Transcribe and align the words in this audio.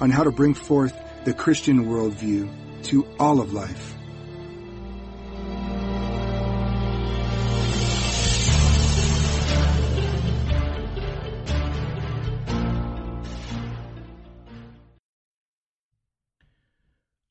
on 0.00 0.10
how 0.10 0.24
to 0.24 0.30
bring 0.30 0.54
forth 0.54 0.96
the 1.24 1.34
Christian 1.34 1.86
worldview 1.86 2.48
to 2.84 3.06
all 3.18 3.40
of 3.40 3.52
life. 3.52 3.94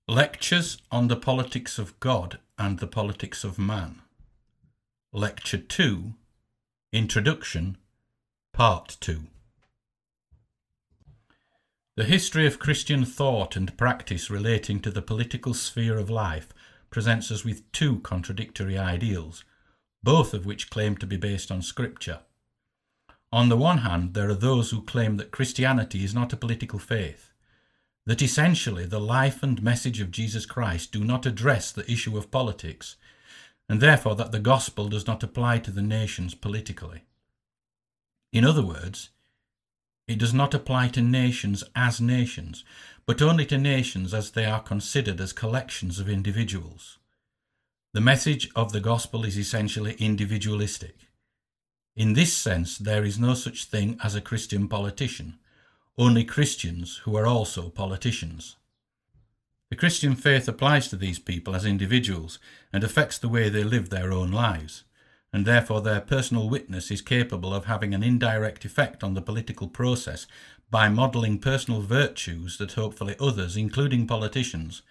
Lectures 0.07 0.81
on 0.91 1.07
the 1.07 1.15
Politics 1.15 1.77
of 1.77 1.99
God 1.99 2.39
and 2.57 2.79
the 2.79 2.87
Politics 2.87 3.43
of 3.43 3.59
Man. 3.59 4.01
Lecture 5.13 5.59
2 5.59 6.13
Introduction, 6.91 7.77
Part 8.51 8.97
2. 8.99 9.27
The 11.99 12.05
history 12.05 12.47
of 12.47 12.59
Christian 12.59 13.03
thought 13.03 13.57
and 13.57 13.77
practice 13.77 14.29
relating 14.29 14.79
to 14.83 14.89
the 14.89 15.01
political 15.01 15.53
sphere 15.53 15.97
of 15.97 16.09
life 16.09 16.53
presents 16.89 17.29
us 17.29 17.43
with 17.43 17.69
two 17.73 17.99
contradictory 17.99 18.77
ideals, 18.77 19.43
both 20.01 20.33
of 20.33 20.45
which 20.45 20.69
claim 20.69 20.95
to 20.95 21.05
be 21.05 21.17
based 21.17 21.51
on 21.51 21.61
Scripture. 21.61 22.21
On 23.33 23.49
the 23.49 23.57
one 23.57 23.79
hand, 23.79 24.13
there 24.13 24.29
are 24.29 24.33
those 24.33 24.71
who 24.71 24.81
claim 24.81 25.17
that 25.17 25.31
Christianity 25.31 26.05
is 26.05 26.13
not 26.13 26.31
a 26.31 26.37
political 26.37 26.79
faith 26.79 27.33
that 28.05 28.21
essentially 28.21 28.85
the 28.85 29.01
life 29.01 29.43
and 29.43 29.61
message 29.61 29.99
of 29.99 30.09
Jesus 30.09 30.45
Christ 30.45 30.93
do 30.93 31.03
not 31.03 31.25
address 31.25 31.69
the 31.69 31.91
issue 31.91 32.17
of 32.17 32.31
politics, 32.31 32.95
and 33.67 33.81
therefore 33.81 34.15
that 34.15 34.31
the 34.31 34.39
gospel 34.39 34.87
does 34.87 35.05
not 35.05 35.21
apply 35.21 35.59
to 35.59 35.71
the 35.71 35.81
nations 35.81 36.33
politically. 36.33 37.03
In 38.31 38.45
other 38.45 38.65
words, 38.65 39.09
it 40.09 40.17
does 40.17 40.33
not 40.33 40.55
apply 40.55 40.87
to 40.87 41.01
nations 41.03 41.63
as 41.75 42.01
nations, 42.01 42.63
but 43.05 43.21
only 43.21 43.45
to 43.45 43.59
nations 43.59 44.11
as 44.11 44.31
they 44.31 44.43
are 44.43 44.59
considered 44.59 45.21
as 45.21 45.31
collections 45.31 45.99
of 45.99 46.09
individuals. 46.09 46.97
The 47.93 48.01
message 48.01 48.49
of 48.55 48.71
the 48.71 48.79
gospel 48.79 49.23
is 49.23 49.37
essentially 49.37 49.93
individualistic. 49.99 50.95
In 51.95 52.13
this 52.13 52.35
sense, 52.35 52.79
there 52.79 53.05
is 53.05 53.19
no 53.19 53.35
such 53.35 53.65
thing 53.65 53.99
as 54.03 54.15
a 54.15 54.21
Christian 54.21 54.67
politician, 54.67 55.37
only 55.95 56.23
Christians 56.23 56.97
who 57.03 57.15
are 57.15 57.27
also 57.27 57.69
politicians. 57.69 58.55
The 59.69 59.75
Christian 59.75 60.15
faith 60.15 60.47
applies 60.47 60.87
to 60.87 60.95
these 60.95 61.19
people 61.19 61.55
as 61.55 61.65
individuals 61.65 62.39
and 62.73 62.83
affects 62.83 63.19
the 63.19 63.29
way 63.29 63.49
they 63.49 63.63
live 63.63 63.91
their 63.91 64.11
own 64.11 64.31
lives, 64.31 64.85
and 65.31 65.45
therefore 65.45 65.81
their 65.81 66.01
personal 66.01 66.49
witness 66.49 66.89
is 66.89 67.01
capable 67.01 67.53
of 67.53 67.65
having 67.65 67.93
an 67.93 68.03
indirect 68.03 68.65
effect 68.65 69.03
on 69.03 69.13
the 69.13 69.21
political 69.21 69.67
process 69.67 70.25
by 70.71 70.89
modelling 70.89 71.39
personal 71.39 71.81
virtues 71.81 72.57
that 72.57 72.73
hopefully 72.73 73.15
others, 73.19 73.57
including 73.57 74.07
politicians, 74.07 74.81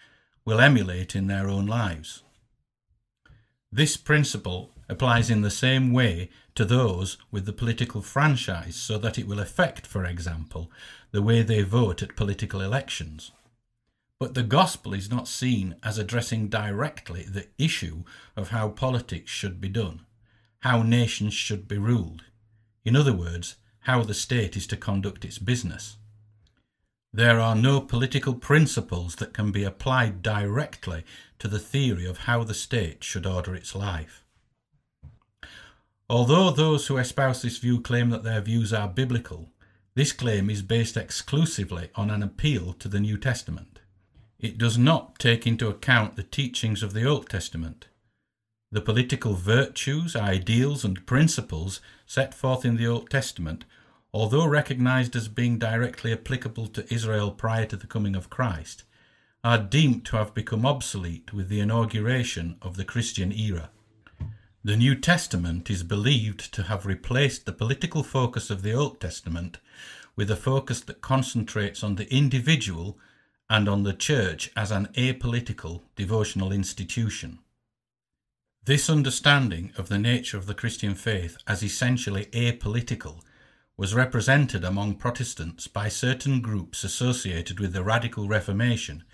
will 0.44 0.60
emulate 0.60 1.14
in 1.14 1.26
their 1.26 1.48
own 1.48 1.66
lives. 1.66 2.22
This 3.70 3.96
principle 3.96 4.70
applies 4.88 5.28
in 5.28 5.42
the 5.42 5.50
same 5.50 5.92
way 5.92 6.30
to 6.54 6.64
those 6.64 7.18
with 7.30 7.44
the 7.44 7.52
political 7.52 8.00
franchise 8.00 8.74
so 8.74 8.96
that 8.98 9.18
it 9.18 9.26
will 9.26 9.38
affect, 9.38 9.86
for 9.86 10.04
example, 10.04 10.70
the 11.10 11.22
way 11.22 11.42
they 11.42 11.62
vote 11.62 12.02
at 12.02 12.16
political 12.16 12.60
elections. 12.60 13.30
But 14.18 14.34
the 14.34 14.42
gospel 14.42 14.94
is 14.94 15.10
not 15.10 15.28
seen 15.28 15.76
as 15.82 15.98
addressing 15.98 16.48
directly 16.48 17.24
the 17.24 17.46
issue 17.58 18.04
of 18.36 18.48
how 18.48 18.70
politics 18.70 19.30
should 19.30 19.60
be 19.60 19.68
done, 19.68 20.00
how 20.60 20.82
nations 20.82 21.34
should 21.34 21.68
be 21.68 21.78
ruled. 21.78 22.24
In 22.84 22.96
other 22.96 23.12
words, 23.12 23.56
how 23.80 24.02
the 24.02 24.14
state 24.14 24.56
is 24.56 24.66
to 24.68 24.76
conduct 24.76 25.24
its 25.24 25.38
business. 25.38 25.96
There 27.12 27.40
are 27.40 27.54
no 27.54 27.80
political 27.80 28.34
principles 28.34 29.16
that 29.16 29.32
can 29.32 29.50
be 29.50 29.64
applied 29.64 30.22
directly 30.22 31.04
to 31.38 31.48
the 31.48 31.58
theory 31.58 32.04
of 32.04 32.18
how 32.18 32.44
the 32.44 32.54
state 32.54 33.02
should 33.02 33.24
order 33.24 33.54
its 33.54 33.74
life. 33.74 34.24
Although 36.10 36.50
those 36.50 36.86
who 36.86 36.96
espouse 36.96 37.42
this 37.42 37.58
view 37.58 37.80
claim 37.80 38.10
that 38.10 38.24
their 38.24 38.40
views 38.40 38.72
are 38.72 38.88
biblical, 38.88 39.50
this 39.94 40.12
claim 40.12 40.48
is 40.48 40.62
based 40.62 40.96
exclusively 40.96 41.90
on 41.94 42.10
an 42.10 42.22
appeal 42.22 42.72
to 42.74 42.88
the 42.88 43.00
New 43.00 43.18
Testament. 43.18 43.80
It 44.38 44.56
does 44.56 44.78
not 44.78 45.18
take 45.18 45.46
into 45.46 45.68
account 45.68 46.16
the 46.16 46.22
teachings 46.22 46.82
of 46.82 46.92
the 46.92 47.04
Old 47.04 47.28
Testament. 47.28 47.88
The 48.70 48.82
political 48.82 49.32
virtues, 49.32 50.14
ideals, 50.14 50.84
and 50.84 51.06
principles 51.06 51.80
set 52.06 52.34
forth 52.34 52.66
in 52.66 52.76
the 52.76 52.86
Old 52.86 53.08
Testament, 53.08 53.64
although 54.12 54.46
recognized 54.46 55.16
as 55.16 55.28
being 55.28 55.58
directly 55.58 56.12
applicable 56.12 56.66
to 56.68 56.92
Israel 56.92 57.30
prior 57.30 57.64
to 57.66 57.76
the 57.76 57.86
coming 57.86 58.14
of 58.14 58.28
Christ, 58.28 58.84
are 59.42 59.56
deemed 59.56 60.04
to 60.06 60.16
have 60.16 60.34
become 60.34 60.66
obsolete 60.66 61.32
with 61.32 61.48
the 61.48 61.60
inauguration 61.60 62.56
of 62.60 62.76
the 62.76 62.84
Christian 62.84 63.32
era. 63.32 63.70
The 64.62 64.76
New 64.76 64.94
Testament 64.96 65.70
is 65.70 65.82
believed 65.82 66.52
to 66.52 66.64
have 66.64 66.84
replaced 66.84 67.46
the 67.46 67.52
political 67.52 68.02
focus 68.02 68.50
of 68.50 68.60
the 68.60 68.74
Old 68.74 69.00
Testament 69.00 69.58
with 70.14 70.30
a 70.30 70.36
focus 70.36 70.80
that 70.82 71.00
concentrates 71.00 71.82
on 71.82 71.94
the 71.94 72.12
individual 72.12 72.98
and 73.48 73.66
on 73.66 73.84
the 73.84 73.94
church 73.94 74.50
as 74.54 74.70
an 74.70 74.88
apolitical 74.94 75.82
devotional 75.96 76.52
institution. 76.52 77.38
This 78.68 78.90
understanding 78.90 79.72
of 79.78 79.88
the 79.88 79.98
nature 79.98 80.36
of 80.36 80.44
the 80.44 80.52
Christian 80.52 80.94
faith 80.94 81.38
as 81.46 81.62
essentially 81.62 82.26
apolitical 82.34 83.22
was 83.78 83.94
represented 83.94 84.62
among 84.62 84.96
Protestants 84.96 85.66
by 85.66 85.88
certain 85.88 86.42
groups 86.42 86.84
associated 86.84 87.60
with 87.60 87.72
the 87.72 87.82
Radical 87.82 88.28
Reformation 88.28 89.04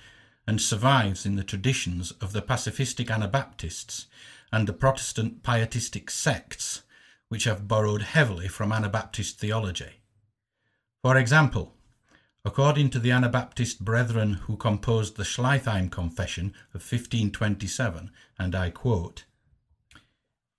and 0.45 0.61
survives 0.61 1.25
in 1.25 1.37
the 1.37 1.45
traditions 1.45 2.11
of 2.21 2.33
the 2.33 2.43
pacifistic 2.43 3.13
Anabaptists 3.13 4.07
and 4.51 4.67
the 4.67 4.73
Protestant 4.73 5.45
pietistic 5.45 6.11
sects, 6.11 6.83
which 7.29 7.45
have 7.45 7.69
borrowed 7.69 8.03
heavily 8.03 8.49
from 8.49 8.73
Anabaptist 8.73 9.39
theology. 9.39 10.01
For 11.01 11.17
example, 11.17 11.77
according 12.45 12.91
to 12.91 12.99
the 12.99 13.13
Anabaptist 13.13 13.85
brethren 13.85 14.33
who 14.33 14.57
composed 14.57 15.17
the 15.17 15.23
Schleitheim 15.23 15.93
Confession 15.93 16.47
of 16.75 16.83
1527, 16.83 18.11
and 18.37 18.57
I 18.57 18.71
quote, 18.71 19.27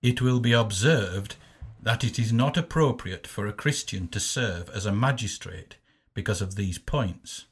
It 0.06 0.22
will 0.22 0.38
be 0.38 0.52
observed 0.52 1.34
that 1.82 2.04
it 2.04 2.16
is 2.16 2.32
not 2.32 2.56
appropriate 2.56 3.26
for 3.26 3.48
a 3.48 3.52
Christian 3.52 4.06
to 4.10 4.20
serve 4.20 4.70
as 4.70 4.86
a 4.86 4.92
magistrate 4.92 5.78
because 6.14 6.40
of 6.40 6.54
these 6.54 6.78
points. 6.78 7.46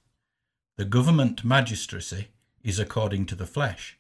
The 0.76 0.84
government 0.84 1.44
magistracy 1.44 2.28
is 2.62 2.78
according 2.78 3.26
to 3.26 3.34
the 3.34 3.44
flesh, 3.44 3.98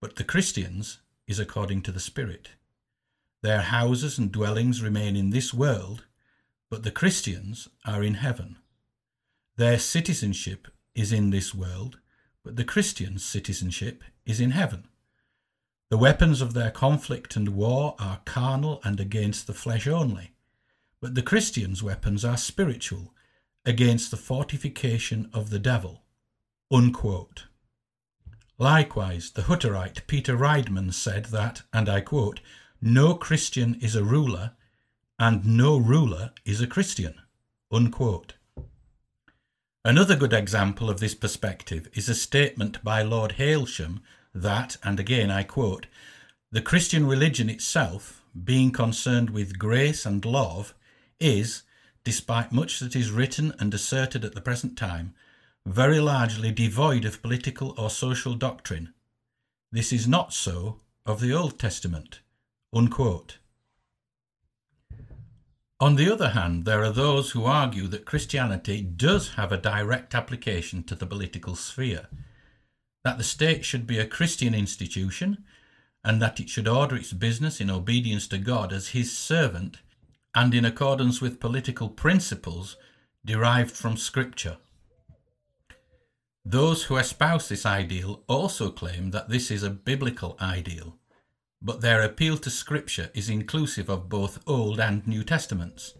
but 0.00 0.14
the 0.14 0.22
Christians 0.22 1.00
is 1.26 1.40
according 1.40 1.82
to 1.82 1.90
the 1.90 1.98
Spirit. 1.98 2.50
Their 3.42 3.62
houses 3.62 4.16
and 4.16 4.30
dwellings 4.30 4.80
remain 4.80 5.16
in 5.16 5.30
this 5.30 5.52
world, 5.52 6.04
but 6.70 6.84
the 6.84 6.92
Christians 6.92 7.68
are 7.84 8.04
in 8.04 8.14
heaven. 8.14 8.58
Their 9.56 9.80
citizenship 9.80 10.68
is 10.94 11.10
in 11.10 11.30
this 11.30 11.52
world, 11.52 11.98
but 12.44 12.54
the 12.54 12.62
Christians' 12.62 13.24
citizenship 13.24 14.04
is 14.24 14.40
in 14.40 14.52
heaven. 14.52 14.86
The 15.90 15.98
weapons 15.98 16.42
of 16.42 16.52
their 16.52 16.70
conflict 16.70 17.34
and 17.34 17.50
war 17.50 17.94
are 17.98 18.20
carnal 18.26 18.80
and 18.84 19.00
against 19.00 19.46
the 19.46 19.54
flesh 19.54 19.86
only, 19.86 20.32
but 21.00 21.14
the 21.14 21.22
Christians' 21.22 21.82
weapons 21.82 22.24
are 22.24 22.36
spiritual, 22.36 23.14
against 23.64 24.10
the 24.10 24.16
fortification 24.16 25.30
of 25.32 25.50
the 25.50 25.58
devil. 25.58 26.02
Unquote. 26.70 27.44
Likewise, 28.58 29.30
the 29.30 29.42
Hutterite 29.42 30.06
Peter 30.06 30.36
Riedemann 30.36 30.92
said 30.92 31.26
that, 31.26 31.62
and 31.72 31.88
I 31.88 32.00
quote, 32.00 32.40
no 32.80 33.14
Christian 33.14 33.76
is 33.80 33.96
a 33.96 34.04
ruler, 34.04 34.52
and 35.18 35.44
no 35.44 35.76
ruler 35.76 36.32
is 36.44 36.60
a 36.60 36.66
Christian. 36.66 37.14
Unquote. 37.72 38.34
Another 39.84 40.16
good 40.16 40.32
example 40.32 40.88
of 40.90 41.00
this 41.00 41.14
perspective 41.14 41.88
is 41.94 42.08
a 42.08 42.14
statement 42.14 42.82
by 42.84 43.02
Lord 43.02 43.32
Hailsham 43.32 44.00
that, 44.42 44.76
and 44.82 44.98
again 44.98 45.30
I 45.30 45.42
quote, 45.42 45.86
the 46.50 46.62
Christian 46.62 47.06
religion 47.06 47.50
itself, 47.50 48.22
being 48.44 48.70
concerned 48.70 49.30
with 49.30 49.58
grace 49.58 50.06
and 50.06 50.24
love, 50.24 50.74
is, 51.20 51.62
despite 52.04 52.52
much 52.52 52.80
that 52.80 52.96
is 52.96 53.10
written 53.10 53.54
and 53.58 53.74
asserted 53.74 54.24
at 54.24 54.34
the 54.34 54.40
present 54.40 54.76
time, 54.76 55.14
very 55.66 56.00
largely 56.00 56.50
devoid 56.50 57.04
of 57.04 57.20
political 57.20 57.74
or 57.76 57.90
social 57.90 58.34
doctrine. 58.34 58.94
This 59.70 59.92
is 59.92 60.08
not 60.08 60.32
so 60.32 60.80
of 61.04 61.20
the 61.20 61.34
Old 61.34 61.58
Testament. 61.58 62.20
Unquote. 62.72 63.38
On 65.80 65.96
the 65.96 66.10
other 66.10 66.30
hand, 66.30 66.64
there 66.64 66.82
are 66.82 66.90
those 66.90 67.30
who 67.30 67.44
argue 67.44 67.86
that 67.88 68.04
Christianity 68.04 68.80
does 68.82 69.34
have 69.34 69.52
a 69.52 69.56
direct 69.58 70.14
application 70.14 70.82
to 70.84 70.94
the 70.94 71.06
political 71.06 71.54
sphere, 71.54 72.08
that 73.08 73.18
the 73.18 73.24
state 73.24 73.64
should 73.64 73.86
be 73.86 73.98
a 73.98 74.06
Christian 74.06 74.54
institution, 74.54 75.44
and 76.04 76.20
that 76.22 76.38
it 76.38 76.48
should 76.48 76.68
order 76.68 76.94
its 76.96 77.12
business 77.12 77.60
in 77.60 77.70
obedience 77.70 78.28
to 78.28 78.38
God 78.38 78.72
as 78.72 78.88
His 78.88 79.16
servant 79.16 79.78
and 80.34 80.54
in 80.54 80.64
accordance 80.64 81.20
with 81.20 81.40
political 81.40 81.88
principles 81.88 82.76
derived 83.24 83.72
from 83.72 83.96
Scripture. 83.96 84.58
Those 86.44 86.84
who 86.84 86.96
espouse 86.96 87.48
this 87.48 87.66
ideal 87.66 88.22
also 88.28 88.70
claim 88.70 89.10
that 89.10 89.28
this 89.28 89.50
is 89.50 89.62
a 89.62 89.70
biblical 89.70 90.36
ideal 90.40 90.98
but 91.60 91.80
their 91.80 92.02
appeal 92.02 92.38
to 92.38 92.50
Scripture 92.50 93.10
is 93.14 93.28
inclusive 93.28 93.88
of 93.88 94.08
both 94.08 94.38
Old 94.46 94.78
and 94.78 95.06
New 95.06 95.24
Testaments. 95.24 95.94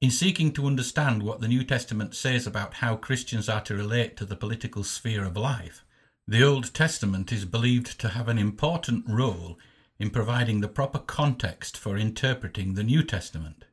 In 0.00 0.10
seeking 0.10 0.52
to 0.52 0.66
understand 0.66 1.22
what 1.22 1.40
the 1.40 1.48
New 1.48 1.64
Testament 1.64 2.14
says 2.14 2.46
about 2.46 2.74
how 2.74 2.96
Christians 2.96 3.48
are 3.48 3.62
to 3.62 3.74
relate 3.74 4.16
to 4.18 4.24
the 4.24 4.36
political 4.36 4.84
sphere 4.84 5.24
of 5.24 5.36
life, 5.36 5.84
the 6.28 6.42
Old 6.42 6.74
Testament 6.74 7.30
is 7.30 7.44
believed 7.44 8.00
to 8.00 8.08
have 8.08 8.26
an 8.26 8.36
important 8.36 9.04
role 9.08 9.56
in 9.96 10.10
providing 10.10 10.60
the 10.60 10.66
proper 10.68 10.98
context 10.98 11.76
for 11.76 11.96
interpreting 11.96 12.74
the 12.74 12.82
New 12.82 13.04
Testament. 13.04 13.64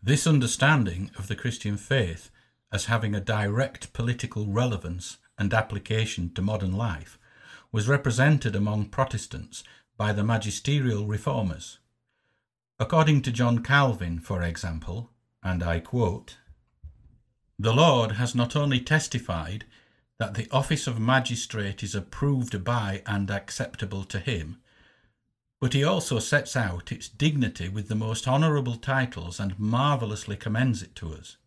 This 0.00 0.24
understanding 0.24 1.10
of 1.18 1.26
the 1.26 1.34
Christian 1.34 1.76
faith 1.76 2.30
as 2.70 2.84
having 2.84 3.12
a 3.12 3.20
direct 3.20 3.92
political 3.92 4.46
relevance 4.46 5.18
and 5.36 5.52
application 5.52 6.32
to 6.34 6.42
modern 6.42 6.72
life 6.76 7.18
was 7.72 7.88
represented 7.88 8.54
among 8.54 8.86
Protestants 8.86 9.64
by 9.96 10.12
the 10.12 10.22
magisterial 10.22 11.06
reformers. 11.06 11.80
According 12.78 13.22
to 13.22 13.32
John 13.32 13.64
Calvin, 13.64 14.20
for 14.20 14.42
example, 14.42 15.10
and 15.42 15.64
I 15.64 15.80
quote, 15.80 16.36
The 17.58 17.74
Lord 17.74 18.12
has 18.12 18.32
not 18.32 18.54
only 18.54 18.78
testified 18.78 19.64
that 20.22 20.34
the 20.34 20.46
office 20.52 20.86
of 20.86 21.00
magistrate 21.00 21.82
is 21.82 21.96
approved 21.96 22.62
by 22.62 23.02
and 23.06 23.28
acceptable 23.28 24.04
to 24.04 24.20
him, 24.20 24.56
but 25.60 25.72
he 25.72 25.82
also 25.82 26.20
sets 26.20 26.54
out 26.54 26.92
its 26.92 27.08
dignity 27.08 27.68
with 27.68 27.88
the 27.88 27.96
most 27.96 28.28
honourable 28.28 28.76
titles 28.76 29.40
and 29.40 29.58
marvellously 29.58 30.36
commends 30.36 30.80
it 30.80 30.94
to 30.94 31.12
us. 31.12 31.38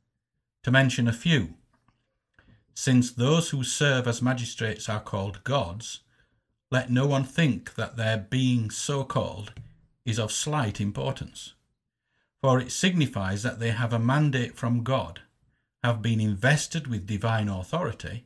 To 0.63 0.71
mention 0.71 1.07
a 1.07 1.13
few, 1.13 1.53
since 2.73 3.13
those 3.13 3.51
who 3.51 3.63
serve 3.63 4.09
as 4.09 4.21
magistrates 4.21 4.89
are 4.89 4.99
called 4.99 5.45
gods, 5.45 6.01
let 6.69 6.91
no 6.91 7.07
one 7.07 7.23
think 7.23 7.75
that 7.75 7.95
their 7.95 8.17
being 8.17 8.69
so 8.69 9.05
called 9.05 9.53
is 10.03 10.19
of 10.19 10.33
slight 10.33 10.81
importance, 10.81 11.53
for 12.41 12.59
it 12.59 12.73
signifies 12.73 13.41
that 13.43 13.61
they 13.61 13.71
have 13.71 13.93
a 13.93 13.99
mandate 13.99 14.57
from 14.57 14.83
God, 14.83 15.21
have 15.81 16.01
been 16.01 16.19
invested 16.19 16.87
with 16.87 17.07
divine 17.07 17.47
authority, 17.47 18.25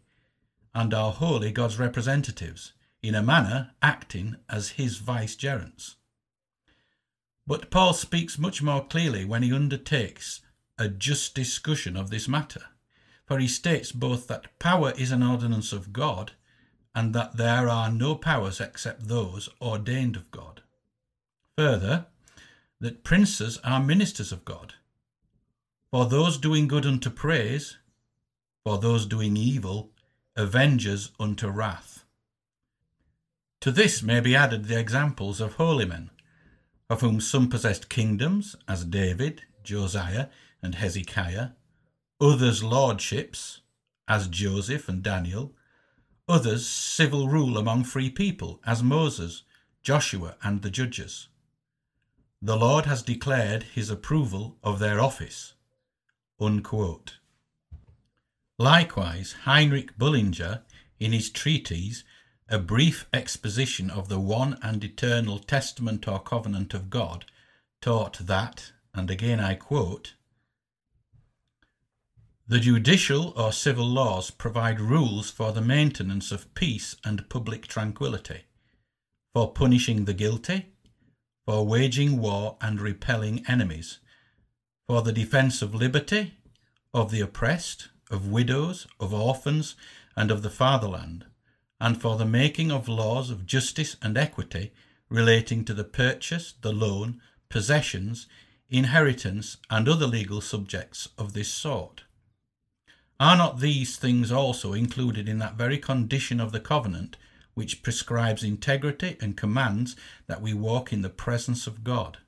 and 0.74 0.94
are 0.94 1.12
wholly 1.12 1.52
God's 1.52 1.80
representatives, 1.80 2.74
in 3.02 3.16
a 3.16 3.24
manner 3.24 3.72
acting 3.82 4.36
as 4.50 4.72
his 4.72 4.98
vicegerents. 4.98 5.96
But 7.48 7.72
Paul 7.72 7.94
speaks 7.94 8.38
much 8.38 8.62
more 8.62 8.86
clearly 8.86 9.26
when 9.26 9.42
he 9.42 9.54
undertakes 9.54 10.42
a 10.78 10.88
just 10.88 11.34
discussion 11.34 11.98
of 11.98 12.10
this 12.10 12.28
matter, 12.28 12.62
for 13.26 13.40
he 13.40 13.48
states 13.48 13.92
both 13.92 14.28
that 14.28 14.58
power 14.60 14.92
is 14.98 15.12
an 15.12 15.24
ordinance 15.24 15.74
of 15.74 15.94
God 15.94 16.34
and 16.94 17.14
that 17.14 17.38
there 17.38 17.70
are 17.70 17.92
no 17.92 18.16
powers 18.16 18.60
except 18.60 19.08
those 19.08 19.50
ordained 19.62 20.16
of 20.16 20.30
God. 20.32 20.62
Further, 21.58 22.06
that 22.80 23.04
princes 23.04 23.58
are 23.64 23.82
ministers 23.82 24.32
of 24.32 24.46
God, 24.46 24.76
for 25.92 26.06
those 26.06 26.38
doing 26.38 26.68
good 26.68 26.86
unto 26.86 27.10
praise, 27.10 27.78
for 28.64 28.78
those 28.78 29.06
doing 29.06 29.36
evil, 29.36 29.92
avengers 30.40 31.12
unto 31.20 31.50
wrath. 31.50 32.06
To 33.60 33.72
this 33.72 34.02
may 34.02 34.22
be 34.22 34.38
added 34.38 34.66
the 34.66 34.80
examples 34.80 35.42
of 35.42 35.56
holy 35.56 35.84
men, 35.84 36.12
of 36.90 37.02
whom 37.02 37.20
some 37.20 37.50
possessed 37.50 37.90
kingdoms, 37.90 38.56
as 38.66 38.86
David, 38.86 39.44
Josiah, 39.64 40.28
and 40.64 40.76
Hezekiah, 40.76 41.50
others 42.22 42.64
lordships, 42.64 43.60
as 44.08 44.30
Joseph 44.30 44.88
and 44.88 45.04
Daniel, 45.04 45.54
others 46.30 46.66
civil 46.66 47.28
rule 47.28 47.58
among 47.58 47.84
free 47.84 48.10
people, 48.10 48.62
as 48.66 48.82
Moses, 48.82 49.44
Joshua, 49.84 50.38
and 50.42 50.62
the 50.62 50.70
judges. 50.70 51.28
The 52.42 52.56
Lord 52.56 52.86
has 52.86 53.04
declared 53.04 53.64
his 53.64 53.90
approval 53.90 54.58
of 54.64 54.80
their 54.80 55.02
office. 55.02 55.56
Unquote. 56.40 57.19
Likewise, 58.60 59.36
Heinrich 59.46 59.98
Bullinger, 59.98 60.64
in 61.00 61.14
his 61.14 61.30
treatise, 61.30 62.04
A 62.50 62.60
Brief 62.60 63.08
Exposition 63.14 63.90
of 63.90 64.10
the 64.10 64.20
One 64.20 64.60
and 64.62 64.84
Eternal 64.84 65.40
Testament 65.40 66.10
or 66.10 66.20
Covenant 66.20 66.74
of 66.74 66.90
God, 66.90 67.24
taught 67.80 68.18
that, 68.28 68.74
and 68.94 69.10
again 69.10 69.40
I 69.40 69.56
quote, 69.56 70.14
the 72.50 72.60
judicial 72.60 73.32
or 73.38 73.54
civil 73.54 73.88
laws 73.88 74.30
provide 74.30 74.82
rules 74.82 75.32
for 75.32 75.54
the 75.54 75.62
maintenance 75.62 76.30
of 76.30 76.54
peace 76.54 76.98
and 77.06 77.30
public 77.30 77.66
tranquility, 77.66 78.42
for 79.34 79.54
punishing 79.54 80.04
the 80.04 80.14
guilty, 80.14 80.74
for 81.46 81.66
waging 81.66 82.18
war 82.18 82.58
and 82.60 82.82
repelling 82.82 83.46
enemies, 83.48 84.00
for 84.86 85.02
the 85.02 85.14
defence 85.14 85.62
of 85.62 85.74
liberty, 85.74 86.34
of 86.94 87.10
the 87.12 87.22
oppressed, 87.22 87.90
of 88.10 88.28
widows, 88.28 88.88
of 89.00 89.14
orphans, 89.14 89.76
and 90.16 90.32
of 90.32 90.42
the 90.42 90.50
fatherland, 90.50 91.26
and 91.80 92.02
for 92.02 92.18
the 92.18 92.26
making 92.26 92.72
of 92.72 92.88
laws 92.88 93.30
of 93.30 93.46
justice 93.46 93.96
and 94.02 94.18
equity 94.18 94.72
relating 95.10 95.66
to 95.66 95.74
the 95.74 95.84
purchase, 95.84 96.54
the 96.62 96.72
loan, 96.72 97.22
possessions, 97.50 98.28
inheritance, 98.70 99.58
and 99.70 99.88
other 99.88 100.08
legal 100.08 100.42
subjects 100.42 101.10
of 101.18 101.34
this 101.34 101.50
sort. 101.52 102.04
Are 103.20 103.36
not 103.36 103.60
these 103.60 103.98
things 103.98 104.32
also 104.32 104.74
included 104.74 105.28
in 105.28 105.40
that 105.40 105.56
very 105.56 105.78
condition 105.78 106.40
of 106.40 106.52
the 106.52 106.60
covenant 106.60 107.18
which 107.54 107.84
prescribes 107.84 108.44
integrity 108.44 109.18
and 109.20 109.36
commands 109.36 109.96
that 110.28 110.42
we 110.42 110.54
walk 110.54 110.94
in 110.94 111.02
the 111.02 111.10
presence 111.10 111.68
of 111.68 111.84
God? 111.84 112.20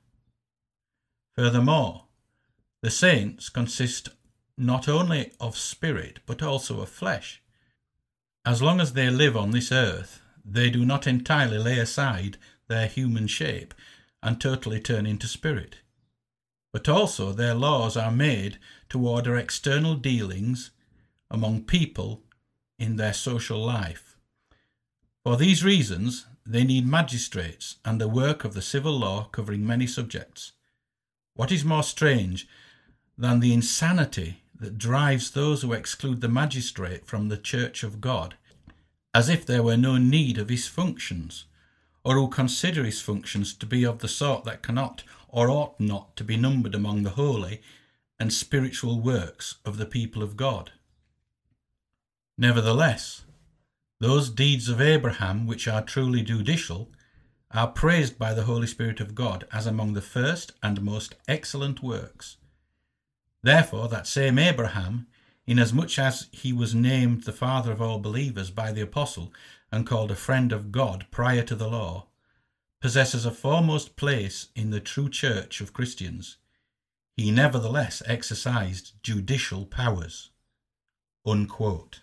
Furthermore, 1.34 2.04
the 2.82 2.90
saints 2.90 3.48
consist 3.48 4.10
not 4.62 4.88
only 4.88 5.32
of 5.40 5.56
spirit 5.56 6.20
but 6.26 6.42
also 6.42 6.80
of 6.80 6.88
flesh. 6.88 7.42
As 8.44 8.62
long 8.62 8.80
as 8.80 8.92
they 8.92 9.10
live 9.10 9.36
on 9.36 9.50
this 9.50 9.70
earth, 9.70 10.20
they 10.44 10.70
do 10.70 10.84
not 10.84 11.06
entirely 11.06 11.58
lay 11.58 11.78
aside 11.78 12.38
their 12.68 12.86
human 12.86 13.26
shape 13.26 13.74
and 14.22 14.40
totally 14.40 14.80
turn 14.80 15.06
into 15.06 15.26
spirit. 15.26 15.76
But 16.72 16.88
also 16.88 17.32
their 17.32 17.54
laws 17.54 17.96
are 17.96 18.10
made 18.10 18.58
to 18.88 19.06
order 19.06 19.36
external 19.36 19.94
dealings 19.94 20.70
among 21.30 21.64
people 21.64 22.22
in 22.78 22.96
their 22.96 23.12
social 23.12 23.64
life. 23.64 24.16
For 25.24 25.36
these 25.36 25.62
reasons, 25.62 26.26
they 26.44 26.64
need 26.64 26.86
magistrates 26.86 27.76
and 27.84 28.00
the 28.00 28.08
work 28.08 28.44
of 28.44 28.54
the 28.54 28.62
civil 28.62 28.98
law 28.98 29.28
covering 29.30 29.64
many 29.64 29.86
subjects. 29.86 30.52
What 31.34 31.52
is 31.52 31.64
more 31.64 31.84
strange 31.84 32.48
than 33.16 33.40
the 33.40 33.52
insanity 33.52 34.41
that 34.62 34.78
drives 34.78 35.32
those 35.32 35.62
who 35.62 35.72
exclude 35.72 36.20
the 36.20 36.28
magistrate 36.28 37.04
from 37.04 37.28
the 37.28 37.36
Church 37.36 37.82
of 37.82 38.00
God, 38.00 38.36
as 39.12 39.28
if 39.28 39.44
there 39.44 39.62
were 39.62 39.76
no 39.76 39.98
need 39.98 40.38
of 40.38 40.48
his 40.48 40.68
functions, 40.68 41.46
or 42.04 42.14
who 42.14 42.28
consider 42.28 42.84
his 42.84 43.00
functions 43.00 43.52
to 43.54 43.66
be 43.66 43.84
of 43.84 43.98
the 43.98 44.08
sort 44.08 44.44
that 44.44 44.62
cannot 44.62 45.02
or 45.28 45.50
ought 45.50 45.80
not 45.80 46.14
to 46.14 46.22
be 46.22 46.36
numbered 46.36 46.76
among 46.76 47.02
the 47.02 47.10
holy 47.10 47.60
and 48.20 48.32
spiritual 48.32 49.00
works 49.00 49.56
of 49.64 49.78
the 49.78 49.86
people 49.86 50.22
of 50.22 50.36
God? 50.36 50.70
Nevertheless, 52.38 53.24
those 53.98 54.30
deeds 54.30 54.68
of 54.68 54.80
Abraham 54.80 55.44
which 55.46 55.66
are 55.66 55.82
truly 55.82 56.22
judicial 56.22 56.88
are 57.50 57.66
praised 57.66 58.16
by 58.16 58.32
the 58.32 58.44
Holy 58.44 58.68
Spirit 58.68 59.00
of 59.00 59.14
God 59.14 59.44
as 59.52 59.66
among 59.66 59.94
the 59.94 60.00
first 60.00 60.52
and 60.62 60.80
most 60.80 61.16
excellent 61.26 61.82
works. 61.82 62.36
Therefore, 63.42 63.88
that 63.88 64.06
same 64.06 64.38
Abraham, 64.38 65.06
inasmuch 65.46 65.98
as 65.98 66.28
he 66.30 66.52
was 66.52 66.74
named 66.74 67.24
the 67.24 67.32
father 67.32 67.72
of 67.72 67.82
all 67.82 67.98
believers 67.98 68.50
by 68.50 68.72
the 68.72 68.82
apostle 68.82 69.32
and 69.70 69.86
called 69.86 70.10
a 70.10 70.16
friend 70.16 70.52
of 70.52 70.70
God 70.70 71.06
prior 71.10 71.42
to 71.42 71.54
the 71.54 71.68
law, 71.68 72.06
possesses 72.80 73.24
a 73.24 73.30
foremost 73.30 73.96
place 73.96 74.48
in 74.54 74.70
the 74.70 74.80
true 74.80 75.08
church 75.08 75.60
of 75.60 75.72
Christians. 75.72 76.36
He 77.16 77.30
nevertheless 77.30 78.02
exercised 78.06 78.92
judicial 79.02 79.66
powers. 79.66 80.30
Unquote. 81.26 82.00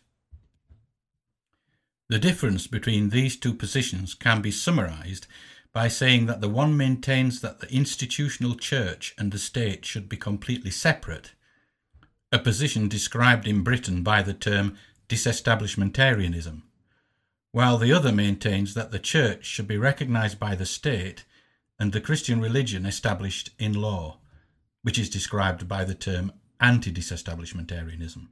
The 2.09 2.19
difference 2.19 2.65
between 2.65 3.09
these 3.09 3.37
two 3.37 3.53
positions 3.53 4.13
can 4.13 4.41
be 4.41 4.51
summarized 4.51 5.27
by 5.71 5.87
saying 5.87 6.25
that 6.25 6.41
the 6.41 6.49
one 6.49 6.75
maintains 6.75 7.41
that 7.41 7.59
the 7.59 7.71
institutional 7.71 8.55
church 8.55 9.13
and 9.17 9.31
the 9.31 9.37
state 9.37 9.85
should 9.85 10.09
be 10.09 10.17
completely 10.17 10.71
separate, 10.71 11.33
a 12.31 12.39
position 12.39 12.87
described 12.87 13.47
in 13.47 13.63
Britain 13.63 14.03
by 14.03 14.21
the 14.21 14.33
term 14.33 14.77
disestablishmentarianism, 15.07 16.61
while 17.51 17.77
the 17.77 17.93
other 17.93 18.11
maintains 18.11 18.73
that 18.73 18.91
the 18.91 18.99
church 18.99 19.45
should 19.45 19.67
be 19.67 19.77
recognized 19.77 20.39
by 20.39 20.55
the 20.55 20.65
state 20.65 21.25
and 21.79 21.91
the 21.91 22.01
Christian 22.01 22.41
religion 22.41 22.85
established 22.85 23.51
in 23.57 23.73
law, 23.73 24.19
which 24.81 24.99
is 24.99 25.09
described 25.09 25.67
by 25.67 25.83
the 25.83 25.95
term 25.95 26.31
anti 26.59 26.91
disestablishmentarianism. 26.91 28.27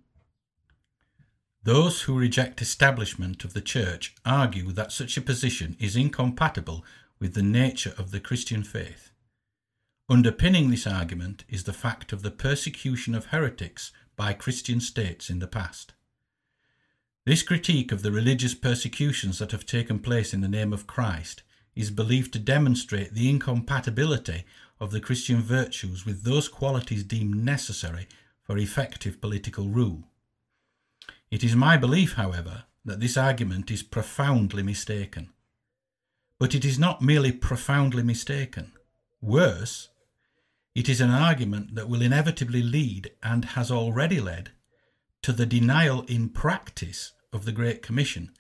Those 1.64 2.04
who 2.04 2.18
reject 2.18 2.62
establishment 2.62 3.44
of 3.44 3.54
the 3.54 3.62
church 3.62 4.16
argue 4.26 4.72
that 4.72 4.92
such 4.92 5.18
a 5.18 5.22
position 5.22 5.76
is 5.80 5.96
incompatible 5.96 6.86
with 7.20 7.34
the 7.34 7.44
nature 7.44 7.94
of 7.98 8.12
the 8.12 8.20
Christian 8.20 8.64
faith. 8.64 9.12
Underpinning 10.10 10.70
this 10.70 10.88
argument 10.88 11.44
is 11.50 11.66
the 11.66 11.74
fact 11.74 12.14
of 12.14 12.22
the 12.22 12.32
persecution 12.32 13.14
of 13.14 13.28
heretics 13.28 13.92
by 14.16 14.34
Christian 14.34 14.80
states 14.80 15.30
in 15.30 15.40
the 15.40 15.48
past. 15.48 15.94
This 17.26 17.44
critique 17.44 17.92
of 17.92 18.04
the 18.04 18.12
religious 18.12 18.56
persecutions 18.56 19.40
that 19.40 19.52
have 19.52 19.66
taken 19.66 20.00
place 20.00 20.34
in 20.34 20.40
the 20.42 20.48
name 20.48 20.72
of 20.72 20.88
Christ 20.88 21.44
is 21.76 21.92
believed 21.92 22.32
to 22.34 22.40
demonstrate 22.40 23.14
the 23.14 23.30
incompatibility 23.30 24.46
of 24.80 24.92
the 24.92 25.02
Christian 25.02 25.42
virtues 25.42 26.06
with 26.06 26.24
those 26.24 26.48
qualities 26.48 27.04
deemed 27.04 27.44
necessary 27.44 28.08
for 28.42 28.58
effective 28.58 29.20
political 29.20 29.68
rule. 29.68 30.04
It 31.30 31.44
is 31.44 31.56
my 31.56 31.76
belief, 31.76 32.14
however, 32.14 32.64
that 32.86 33.02
this 33.02 33.18
argument 33.18 33.70
is 33.70 33.84
profoundly 33.84 34.64
mistaken. 34.64 35.34
But 36.40 36.54
it 36.54 36.64
is 36.64 36.78
not 36.78 37.02
merely 37.02 37.32
profoundly 37.32 38.04
mistaken. 38.04 38.74
Worse, 39.22 39.90
it 40.76 40.88
is 40.88 41.02
an 41.02 41.10
argument 41.10 41.74
that 41.74 41.90
will 41.90 42.04
inevitably 42.04 42.62
lead, 42.62 43.12
and 43.24 43.46
has 43.46 43.72
already 43.72 44.20
led, 44.20 44.52
to 45.24 45.34
the 45.34 45.48
denial 45.48 46.04
in 46.04 46.30
practice 46.30 47.14
of 47.34 47.46
the 47.46 47.52
Great 47.52 47.82
Commission, 47.82 48.32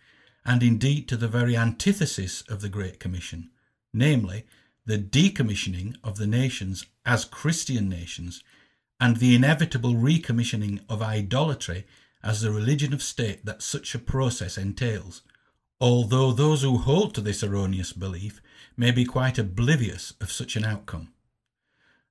and 0.45 0.61
indeed 0.61 1.07
to 1.09 1.17
the 1.17 1.27
very 1.27 1.57
antithesis 1.57 2.43
of 2.43 2.61
the 2.61 2.69
Great 2.69 2.99
Commission, 2.99 3.49
namely, 3.91 4.45
the 4.85 4.99
decommissioning 4.99 5.95
of 6.03 6.17
the 6.17 6.27
nations 6.27 6.85
as 7.05 7.25
Christian 7.25 7.89
nations, 7.89 8.43
and 8.99 9.17
the 9.17 9.35
inevitable 9.35 9.95
recommissioning 9.95 10.81
of 10.87 11.01
idolatry 11.01 11.85
as 12.23 12.41
the 12.41 12.51
religion 12.51 12.93
of 12.93 13.01
state 13.01 13.45
that 13.45 13.61
such 13.61 13.95
a 13.95 13.99
process 13.99 14.57
entails, 14.57 15.23
although 15.79 16.31
those 16.31 16.63
who 16.63 16.77
hold 16.77 17.13
to 17.13 17.21
this 17.21 17.43
erroneous 17.43 17.93
belief 17.93 18.41
may 18.75 18.91
be 18.91 19.05
quite 19.05 19.37
oblivious 19.37 20.13
of 20.19 20.31
such 20.31 20.55
an 20.55 20.65
outcome. 20.65 21.13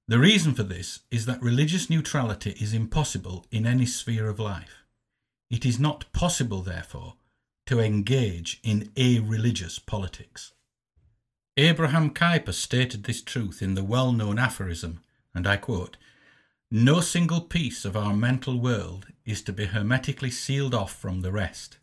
The 0.08 0.18
reason 0.18 0.54
for 0.54 0.62
this 0.62 1.00
is 1.10 1.26
that 1.26 1.42
religious 1.42 1.90
neutrality 1.90 2.50
is 2.60 2.72
impossible 2.72 3.44
in 3.50 3.66
any 3.66 3.86
sphere 3.86 4.28
of 4.28 4.38
life. 4.38 4.84
It 5.50 5.66
is 5.66 5.80
not 5.80 6.12
possible, 6.12 6.62
therefore, 6.62 7.14
to 7.66 7.80
engage 7.80 8.60
in 8.62 8.92
a 8.96 9.18
religious 9.18 9.80
politics. 9.80 10.52
Abraham 11.56 12.10
Kuyper 12.10 12.52
stated 12.52 13.04
this 13.04 13.22
truth 13.22 13.62
in 13.62 13.74
the 13.74 13.82
well 13.82 14.12
known 14.12 14.38
aphorism, 14.38 15.00
and 15.34 15.46
I 15.46 15.56
quote 15.56 15.96
No 16.70 17.00
single 17.00 17.40
piece 17.40 17.84
of 17.84 17.96
our 17.96 18.14
mental 18.14 18.60
world 18.60 19.06
is 19.24 19.42
to 19.42 19.52
be 19.52 19.66
hermetically 19.66 20.30
sealed 20.30 20.74
off 20.74 20.94
from 20.94 21.22
the 21.22 21.32
rest 21.32 21.78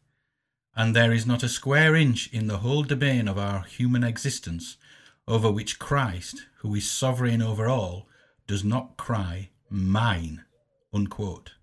and 0.75 0.95
there 0.95 1.11
is 1.11 1.25
not 1.25 1.43
a 1.43 1.49
square 1.49 1.95
inch 1.95 2.31
in 2.33 2.47
the 2.47 2.59
whole 2.59 2.83
domain 2.83 3.27
of 3.27 3.37
our 3.37 3.63
human 3.63 4.03
existence 4.03 4.77
over 5.27 5.51
which 5.51 5.79
Christ, 5.79 6.45
who 6.57 6.75
is 6.75 6.89
sovereign 6.89 7.41
over 7.41 7.67
all, 7.67 8.07
does 8.47 8.63
not 8.63 8.97
cry, 8.97 9.49
Mine. 9.69 10.43
Unquote. 10.93 11.53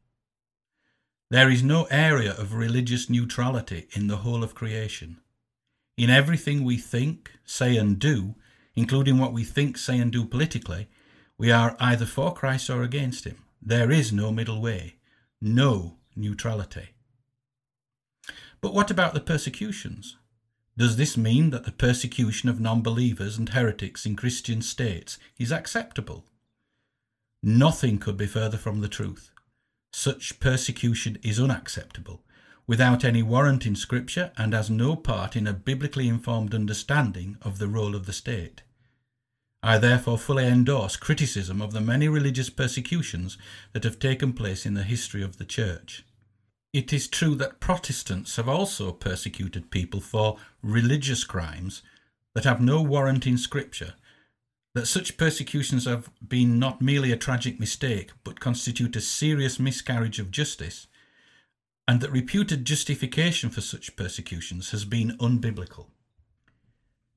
There 1.31 1.49
is 1.49 1.63
no 1.63 1.85
area 1.85 2.33
of 2.33 2.55
religious 2.55 3.09
neutrality 3.09 3.87
in 3.93 4.09
the 4.09 4.19
whole 4.19 4.43
of 4.43 4.55
creation. 4.55 5.19
In 5.97 6.11
everything 6.11 6.65
we 6.65 6.77
think, 6.77 7.31
say, 7.45 7.77
and 7.77 7.99
do, 7.99 8.35
including 8.75 9.19
what 9.19 9.33
we 9.33 9.45
think, 9.45 9.79
say, 9.79 9.99
and 9.99 10.11
do 10.11 10.25
politically, 10.25 10.89
we 11.39 11.53
are 11.53 11.77
either 11.79 12.07
for 12.07 12.35
Christ 12.35 12.69
or 12.69 12.83
against 12.83 13.25
him. 13.25 13.45
There 13.63 13.93
is 13.93 14.13
no 14.13 14.33
middle 14.33 14.61
way, 14.61 14.97
no 15.41 15.99
neutrality. 16.17 16.89
But 18.61 18.75
what 18.75 18.91
about 18.91 19.15
the 19.15 19.21
persecutions? 19.21 20.17
Does 20.77 20.97
this 20.97 21.17
mean 21.17 21.51
that 21.51 21.65
the 21.65 21.73
persecution 21.73 22.49
of 22.49 22.61
non 22.61 22.83
believers 22.83 23.39
and 23.39 23.49
heretics 23.49 24.07
in 24.07 24.17
Christian 24.17 24.63
states 24.63 25.19
is 25.39 25.53
acceptable? 25.53 26.27
Nothing 27.43 27.99
could 27.99 28.17
be 28.17 28.27
further 28.27 28.59
from 28.59 28.81
the 28.81 28.89
truth. 28.89 29.31
Such 29.93 30.41
persecution 30.41 31.19
is 31.23 31.41
unacceptable, 31.41 32.23
without 32.67 33.05
any 33.05 33.23
warrant 33.23 33.67
in 33.67 33.75
Scripture, 33.75 34.31
and 34.37 34.53
has 34.53 34.71
no 34.71 34.95
part 34.95 35.37
in 35.37 35.47
a 35.47 35.53
biblically 35.53 36.07
informed 36.07 36.55
understanding 36.55 37.37
of 37.43 37.59
the 37.59 37.69
role 37.69 37.95
of 37.95 38.07
the 38.07 38.13
state. 38.13 38.63
I 39.63 39.79
therefore 39.79 40.19
fully 40.19 40.47
endorse 40.47 40.97
criticism 40.97 41.61
of 41.61 41.73
the 41.73 41.81
many 41.81 42.09
religious 42.09 42.49
persecutions 42.49 43.37
that 43.73 43.85
have 43.85 43.99
taken 43.99 44.33
place 44.33 44.65
in 44.65 44.75
the 44.75 44.85
history 44.85 45.23
of 45.23 45.37
the 45.37 45.45
Church. 45.45 46.05
It 46.73 46.93
is 46.93 47.09
true 47.09 47.35
that 47.37 47.59
Protestants 47.59 48.37
have 48.37 48.49
also 48.49 48.93
persecuted 48.93 49.71
people 49.71 50.01
for 50.01 50.37
religious 50.63 51.25
crimes 51.25 51.83
that 52.35 52.45
have 52.45 52.61
no 52.61 52.81
warrant 52.81 53.27
in 53.27 53.39
Scripture, 53.39 53.95
that 54.75 54.87
such 54.87 55.17
persecutions 55.17 55.85
have 55.87 56.11
been 56.27 56.61
not 56.61 56.81
merely 56.81 57.11
a 57.11 57.17
tragic 57.17 57.59
mistake, 57.59 58.13
but 58.23 58.39
constitute 58.39 58.95
a 58.95 59.01
serious 59.01 59.59
miscarriage 59.59 60.21
of 60.21 60.31
justice, 60.31 60.87
and 61.89 62.01
that 62.01 62.13
reputed 62.13 62.65
justification 62.65 63.51
for 63.51 63.61
such 63.61 63.97
persecutions 63.97 64.71
has 64.71 64.85
been 64.85 65.17
unbiblical. 65.19 65.87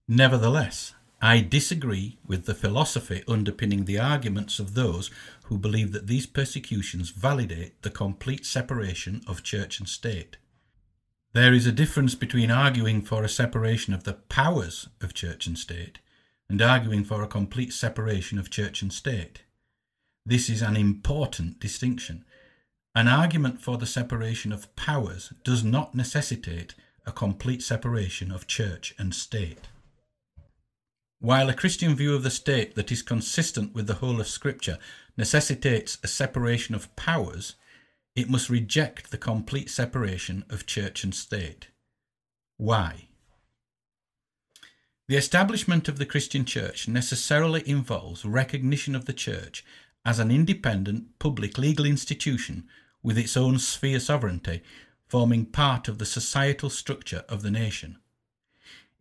Nevertheless, 0.08 0.96
I 1.24 1.40
disagree 1.40 2.18
with 2.28 2.48
the 2.48 2.54
philosophy 2.54 3.24
underpinning 3.30 3.86
the 3.86 3.98
arguments 3.98 4.60
of 4.60 4.74
those 4.74 5.10
who 5.46 5.58
believe 5.58 5.94
that 5.94 6.08
these 6.08 6.26
persecutions 6.26 7.12
validate 7.12 7.82
the 7.82 7.90
complete 7.90 8.46
separation 8.46 9.22
of 9.26 9.42
church 9.42 9.80
and 9.80 9.88
state. 9.88 10.36
There 11.32 11.54
is 11.54 11.66
a 11.66 11.72
difference 11.72 12.14
between 12.14 12.52
arguing 12.52 13.04
for 13.04 13.24
a 13.24 13.30
separation 13.30 13.94
of 13.94 14.04
the 14.04 14.16
powers 14.16 14.90
of 15.00 15.14
church 15.14 15.48
and 15.48 15.58
state 15.58 16.00
and 16.50 16.62
arguing 16.62 17.06
for 17.06 17.24
a 17.24 17.28
complete 17.28 17.72
separation 17.72 18.38
of 18.38 18.50
church 18.50 18.82
and 18.82 18.92
state. 18.92 19.44
This 20.26 20.50
is 20.50 20.62
an 20.62 20.76
important 20.76 21.58
distinction. 21.58 22.26
An 22.96 23.08
argument 23.08 23.62
for 23.62 23.78
the 23.78 23.86
separation 23.86 24.52
of 24.52 24.76
powers 24.76 25.32
does 25.46 25.64
not 25.64 25.96
necessitate 25.96 26.76
a 27.06 27.14
complete 27.14 27.64
separation 27.64 28.30
of 28.30 28.46
church 28.46 28.94
and 29.00 29.16
state. 29.16 29.70
While 31.24 31.50
a 31.50 31.54
Christian 31.54 31.96
view 31.96 32.16
of 32.16 32.24
the 32.24 32.30
state 32.30 32.76
that 32.76 32.92
is 32.92 33.02
consistent 33.02 33.74
with 33.74 33.88
the 33.88 33.94
whole 33.94 34.20
of 34.20 34.28
Scripture 34.28 34.78
necessitates 35.16 35.98
a 36.04 36.08
separation 36.10 36.76
of 36.76 36.94
powers, 36.98 37.56
it 38.14 38.30
must 38.30 38.50
reject 38.50 39.10
the 39.10 39.18
complete 39.18 39.70
separation 39.70 40.44
of 40.50 40.66
church 40.66 41.02
and 41.06 41.16
state. 41.16 41.70
Why? 42.58 43.08
The 45.08 45.16
establishment 45.16 45.88
of 45.88 45.98
the 45.98 46.06
Christian 46.06 46.44
church 46.44 46.90
necessarily 46.90 47.64
involves 47.66 48.26
recognition 48.26 48.94
of 48.94 49.06
the 49.06 49.14
church 49.14 49.64
as 50.06 50.20
an 50.20 50.30
independent 50.30 51.20
public 51.20 51.58
legal 51.58 51.86
institution 51.86 52.68
with 53.02 53.18
its 53.18 53.38
own 53.38 53.60
sphere 53.60 54.02
sovereignty, 54.02 54.62
forming 55.08 55.46
part 55.46 55.88
of 55.88 56.00
the 56.00 56.06
societal 56.06 56.70
structure 56.70 57.24
of 57.30 57.44
the 57.44 57.52
nation. 57.52 57.98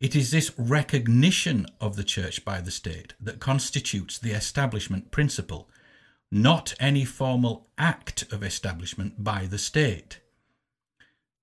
It 0.02 0.16
is 0.16 0.32
this 0.32 0.50
recognition 0.58 1.64
of 1.80 1.94
the 1.94 2.02
church 2.02 2.44
by 2.44 2.60
the 2.60 2.72
state 2.72 3.14
that 3.20 3.38
constitutes 3.38 4.18
the 4.18 4.32
establishment 4.32 5.12
principle, 5.12 5.70
not 6.28 6.74
any 6.80 7.04
formal 7.04 7.68
act 7.78 8.24
of 8.32 8.42
establishment 8.42 9.22
by 9.22 9.46
the 9.46 9.58
state. 9.58 10.18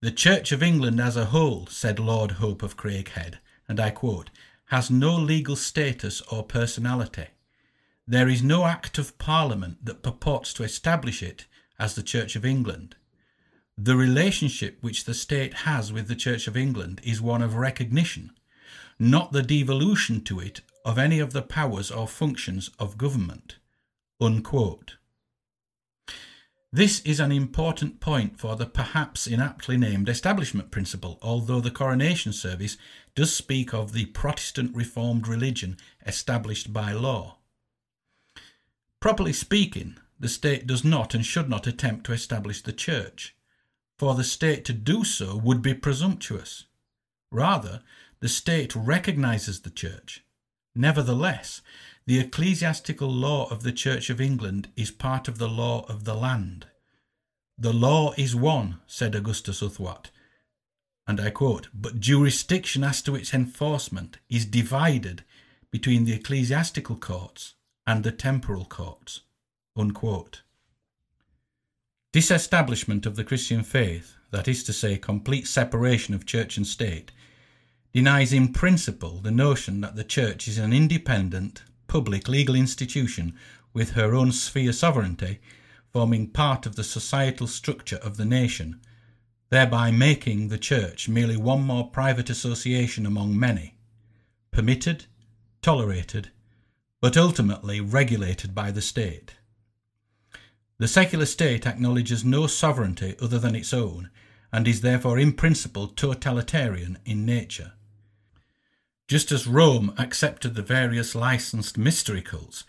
The 0.01 0.11
Church 0.11 0.51
of 0.51 0.61
England 0.61 0.99
as 0.99 1.15
a 1.15 1.27
whole, 1.27 1.67
said 1.67 1.99
Lord 1.99 2.31
Hope 2.31 2.61
of 2.61 2.75
Craighead, 2.75 3.35
and 3.69 3.79
I 3.79 3.91
quote, 3.91 4.29
has 4.65 4.91
no 4.91 5.15
legal 5.15 5.55
status 5.55 6.19
or 6.29 6.43
personality. 6.43 7.27
There 8.05 8.27
is 8.27 8.43
no 8.43 8.65
Act 8.65 8.97
of 8.97 9.17
Parliament 9.17 9.85
that 9.85 10.03
purports 10.03 10.53
to 10.55 10.63
establish 10.63 11.23
it 11.23 11.45
as 11.79 11.95
the 11.95 12.03
Church 12.03 12.35
of 12.35 12.43
England. 12.43 12.97
The 13.77 13.95
relationship 13.95 14.79
which 14.81 15.05
the 15.05 15.13
state 15.13 15.53
has 15.63 15.93
with 15.93 16.09
the 16.09 16.15
Church 16.17 16.45
of 16.45 16.57
England 16.57 16.99
is 17.05 17.21
one 17.21 17.41
of 17.41 17.55
recognition, 17.55 18.31
not 18.99 19.31
the 19.31 19.41
devolution 19.41 20.21
to 20.25 20.39
it 20.39 20.61
of 20.83 20.97
any 20.97 21.19
of 21.19 21.33
the 21.33 21.41
powers 21.41 21.89
or 21.89 22.07
functions 22.07 22.69
of 22.77 22.97
government. 22.97 23.55
Unquote. 24.19 24.97
This 26.71 26.99
is 27.01 27.19
an 27.19 27.31
important 27.31 27.99
point 27.99 28.39
for 28.39 28.55
the 28.55 28.67
perhaps 28.67 29.25
inaptly 29.25 29.75
named 29.75 30.07
establishment 30.07 30.69
principle, 30.69 31.17
although 31.21 31.61
the 31.61 31.71
coronation 31.71 32.31
service 32.31 32.77
does 33.15 33.33
speak 33.33 33.73
of 33.73 33.93
the 33.93 34.05
Protestant 34.07 34.75
Reformed 34.75 35.27
religion 35.27 35.77
established 36.05 36.71
by 36.71 36.91
law. 36.91 37.37
Properly 38.99 39.33
speaking, 39.33 39.97
the 40.19 40.29
state 40.29 40.67
does 40.67 40.83
not 40.83 41.15
and 41.15 41.25
should 41.25 41.49
not 41.49 41.65
attempt 41.65 42.05
to 42.05 42.11
establish 42.11 42.61
the 42.61 42.73
church, 42.73 43.35
for 43.97 44.13
the 44.13 44.23
state 44.23 44.63
to 44.65 44.73
do 44.73 45.03
so 45.03 45.37
would 45.37 45.61
be 45.61 45.73
presumptuous. 45.73 46.65
Rather, 47.31 47.81
the 48.21 48.29
state 48.29 48.75
recognizes 48.75 49.61
the 49.61 49.69
church. 49.69 50.23
Nevertheless, 50.75 51.61
the 52.05 52.19
ecclesiastical 52.19 53.09
law 53.09 53.49
of 53.49 53.63
the 53.63 53.71
Church 53.71 54.09
of 54.09 54.19
England 54.19 54.69
is 54.75 54.91
part 54.91 55.27
of 55.27 55.37
the 55.37 55.47
law 55.47 55.85
of 55.87 56.05
the 56.05 56.15
land. 56.15 56.67
The 57.57 57.73
law 57.73 58.13
is 58.17 58.35
one, 58.35 58.79
said 58.87 59.15
Augustus 59.15 59.61
Uthwatt, 59.61 60.07
and 61.07 61.19
I 61.19 61.29
quote, 61.31 61.69
but 61.73 61.99
jurisdiction 61.99 62.83
as 62.83 63.01
to 63.01 63.15
its 63.15 63.33
enforcement 63.33 64.19
is 64.29 64.45
divided 64.45 65.23
between 65.71 66.05
the 66.05 66.13
ecclesiastical 66.13 66.97
courts 66.97 67.55
and 67.87 68.03
the 68.03 68.11
temporal 68.11 68.65
courts. 68.65 69.21
Unquote. 69.75 70.43
Disestablishment 72.13 73.05
of 73.05 73.15
the 73.15 73.23
Christian 73.23 73.63
faith, 73.63 74.15
that 74.31 74.47
is 74.47 74.63
to 74.65 74.73
say, 74.73 74.97
complete 74.97 75.47
separation 75.47 76.13
of 76.13 76.25
church 76.25 76.57
and 76.57 76.67
state, 76.67 77.11
denies 77.93 78.31
in 78.31 78.53
principle 78.53 79.19
the 79.19 79.31
notion 79.31 79.81
that 79.81 79.95
the 79.95 80.03
church 80.03 80.47
is 80.47 80.57
an 80.57 80.71
independent, 80.71 81.63
public 81.87 82.27
legal 82.27 82.55
institution 82.55 83.33
with 83.73 83.91
her 83.91 84.13
own 84.13 84.31
sphere 84.31 84.71
sovereignty, 84.71 85.39
forming 85.91 86.29
part 86.29 86.65
of 86.65 86.75
the 86.75 86.83
societal 86.83 87.47
structure 87.47 87.97
of 87.97 88.17
the 88.17 88.25
nation, 88.25 88.79
thereby 89.49 89.89
making 89.89 90.47
the 90.47 90.57
church 90.57 91.09
merely 91.09 91.35
one 91.35 91.63
more 91.63 91.89
private 91.89 92.29
association 92.29 93.05
among 93.05 93.37
many, 93.37 93.75
permitted, 94.51 95.05
tolerated, 95.61 96.29
but 97.01 97.17
ultimately 97.17 97.81
regulated 97.81 98.53
by 98.53 98.69
the 98.69 98.81
state. 98.81 99.35
The 100.77 100.87
secular 100.87 101.25
state 101.25 101.65
acknowledges 101.65 102.23
no 102.23 102.45
sovereignty 102.47 103.15
other 103.19 103.39
than 103.39 103.55
its 103.55 103.73
own, 103.73 104.11
and 104.53 104.67
is 104.67 104.81
therefore 104.81 105.17
in 105.17 105.33
principle 105.33 105.87
totalitarian 105.87 106.99
in 107.05 107.25
nature. 107.25 107.73
Just 109.09 109.31
as 109.31 109.47
Rome 109.47 109.91
accepted 109.97 110.53
the 110.53 110.61
various 110.61 111.15
licensed 111.15 111.79
mystery 111.79 112.21
cults, 112.21 112.63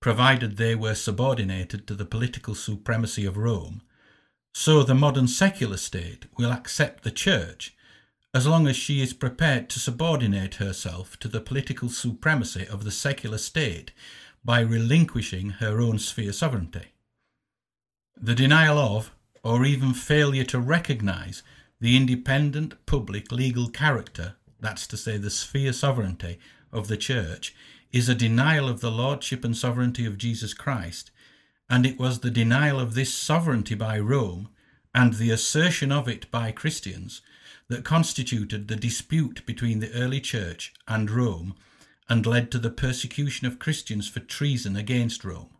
provided 0.00 0.56
they 0.56 0.74
were 0.74 0.94
subordinated 0.94 1.86
to 1.86 1.94
the 1.94 2.06
political 2.06 2.54
supremacy 2.54 3.26
of 3.26 3.36
Rome, 3.36 3.82
so 4.54 4.82
the 4.82 4.94
modern 4.94 5.28
secular 5.28 5.76
state 5.76 6.24
will 6.38 6.50
accept 6.50 7.04
the 7.04 7.10
Church 7.10 7.76
as 8.32 8.46
long 8.46 8.66
as 8.66 8.74
she 8.74 9.02
is 9.02 9.12
prepared 9.12 9.68
to 9.68 9.78
subordinate 9.78 10.54
herself 10.54 11.18
to 11.18 11.28
the 11.28 11.42
political 11.42 11.90
supremacy 11.90 12.66
of 12.66 12.84
the 12.84 12.90
secular 12.90 13.36
state 13.36 13.92
by 14.42 14.60
relinquishing 14.60 15.50
her 15.50 15.78
own 15.78 15.98
sphere 15.98 16.32
sovereignty. 16.32 16.86
The 18.18 18.34
denial 18.34 18.78
of, 18.78 19.14
or 19.44 19.66
even 19.66 19.92
failure 19.92 20.44
to 20.44 20.58
recognise, 20.58 21.42
the 21.80 21.98
independent 21.98 22.86
public 22.86 23.30
legal 23.30 23.68
character 23.68 24.36
that's 24.62 24.86
to 24.86 24.96
say 24.96 25.18
the 25.18 25.30
sphere 25.30 25.72
sovereignty 25.72 26.38
of 26.72 26.88
the 26.88 26.96
church, 26.96 27.54
is 27.92 28.08
a 28.08 28.14
denial 28.14 28.68
of 28.68 28.80
the 28.80 28.90
lordship 28.90 29.44
and 29.44 29.56
sovereignty 29.56 30.06
of 30.06 30.16
Jesus 30.16 30.54
Christ, 30.54 31.10
and 31.68 31.84
it 31.84 31.98
was 31.98 32.20
the 32.20 32.30
denial 32.30 32.80
of 32.80 32.94
this 32.94 33.12
sovereignty 33.12 33.74
by 33.74 33.98
Rome 33.98 34.48
and 34.94 35.14
the 35.14 35.30
assertion 35.30 35.92
of 35.92 36.08
it 36.08 36.30
by 36.30 36.52
Christians 36.52 37.20
that 37.68 37.84
constituted 37.84 38.68
the 38.68 38.76
dispute 38.76 39.44
between 39.46 39.80
the 39.80 39.92
early 39.92 40.20
church 40.20 40.72
and 40.88 41.10
Rome 41.10 41.54
and 42.08 42.26
led 42.26 42.50
to 42.50 42.58
the 42.58 42.70
persecution 42.70 43.46
of 43.46 43.58
Christians 43.58 44.08
for 44.08 44.20
treason 44.20 44.76
against 44.76 45.24
Rome. 45.24 45.50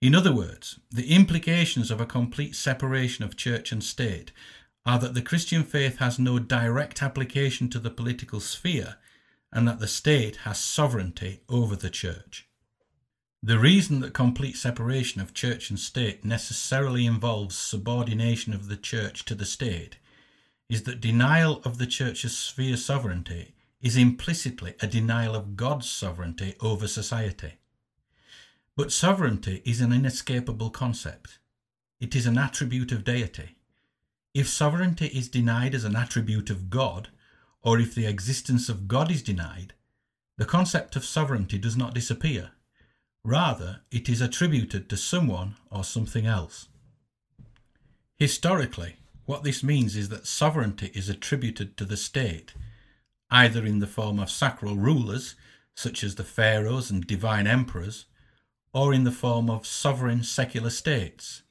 In 0.00 0.14
other 0.14 0.34
words, 0.34 0.78
the 0.90 1.10
implications 1.14 1.90
of 1.90 2.00
a 2.00 2.06
complete 2.06 2.54
separation 2.54 3.24
of 3.24 3.36
church 3.36 3.72
and 3.72 3.82
state 3.82 4.32
are 4.86 4.98
that 4.98 5.14
the 5.14 5.22
Christian 5.22 5.64
faith 5.64 5.98
has 5.98 6.18
no 6.18 6.38
direct 6.38 7.02
application 7.02 7.68
to 7.70 7.78
the 7.78 7.90
political 7.90 8.40
sphere 8.40 8.96
and 9.52 9.66
that 9.66 9.78
the 9.78 9.88
state 9.88 10.36
has 10.38 10.58
sovereignty 10.58 11.40
over 11.48 11.76
the 11.76 11.90
church. 11.90 12.48
The 13.42 13.58
reason 13.58 14.00
that 14.00 14.14
complete 14.14 14.56
separation 14.56 15.20
of 15.20 15.34
church 15.34 15.70
and 15.70 15.78
state 15.78 16.24
necessarily 16.24 17.06
involves 17.06 17.56
subordination 17.56 18.54
of 18.54 18.68
the 18.68 18.76
church 18.76 19.24
to 19.26 19.34
the 19.34 19.44
state 19.44 19.98
is 20.68 20.84
that 20.84 21.00
denial 21.00 21.60
of 21.64 21.78
the 21.78 21.86
church's 21.86 22.36
sphere 22.36 22.76
sovereignty 22.76 23.54
is 23.82 23.98
implicitly 23.98 24.74
a 24.80 24.86
denial 24.86 25.34
of 25.34 25.56
God's 25.56 25.90
sovereignty 25.90 26.54
over 26.60 26.88
society. 26.88 27.54
But 28.76 28.90
sovereignty 28.90 29.62
is 29.66 29.82
an 29.82 29.92
inescapable 29.92 30.70
concept. 30.70 31.38
It 32.00 32.16
is 32.16 32.26
an 32.26 32.38
attribute 32.38 32.92
of 32.92 33.04
deity. 33.04 33.56
If 34.34 34.48
sovereignty 34.48 35.06
is 35.06 35.28
denied 35.28 35.76
as 35.76 35.84
an 35.84 35.94
attribute 35.94 36.50
of 36.50 36.68
God, 36.68 37.08
or 37.62 37.78
if 37.78 37.94
the 37.94 38.06
existence 38.06 38.68
of 38.68 38.88
God 38.88 39.08
is 39.10 39.22
denied, 39.22 39.74
the 40.36 40.44
concept 40.44 40.96
of 40.96 41.04
sovereignty 41.04 41.56
does 41.56 41.76
not 41.76 41.94
disappear. 41.94 42.50
Rather, 43.22 43.82
it 43.92 44.08
is 44.08 44.20
attributed 44.20 44.90
to 44.90 44.96
someone 44.96 45.54
or 45.70 45.84
something 45.84 46.26
else. 46.26 46.66
Historically, 48.16 48.96
what 49.24 49.44
this 49.44 49.62
means 49.62 49.94
is 49.94 50.08
that 50.08 50.26
sovereignty 50.26 50.90
is 50.94 51.08
attributed 51.08 51.76
to 51.76 51.84
the 51.84 51.96
state, 51.96 52.54
either 53.30 53.64
in 53.64 53.78
the 53.78 53.86
form 53.86 54.18
of 54.18 54.30
sacral 54.30 54.74
rulers, 54.74 55.36
such 55.76 56.02
as 56.02 56.16
the 56.16 56.24
pharaohs 56.24 56.90
and 56.90 57.06
divine 57.06 57.46
emperors, 57.46 58.06
or 58.72 58.92
in 58.92 59.04
the 59.04 59.12
form 59.12 59.48
of 59.48 59.64
sovereign 59.64 60.24
secular 60.24 60.70
states, 60.70 61.42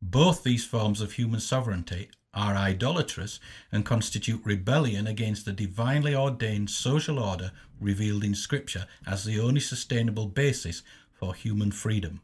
both 0.00 0.42
these 0.42 0.64
forms 0.64 1.00
of 1.00 1.12
human 1.12 1.40
sovereignty 1.40 2.08
are 2.32 2.54
idolatrous 2.54 3.40
and 3.72 3.84
constitute 3.84 4.40
rebellion 4.44 5.06
against 5.06 5.44
the 5.44 5.52
divinely 5.52 6.14
ordained 6.14 6.70
social 6.70 7.18
order 7.18 7.50
revealed 7.80 8.22
in 8.22 8.34
Scripture 8.34 8.86
as 9.06 9.24
the 9.24 9.40
only 9.40 9.60
sustainable 9.60 10.26
basis 10.26 10.82
for 11.12 11.34
human 11.34 11.72
freedom. 11.72 12.20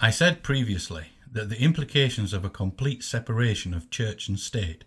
I 0.00 0.10
said 0.10 0.42
previously 0.42 1.08
that 1.30 1.50
the 1.50 1.60
implications 1.60 2.32
of 2.32 2.44
a 2.44 2.50
complete 2.50 3.04
separation 3.04 3.74
of 3.74 3.90
church 3.90 4.28
and 4.28 4.40
state 4.40 4.84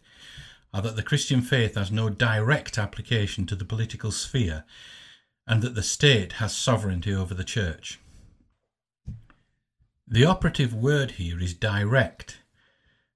are 0.74 0.82
that 0.82 0.96
the 0.96 1.04
Christian 1.04 1.42
faith 1.42 1.76
has 1.76 1.92
no 1.92 2.10
direct 2.10 2.78
application 2.78 3.46
to 3.46 3.56
the 3.56 3.66
political 3.66 4.12
sphere 4.12 4.66
and 5.48 5.62
that 5.62 5.76
the 5.76 5.84
state 5.84 6.34
has 6.34 6.56
sovereignty 6.56 7.14
over 7.14 7.34
the 7.34 7.44
church. 7.44 8.01
The 10.14 10.26
operative 10.26 10.74
word 10.74 11.12
here 11.12 11.40
is 11.40 11.54
direct, 11.54 12.40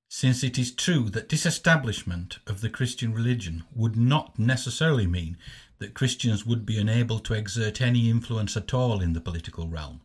since 0.07 0.45
it 0.45 0.57
is 0.57 0.73
true 0.73 1.09
that 1.09 1.27
disestablishment 1.27 2.39
of 2.47 2.61
the 2.61 2.69
Christian 2.69 3.13
religion 3.13 3.65
would 3.75 3.97
not 3.97 4.39
necessarily 4.39 5.05
mean 5.05 5.35
that 5.79 5.93
Christians 5.93 6.45
would 6.45 6.65
be 6.65 6.79
unable 6.79 7.19
to 7.19 7.33
exert 7.33 7.81
any 7.81 8.09
influence 8.09 8.55
at 8.55 8.73
all 8.73 9.01
in 9.01 9.11
the 9.11 9.19
political 9.19 9.67
realm. 9.67 10.03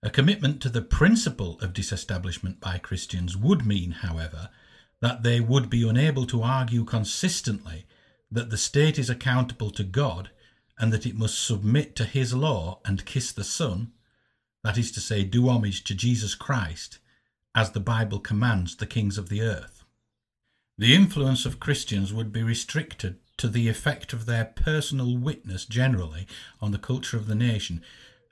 A 0.00 0.10
commitment 0.10 0.62
to 0.62 0.68
the 0.68 0.80
principle 0.80 1.58
of 1.58 1.72
disestablishment 1.72 2.60
by 2.60 2.78
Christians 2.78 3.36
would 3.36 3.66
mean, 3.66 3.90
however, 3.90 4.50
that 5.00 5.24
they 5.24 5.40
would 5.40 5.68
be 5.68 5.88
unable 5.88 6.24
to 6.26 6.44
argue 6.44 6.84
consistently 6.84 7.84
that 8.30 8.50
the 8.50 8.56
state 8.56 8.96
is 8.96 9.10
accountable 9.10 9.72
to 9.72 9.82
God 9.82 10.30
and 10.78 10.92
that 10.92 11.04
it 11.04 11.16
must 11.16 11.44
submit 11.44 11.96
to 11.96 12.04
his 12.04 12.32
law 12.32 12.78
and 12.84 13.04
kiss 13.04 13.32
the 13.32 13.42
Son 13.42 13.90
that 14.64 14.78
is 14.78 14.90
to 14.92 15.00
say, 15.00 15.22
do 15.22 15.48
homage 15.48 15.84
to 15.84 15.94
Jesus 15.94 16.34
Christ, 16.34 16.98
as 17.54 17.70
the 17.70 17.80
Bible 17.80 18.18
commands 18.18 18.74
the 18.74 18.86
kings 18.86 19.18
of 19.18 19.28
the 19.28 19.42
earth. 19.42 19.84
The 20.76 20.94
influence 20.94 21.46
of 21.46 21.60
Christians 21.60 22.12
would 22.12 22.32
be 22.32 22.42
restricted 22.42 23.18
to 23.36 23.46
the 23.46 23.68
effect 23.68 24.12
of 24.12 24.26
their 24.26 24.44
personal 24.44 25.16
witness 25.16 25.66
generally 25.66 26.26
on 26.60 26.72
the 26.72 26.78
culture 26.78 27.16
of 27.16 27.26
the 27.26 27.34
nation, 27.34 27.82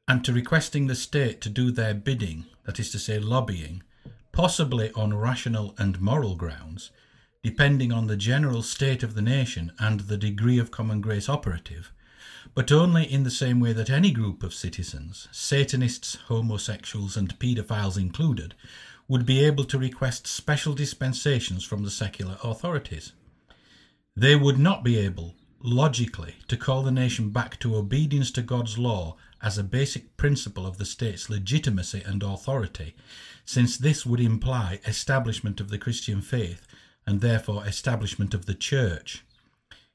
and 0.09 0.25
to 0.25 0.33
requesting 0.33 0.87
the 0.87 0.97
state 0.97 1.41
to 1.43 1.49
do 1.49 1.71
their 1.71 1.95
bidding, 1.95 2.47
that 2.65 2.81
is 2.81 2.91
to 2.91 2.99
say, 2.99 3.19
lobbying, 3.19 3.83
possibly 4.33 4.91
on 4.93 5.15
rational 5.15 5.75
and 5.79 6.01
moral 6.01 6.35
grounds, 6.35 6.91
depending 7.43 7.93
on 7.93 8.07
the 8.07 8.17
general 8.17 8.63
state 8.63 9.03
of 9.03 9.15
the 9.15 9.23
nation 9.23 9.73
and 9.79 10.01
the 10.01 10.17
degree 10.17 10.59
of 10.59 10.71
common 10.71 11.01
grace 11.01 11.29
operative, 11.29 11.93
but 12.55 12.71
only 12.71 13.11
in 13.11 13.23
the 13.23 13.31
same 13.31 13.61
way 13.61 13.73
that 13.73 13.91
any 13.91 14.11
group 14.11 14.43
of 14.43 14.53
citizens, 14.53 15.29
Satanists, 15.33 16.17
homosexuals, 16.27 17.17
and 17.17 17.39
paedophiles 17.39 17.97
included, 17.97 18.55
would 19.09 19.25
be 19.27 19.45
able 19.45 19.65
to 19.65 19.79
request 19.79 20.27
special 20.27 20.75
dispensations 20.75 21.65
from 21.65 21.83
the 21.83 21.91
secular 21.91 22.39
authorities. 22.43 23.13
They 24.15 24.37
would 24.37 24.59
not 24.59 24.85
be 24.85 24.99
able, 24.99 25.35
logically, 25.61 26.37
to 26.49 26.57
call 26.57 26.83
the 26.83 26.91
nation 26.91 27.31
back 27.31 27.59
to 27.61 27.77
obedience 27.77 28.31
to 28.33 28.43
God's 28.43 28.79
law 28.79 29.17
as 29.43 29.59
a 29.59 29.65
basic 29.65 30.17
principle 30.17 30.67
of 30.67 30.79
the 30.79 30.85
state's 30.85 31.29
legitimacy 31.29 32.03
and 32.05 32.23
authority, 32.23 32.95
since 33.45 33.77
this 33.77 34.07
would 34.07 34.21
imply 34.21 34.79
establishment 34.87 35.61
of 35.61 35.69
the 35.69 35.79
Christian 35.79 36.21
faith 36.21 36.67
and 37.07 37.21
therefore 37.21 37.67
establishment 37.67 38.35
of 38.35 38.47
the 38.47 38.55
Church. 38.55 39.25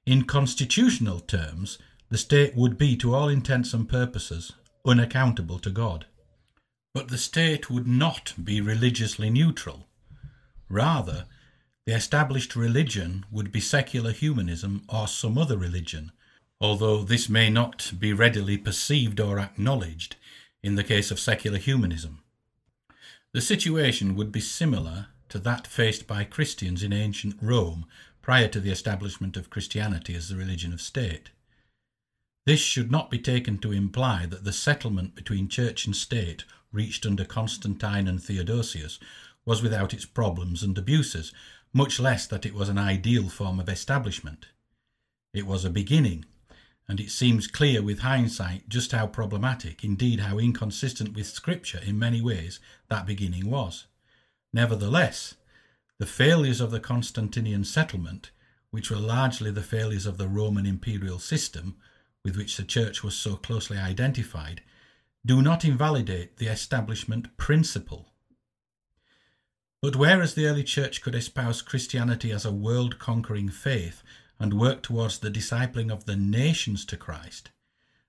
In 0.06 0.24
constitutional 0.24 1.20
terms, 1.20 1.78
the 2.10 2.18
state 2.18 2.56
would 2.56 2.78
be, 2.78 2.96
to 2.98 3.14
all 3.14 3.28
intents 3.28 3.74
and 3.74 3.88
purposes, 3.90 4.54
unaccountable 4.86 5.60
to 5.60 5.70
God. 5.70 6.06
But 6.94 7.10
the 7.10 7.18
state 7.18 7.70
would 7.70 7.88
not 7.88 8.34
be 8.42 8.62
religiously 8.62 9.30
neutral. 9.30 9.88
Rather, 10.70 11.26
the 11.86 11.96
established 11.96 12.56
religion 12.56 13.26
would 13.32 13.52
be 13.52 13.60
secular 13.60 14.12
humanism 14.12 14.84
or 14.90 15.08
some 15.08 15.38
other 15.38 15.58
religion, 15.58 16.12
although 16.60 17.04
this 17.04 17.30
may 17.30 17.50
not 17.50 17.92
be 17.98 18.14
readily 18.14 18.58
perceived 18.58 19.20
or 19.20 19.40
acknowledged 19.40 20.16
in 20.64 20.76
the 20.76 20.84
case 20.84 21.12
of 21.12 21.20
secular 21.20 21.58
humanism. 21.58 22.20
The 23.34 23.42
situation 23.42 24.16
would 24.16 24.32
be 24.32 24.40
similar 24.40 25.08
to 25.30 25.40
that 25.40 25.68
faced 25.68 26.08
by 26.08 26.24
Christians 26.24 26.84
in 26.84 26.94
ancient 26.94 27.36
Rome 27.42 27.86
prior 28.22 28.48
to 28.48 28.60
the 28.60 28.72
establishment 28.72 29.38
of 29.38 29.50
Christianity 29.50 30.16
as 30.16 30.30
the 30.30 30.36
religion 30.36 30.74
of 30.74 30.82
state. 30.82 31.30
This 32.48 32.62
should 32.62 32.90
not 32.90 33.12
be 33.12 33.20
taken 33.20 33.58
to 33.58 33.74
imply 33.74 34.26
that 34.26 34.46
the 34.46 34.54
settlement 34.54 35.16
between 35.16 35.50
church 35.50 35.86
and 35.86 35.94
state 35.94 36.46
reached 36.72 37.06
under 37.06 37.26
Constantine 37.26 38.08
and 38.08 38.24
Theodosius 38.24 39.00
was 39.44 39.62
without 39.62 39.94
its 39.94 40.06
problems 40.06 40.64
and 40.64 40.78
abuses, 40.78 41.34
much 41.74 42.00
less 42.00 42.26
that 42.28 42.46
it 42.46 42.54
was 42.54 42.70
an 42.70 42.78
ideal 42.78 43.28
form 43.28 43.60
of 43.60 43.68
establishment. 43.68 44.46
It 45.34 45.46
was 45.46 45.66
a 45.66 45.70
beginning, 45.70 46.24
and 46.88 47.02
it 47.02 47.12
seems 47.12 47.48
clear 47.48 47.84
with 47.84 48.00
hindsight 48.00 48.70
just 48.70 48.94
how 48.94 49.08
problematic, 49.08 49.84
indeed 49.84 50.22
how 50.22 50.40
inconsistent 50.40 51.16
with 51.16 51.28
Scripture 51.28 51.82
in 51.86 52.00
many 52.00 52.22
ways, 52.22 52.62
that 52.88 53.06
beginning 53.06 53.50
was. 53.50 53.88
Nevertheless, 54.54 55.36
the 56.00 56.06
failures 56.06 56.62
of 56.62 56.72
the 56.72 56.80
Constantinian 56.80 57.66
settlement, 57.66 58.32
which 58.72 58.90
were 58.90 58.96
largely 58.96 59.52
the 59.52 59.62
failures 59.62 60.06
of 60.06 60.18
the 60.18 60.30
Roman 60.30 60.66
imperial 60.66 61.20
system, 61.20 61.76
with 62.28 62.36
which 62.36 62.58
the 62.58 62.64
Church 62.66 63.04
was 63.04 63.16
so 63.16 63.38
closely 63.38 63.78
identified, 63.78 64.62
do 65.26 65.42
not 65.42 65.64
invalidate 65.64 66.36
the 66.36 66.48
establishment 66.48 67.38
principle. 67.38 68.12
But 69.82 69.96
whereas 69.96 70.34
the 70.34 70.46
early 70.46 70.66
Church 70.66 71.02
could 71.02 71.16
espouse 71.16 71.62
Christianity 71.62 72.34
as 72.34 72.44
a 72.44 72.52
world 72.52 73.00
conquering 73.00 73.48
faith 73.48 74.04
and 74.42 74.60
work 74.60 74.84
towards 74.84 75.20
the 75.20 75.32
discipling 75.32 75.90
of 75.90 76.04
the 76.04 76.18
nations 76.18 76.84
to 76.88 76.98
Christ, 76.98 77.52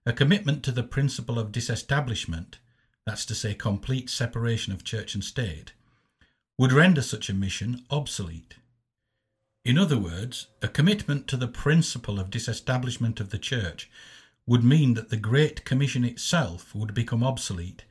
a 0.05 0.13
commitment 0.13 0.65
to 0.65 0.73
the 0.73 0.83
principle 0.83 1.39
of 1.39 1.53
disestablishment, 1.53 2.59
that's 3.07 3.25
to 3.27 3.37
say, 3.37 3.55
complete 3.55 4.11
separation 4.11 4.73
of 4.73 4.83
church 4.83 5.15
and 5.15 5.23
state, 5.23 5.75
would 6.59 6.73
render 6.73 7.03
such 7.03 7.31
a 7.31 7.35
mission 7.35 7.85
obsolete. 7.89 8.57
In 9.69 9.77
other 9.77 9.99
words, 9.99 10.47
a 10.63 10.67
commitment 10.67 11.29
to 11.29 11.37
the 11.37 11.47
principle 11.47 12.19
of 12.19 12.31
disestablishment 12.31 13.21
of 13.21 13.29
the 13.29 13.39
church 13.39 13.91
would 14.47 14.65
mean 14.65 14.95
that 14.95 15.11
the 15.11 15.19
Great 15.19 15.67
Commission 15.67 16.07
itself 16.07 16.75
would 16.75 16.95
become 16.95 17.23
obsolete, 17.23 17.85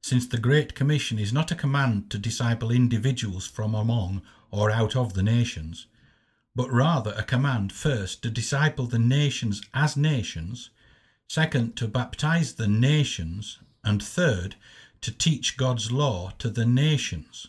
since 0.00 0.28
the 0.28 0.38
Great 0.38 0.76
Commission 0.76 1.18
is 1.18 1.32
not 1.32 1.50
a 1.50 1.56
command 1.56 2.08
to 2.10 2.18
disciple 2.18 2.70
individuals 2.70 3.48
from 3.48 3.74
among 3.74 4.22
or 4.52 4.70
out 4.70 4.94
of 4.94 5.14
the 5.14 5.24
nations, 5.24 5.86
but 6.54 6.70
rather 6.70 7.12
a 7.16 7.24
command 7.24 7.72
first 7.72 8.22
to 8.22 8.30
disciple 8.30 8.86
the 8.86 9.00
nations 9.00 9.60
as 9.74 9.96
nations, 9.96 10.70
second 11.26 11.74
to 11.74 11.88
baptize 11.88 12.54
the 12.54 12.68
nations, 12.68 13.58
and 13.82 14.00
third 14.00 14.54
to 15.00 15.10
teach 15.10 15.56
God's 15.56 15.90
law 15.90 16.30
to 16.38 16.48
the 16.48 16.64
nations. 16.64 17.48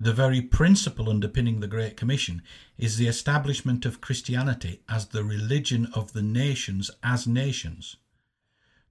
The 0.00 0.12
very 0.12 0.40
principle 0.40 1.10
underpinning 1.10 1.58
the 1.58 1.66
Great 1.66 1.96
Commission 1.96 2.42
is 2.76 2.96
the 2.96 3.08
establishment 3.08 3.84
of 3.84 4.00
Christianity 4.00 4.80
as 4.88 5.08
the 5.08 5.24
religion 5.24 5.86
of 5.92 6.12
the 6.12 6.22
nations 6.22 6.88
as 7.02 7.26
nations. 7.26 7.96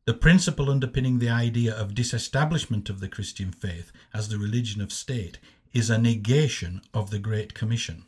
The 0.04 0.14
principle 0.14 0.70
underpinning 0.70 1.20
the 1.20 1.30
idea 1.30 1.74
of 1.74 1.96
disestablishment 1.96 2.90
of 2.90 3.00
the 3.00 3.08
Christian 3.08 3.52
faith 3.52 3.94
as 4.14 4.28
the 4.28 4.38
religion 4.38 4.82
of 4.82 4.92
state 4.92 5.40
is 5.72 5.90
a 5.90 5.98
negation 5.98 6.82
of 6.94 7.10
the 7.10 7.20
Great 7.20 7.54
Commission. 7.54 8.04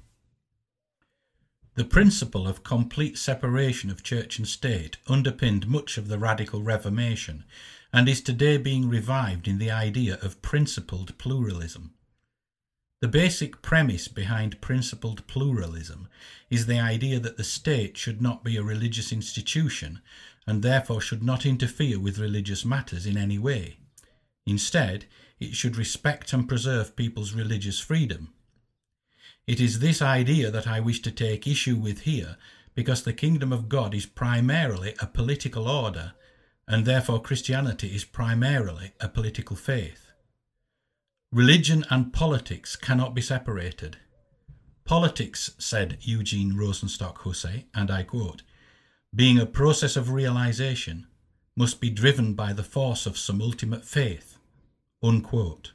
The 1.76 1.86
principle 1.86 2.50
of 2.50 2.66
complete 2.66 3.18
separation 3.18 3.90
of 3.90 4.04
church 4.04 4.38
and 4.38 4.48
state 4.48 4.98
underpinned 5.08 5.70
much 5.70 5.98
of 5.98 6.10
the 6.10 6.20
radical 6.20 6.64
Reformation 6.64 7.46
and 7.94 8.10
is 8.10 8.20
today 8.20 8.58
being 8.58 8.90
revived 8.90 9.48
in 9.48 9.58
the 9.58 9.72
idea 9.72 10.20
of 10.22 10.42
principled 10.42 11.18
pluralism. 11.18 11.94
The 13.02 13.08
basic 13.08 13.62
premise 13.62 14.08
behind 14.08 14.62
principled 14.62 15.26
pluralism 15.28 16.08
is 16.50 16.66
the 16.66 16.80
idea 16.80 17.20
that 17.20 17.38
the 17.38 17.44
state 17.44 17.98
should 17.98 18.22
not 18.22 18.44
be 18.44 18.58
a 18.58 18.64
religious 18.64 19.12
institution 19.12 20.02
and 20.46 20.62
therefore 20.62 21.02
should 21.02 21.24
not 21.24 21.46
interfere 21.46 22.00
with 22.00 22.20
religious 22.20 22.66
matters 22.66 23.06
in 23.06 23.18
any 23.18 23.38
way. 23.38 23.78
Instead, 24.46 25.06
it 25.40 25.56
should 25.56 25.78
respect 25.78 26.34
and 26.34 26.50
preserve 26.50 26.96
people's 26.96 27.34
religious 27.34 27.80
freedom 27.80 28.34
it 29.50 29.60
is 29.60 29.80
this 29.80 30.00
idea 30.00 30.52
that 30.52 30.68
I 30.68 30.80
wish 30.80 31.02
to 31.02 31.10
take 31.10 31.48
issue 31.48 31.76
with 31.76 32.02
here, 32.02 32.38
because 32.76 33.02
the 33.02 33.14
kingdom 33.14 33.52
of 33.52 33.68
God 33.68 33.96
is 33.96 34.06
primarily 34.06 34.94
a 35.00 35.08
political 35.08 35.68
order, 35.68 36.14
and 36.68 36.86
therefore 36.86 37.20
Christianity 37.20 37.88
is 37.96 38.06
primarily 38.06 38.92
a 39.00 39.10
political 39.10 39.56
faith. 39.56 40.09
Religion 41.32 41.86
and 41.92 42.12
politics 42.12 42.76
cannot 42.76 43.14
be 43.14 43.22
separated. 43.22 43.98
Politics, 44.84 45.52
said 45.60 46.00
Eugene 46.02 46.54
Rosenstock 46.54 47.18
Huessy, 47.18 47.66
and 47.76 47.92
I 47.92 48.02
quote, 48.02 48.42
being 49.14 49.38
a 49.38 49.46
process 49.46 49.96
of 49.96 50.12
realization, 50.12 51.06
must 51.56 51.80
be 51.80 51.92
driven 51.92 52.34
by 52.34 52.52
the 52.52 52.64
force 52.64 53.06
of 53.06 53.18
some 53.18 53.44
ultimate 53.44 53.86
faith. 53.86 54.40
Unquote. 55.04 55.74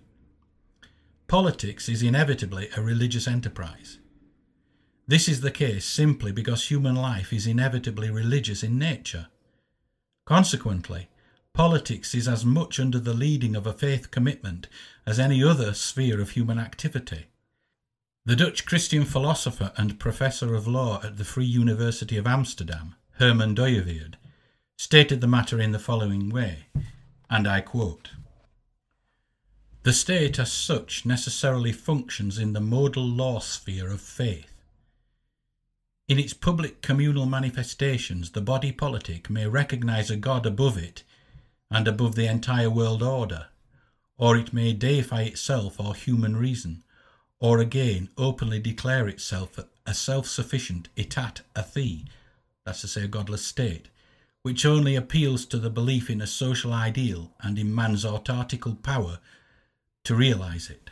Politics 1.28 1.88
is 1.88 2.02
inevitably 2.02 2.68
a 2.76 2.82
religious 2.82 3.28
enterprise. 3.28 3.98
This 5.06 5.28
is 5.28 5.40
the 5.40 5.52
case 5.52 5.84
simply 5.84 6.32
because 6.32 6.68
human 6.68 6.96
life 6.96 7.32
is 7.32 7.46
inevitably 7.46 8.10
religious 8.10 8.64
in 8.64 8.76
nature. 8.76 9.28
Consequently, 10.24 11.08
politics 11.54 12.14
is 12.14 12.26
as 12.26 12.44
much 12.44 12.80
under 12.80 12.98
the 12.98 13.14
leading 13.14 13.54
of 13.54 13.66
a 13.66 13.72
faith 13.72 14.10
commitment 14.10 14.66
as 15.06 15.18
any 15.18 15.42
other 15.42 15.72
sphere 15.72 16.20
of 16.20 16.30
human 16.30 16.58
activity. 16.58 17.26
The 18.26 18.36
Dutch 18.36 18.66
Christian 18.66 19.04
philosopher 19.04 19.72
and 19.76 20.00
professor 20.00 20.54
of 20.54 20.66
law 20.66 21.00
at 21.04 21.16
the 21.16 21.24
Free 21.24 21.44
University 21.44 22.16
of 22.16 22.26
Amsterdam, 22.26 22.96
Herman 23.18 23.54
Dooyeweerd, 23.54 24.14
stated 24.76 25.20
the 25.20 25.28
matter 25.28 25.60
in 25.60 25.70
the 25.70 25.78
following 25.78 26.28
way, 26.28 26.66
and 27.30 27.46
I 27.46 27.60
quote 27.60 28.10
the 29.84 29.92
state 29.92 30.38
as 30.38 30.50
such 30.50 31.04
necessarily 31.04 31.70
functions 31.70 32.38
in 32.38 32.54
the 32.54 32.60
modal 32.60 33.06
law 33.06 33.38
sphere 33.38 33.90
of 33.90 34.00
faith. 34.00 34.50
In 36.08 36.18
its 36.18 36.32
public 36.32 36.80
communal 36.80 37.26
manifestations, 37.26 38.30
the 38.30 38.40
body 38.40 38.72
politic 38.72 39.28
may 39.28 39.46
recognize 39.46 40.10
a 40.10 40.16
God 40.16 40.46
above 40.46 40.78
it 40.78 41.02
and 41.70 41.88
above 41.88 42.14
the 42.14 42.26
entire 42.26 42.70
world 42.70 43.02
order, 43.02 43.46
or 44.16 44.36
it 44.36 44.52
may 44.52 44.72
deify 44.72 45.22
itself 45.22 45.80
or 45.80 45.94
human 45.94 46.36
reason, 46.36 46.82
or 47.40 47.58
again 47.58 48.08
openly 48.16 48.60
declare 48.60 49.08
itself 49.08 49.58
a 49.86 49.94
self 49.94 50.26
sufficient 50.26 50.88
état 50.96 51.40
athée, 51.54 52.06
that's 52.64 52.80
to 52.80 52.88
say, 52.88 53.04
a 53.04 53.08
godless 53.08 53.44
state, 53.44 53.88
which 54.42 54.64
only 54.64 54.94
appeals 54.94 55.44
to 55.46 55.58
the 55.58 55.70
belief 55.70 56.08
in 56.08 56.20
a 56.20 56.26
social 56.26 56.72
ideal 56.72 57.32
and 57.40 57.58
in 57.58 57.74
man's 57.74 58.04
autarchical 58.04 58.82
power 58.82 59.18
to 60.04 60.14
realize 60.14 60.70
it. 60.70 60.90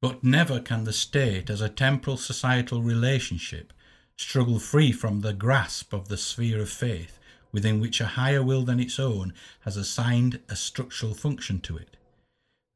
But 0.00 0.22
never 0.22 0.60
can 0.60 0.84
the 0.84 0.92
state, 0.92 1.48
as 1.50 1.60
a 1.60 1.68
temporal 1.68 2.16
societal 2.16 2.82
relationship, 2.82 3.72
struggle 4.16 4.58
free 4.58 4.92
from 4.92 5.20
the 5.20 5.32
grasp 5.32 5.92
of 5.92 6.08
the 6.08 6.16
sphere 6.16 6.60
of 6.60 6.70
faith 6.70 7.18
within 7.52 7.80
which 7.80 8.00
a 8.00 8.06
higher 8.06 8.42
will 8.42 8.62
than 8.62 8.80
its 8.80 8.98
own 8.98 9.32
has 9.60 9.76
assigned 9.76 10.40
a 10.48 10.56
structural 10.56 11.14
function 11.14 11.60
to 11.60 11.76
it. 11.76 11.96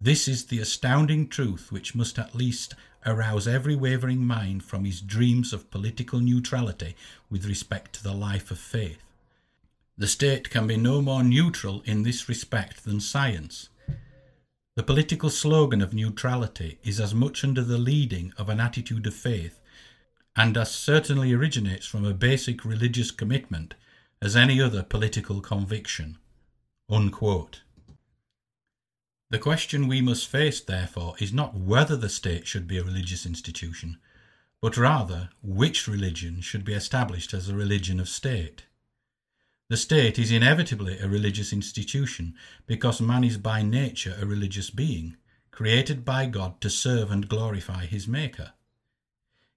This 0.00 0.26
is 0.26 0.46
the 0.46 0.60
astounding 0.60 1.28
truth 1.28 1.70
which 1.70 1.94
must 1.94 2.18
at 2.18 2.34
least 2.34 2.74
arouse 3.04 3.46
every 3.46 3.76
wavering 3.76 4.24
mind 4.24 4.62
from 4.62 4.84
his 4.84 5.00
dreams 5.00 5.52
of 5.52 5.70
political 5.70 6.20
neutrality 6.20 6.96
with 7.28 7.46
respect 7.46 7.94
to 7.94 8.02
the 8.02 8.14
life 8.14 8.50
of 8.50 8.58
faith. 8.58 9.02
The 9.98 10.08
state 10.08 10.48
can 10.48 10.66
be 10.66 10.78
no 10.78 11.02
more 11.02 11.22
neutral 11.22 11.82
in 11.84 12.02
this 12.02 12.28
respect 12.28 12.84
than 12.84 13.00
science. 13.00 13.68
The 14.76 14.82
political 14.82 15.28
slogan 15.28 15.82
of 15.82 15.92
neutrality 15.92 16.78
is 16.82 16.98
as 16.98 17.14
much 17.14 17.44
under 17.44 17.62
the 17.62 17.76
leading 17.76 18.32
of 18.38 18.48
an 18.48 18.60
attitude 18.60 19.06
of 19.06 19.14
faith, 19.14 19.60
and 20.34 20.56
as 20.56 20.70
certainly 20.70 21.34
originates 21.34 21.84
from 21.84 22.06
a 22.06 22.14
basic 22.14 22.64
religious 22.64 23.10
commitment 23.10 23.74
as 24.22 24.36
any 24.36 24.60
other 24.60 24.82
political 24.82 25.40
conviction. 25.40 26.18
Unquote. 26.88 27.62
The 29.30 29.38
question 29.38 29.86
we 29.86 30.00
must 30.00 30.26
face, 30.26 30.60
therefore, 30.60 31.14
is 31.20 31.32
not 31.32 31.54
whether 31.54 31.96
the 31.96 32.08
state 32.08 32.46
should 32.46 32.66
be 32.66 32.78
a 32.78 32.84
religious 32.84 33.24
institution, 33.24 33.98
but 34.60 34.76
rather 34.76 35.30
which 35.42 35.86
religion 35.86 36.40
should 36.40 36.64
be 36.64 36.74
established 36.74 37.32
as 37.32 37.48
a 37.48 37.54
religion 37.54 38.00
of 38.00 38.08
state. 38.08 38.64
The 39.68 39.76
state 39.76 40.18
is 40.18 40.32
inevitably 40.32 40.98
a 40.98 41.08
religious 41.08 41.52
institution 41.52 42.34
because 42.66 43.00
man 43.00 43.22
is 43.22 43.38
by 43.38 43.62
nature 43.62 44.16
a 44.20 44.26
religious 44.26 44.68
being, 44.68 45.16
created 45.52 46.04
by 46.04 46.26
God 46.26 46.60
to 46.62 46.68
serve 46.68 47.12
and 47.12 47.28
glorify 47.28 47.86
his 47.86 48.08
Maker. 48.08 48.52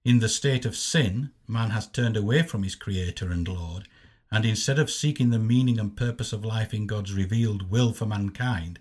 In 0.04 0.20
the 0.20 0.28
state 0.28 0.64
of 0.64 0.76
sin, 0.76 1.32
man 1.48 1.70
has 1.70 1.88
turned 1.88 2.16
away 2.16 2.42
from 2.42 2.62
his 2.62 2.76
Creator 2.76 3.32
and 3.32 3.48
Lord, 3.48 3.88
and 4.30 4.44
instead 4.44 4.78
of 4.78 4.90
seeking 4.90 5.30
the 5.30 5.38
meaning 5.38 5.78
and 5.78 5.96
purpose 5.96 6.32
of 6.32 6.44
life 6.44 6.74
in 6.74 6.86
God's 6.86 7.12
revealed 7.12 7.70
will 7.70 7.92
for 7.92 8.06
mankind, 8.06 8.80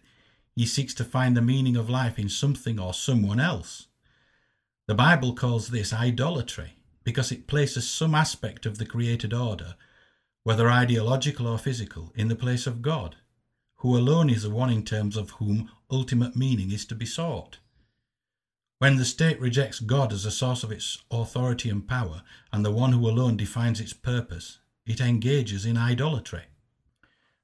he 0.56 0.66
seeks 0.66 0.94
to 0.96 1.04
find 1.04 1.36
the 1.36 1.42
meaning 1.42 1.76
of 1.76 1.90
life 1.90 2.20
in 2.20 2.30
something 2.30 2.80
or 2.80 2.94
someone 2.94 3.40
else. 3.40 3.88
The 4.88 4.96
Bible 4.96 5.34
calls 5.34 5.70
this 5.70 5.94
idolatry 5.94 6.78
because 7.04 7.32
it 7.32 7.48
places 7.48 7.90
some 7.90 8.16
aspect 8.16 8.66
of 8.66 8.78
the 8.78 8.86
created 8.86 9.34
order, 9.34 9.76
whether 10.44 10.70
ideological 10.70 11.48
or 11.48 11.58
physical, 11.58 12.12
in 12.16 12.28
the 12.28 12.36
place 12.36 12.68
of 12.68 12.82
God, 12.82 13.16
who 13.78 13.98
alone 13.98 14.30
is 14.30 14.44
the 14.44 14.50
one 14.50 14.70
in 14.70 14.84
terms 14.84 15.18
of 15.18 15.32
whom 15.32 15.70
ultimate 15.90 16.36
meaning 16.36 16.72
is 16.72 16.86
to 16.86 16.96
be 16.96 17.06
sought. 17.06 17.60
When 18.80 18.98
the 18.98 19.06
state 19.06 19.40
rejects 19.40 19.80
God 19.80 20.12
as 20.12 20.24
the 20.24 20.32
source 20.32 20.64
of 20.64 20.72
its 20.72 21.02
authority 21.10 21.70
and 21.70 21.88
power, 21.88 22.24
and 22.52 22.66
the 22.66 22.72
one 22.72 22.92
who 22.92 23.08
alone 23.08 23.38
defines 23.38 23.80
its 23.80 23.94
purpose, 23.94 24.60
it 24.86 25.00
engages 25.00 25.66
in 25.66 25.78
idolatry. 25.78 26.44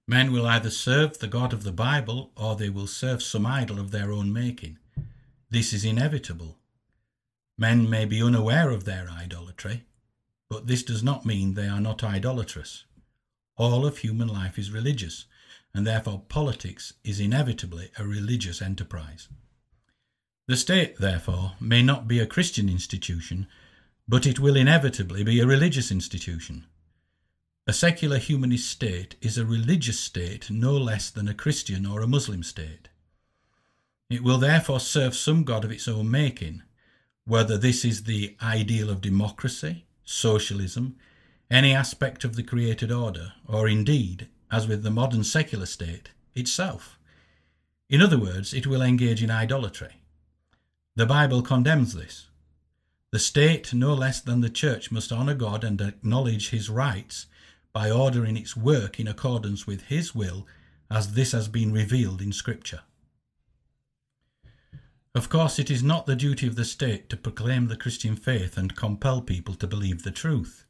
Men 0.08 0.32
will 0.32 0.48
either 0.48 0.70
serve 0.72 1.20
the 1.20 1.28
God 1.28 1.54
of 1.54 1.64
the 1.64 1.72
Bible 1.72 2.32
or 2.36 2.56
they 2.56 2.70
will 2.70 2.88
serve 2.88 3.22
some 3.22 3.46
idol 3.46 3.80
of 3.80 3.92
their 3.92 4.12
own 4.12 4.34
making. 4.34 4.78
This 5.50 5.72
is 5.72 5.86
inevitable. 5.86 6.58
Men 7.58 7.90
may 7.90 8.06
be 8.06 8.22
unaware 8.22 8.70
of 8.70 8.86
their 8.86 9.10
idolatry, 9.10 9.84
but 10.50 10.68
this 10.68 10.82
does 10.84 11.04
not 11.04 11.26
mean 11.26 11.54
they 11.54 11.68
are 11.68 11.82
not 11.82 12.04
idolatrous. 12.04 12.86
All 13.56 13.86
of 13.86 14.00
human 14.00 14.28
life 14.28 14.58
is 14.58 14.72
religious, 14.72 15.26
and 15.74 15.86
therefore 15.86 16.24
politics 16.30 16.94
is 17.04 17.20
inevitably 17.20 17.92
a 18.00 18.06
religious 18.06 18.62
enterprise. 18.62 19.28
The 20.48 20.58
state, 20.58 20.98
therefore, 20.98 21.52
may 21.60 21.84
not 21.84 22.08
be 22.08 22.20
a 22.20 22.26
Christian 22.26 22.70
institution, 22.70 23.48
but 24.08 24.26
it 24.26 24.40
will 24.40 24.56
inevitably 24.56 25.24
be 25.24 25.40
a 25.40 25.46
religious 25.46 25.92
institution. 25.92 26.66
A 27.70 27.74
secular 27.74 28.18
humanist 28.18 28.68
state 28.68 29.16
is 29.22 29.38
a 29.38 29.46
religious 29.46 30.00
state 30.00 30.50
no 30.50 30.76
less 30.76 31.12
than 31.12 31.28
a 31.28 31.36
Christian 31.36 31.86
or 31.86 32.02
a 32.02 32.08
Muslim 32.08 32.42
state. 32.42 32.90
It 34.10 34.24
will 34.24 34.40
therefore 34.40 34.80
serve 34.80 35.16
some 35.16 35.44
God 35.44 35.64
of 35.64 35.72
its 35.72 35.88
own 35.88 36.10
making, 36.10 36.64
whether 37.26 37.60
this 37.60 37.86
is 37.86 38.06
the 38.06 38.36
ideal 38.42 38.90
of 38.90 39.02
democracy, 39.02 39.86
socialism, 40.04 40.96
any 41.52 41.72
aspect 41.72 42.24
of 42.24 42.36
the 42.36 42.42
created 42.42 42.92
order, 42.92 43.34
or 43.48 43.68
indeed, 43.68 44.30
as 44.52 44.68
with 44.68 44.82
the 44.82 44.90
modern 44.90 45.24
secular 45.24 45.68
state, 45.68 46.10
itself. 46.34 46.98
In 47.88 48.02
other 48.02 48.18
words, 48.18 48.52
it 48.52 48.66
will 48.66 48.82
engage 48.82 49.22
in 49.22 49.30
idolatry. 49.30 50.02
The 50.96 51.06
Bible 51.06 51.44
condemns 51.44 51.94
this. 51.94 52.30
The 53.12 53.20
state, 53.20 53.76
no 53.76 53.94
less 53.94 54.22
than 54.22 54.42
the 54.42 54.50
church, 54.50 54.92
must 54.92 55.12
honour 55.12 55.36
God 55.36 55.64
and 55.64 55.80
acknowledge 55.80 56.50
his 56.50 56.68
rights 56.68 57.28
by 57.72 57.92
ordering 57.92 58.36
its 58.38 58.56
work 58.56 59.00
in 59.00 59.08
accordance 59.08 59.68
with 59.68 59.84
His 59.84 60.16
will 60.16 60.48
as 60.90 61.14
this 61.14 61.32
has 61.32 61.48
been 61.48 61.72
revealed 61.72 62.22
in 62.22 62.32
Scripture. 62.32 62.82
Of 65.16 65.30
course, 65.30 65.60
it 65.60 65.72
is 65.72 65.84
not 65.84 66.06
the 66.06 66.16
duty 66.16 66.48
of 66.48 66.56
the 66.56 66.66
state 66.66 67.10
to 67.10 67.18
proclaim 67.18 67.68
the 67.68 67.76
Christian 67.76 68.16
faith 68.16 68.58
and 68.58 68.76
compel 68.76 69.22
people 69.22 69.56
to 69.56 69.68
believe 69.68 70.04
the 70.04 70.12
truth. 70.12 70.66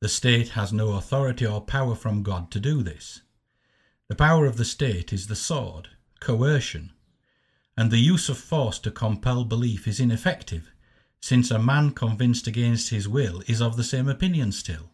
The 0.00 0.08
state 0.08 0.50
has 0.50 0.72
no 0.72 0.92
authority 0.92 1.46
or 1.46 1.60
power 1.60 1.94
from 1.94 2.22
God 2.22 2.50
to 2.50 2.60
do 2.60 2.82
this. 2.82 3.22
The 4.08 4.16
power 4.16 4.44
of 4.44 4.56
the 4.56 4.64
state 4.64 5.12
is 5.12 5.28
the 5.28 5.36
sword, 5.36 5.88
coercion, 6.20 6.92
and 7.76 7.90
the 7.90 7.98
use 7.98 8.28
of 8.28 8.38
force 8.38 8.78
to 8.80 8.90
compel 8.90 9.44
belief 9.44 9.88
is 9.88 10.00
ineffective, 10.00 10.72
since 11.20 11.50
a 11.50 11.58
man 11.58 11.92
convinced 11.92 12.46
against 12.46 12.90
his 12.90 13.08
will 13.08 13.42
is 13.46 13.62
of 13.62 13.76
the 13.76 13.84
same 13.84 14.08
opinion 14.08 14.52
still. 14.52 14.90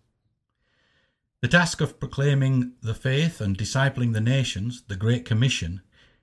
The 1.42 1.48
task 1.48 1.80
of 1.80 1.98
proclaiming 1.98 2.72
the 2.82 2.92
faith 2.92 3.40
and 3.40 3.56
discipling 3.56 4.12
the 4.12 4.20
nations, 4.20 4.82
the 4.88 4.96
Great 4.96 5.24
Commission, 5.24 5.80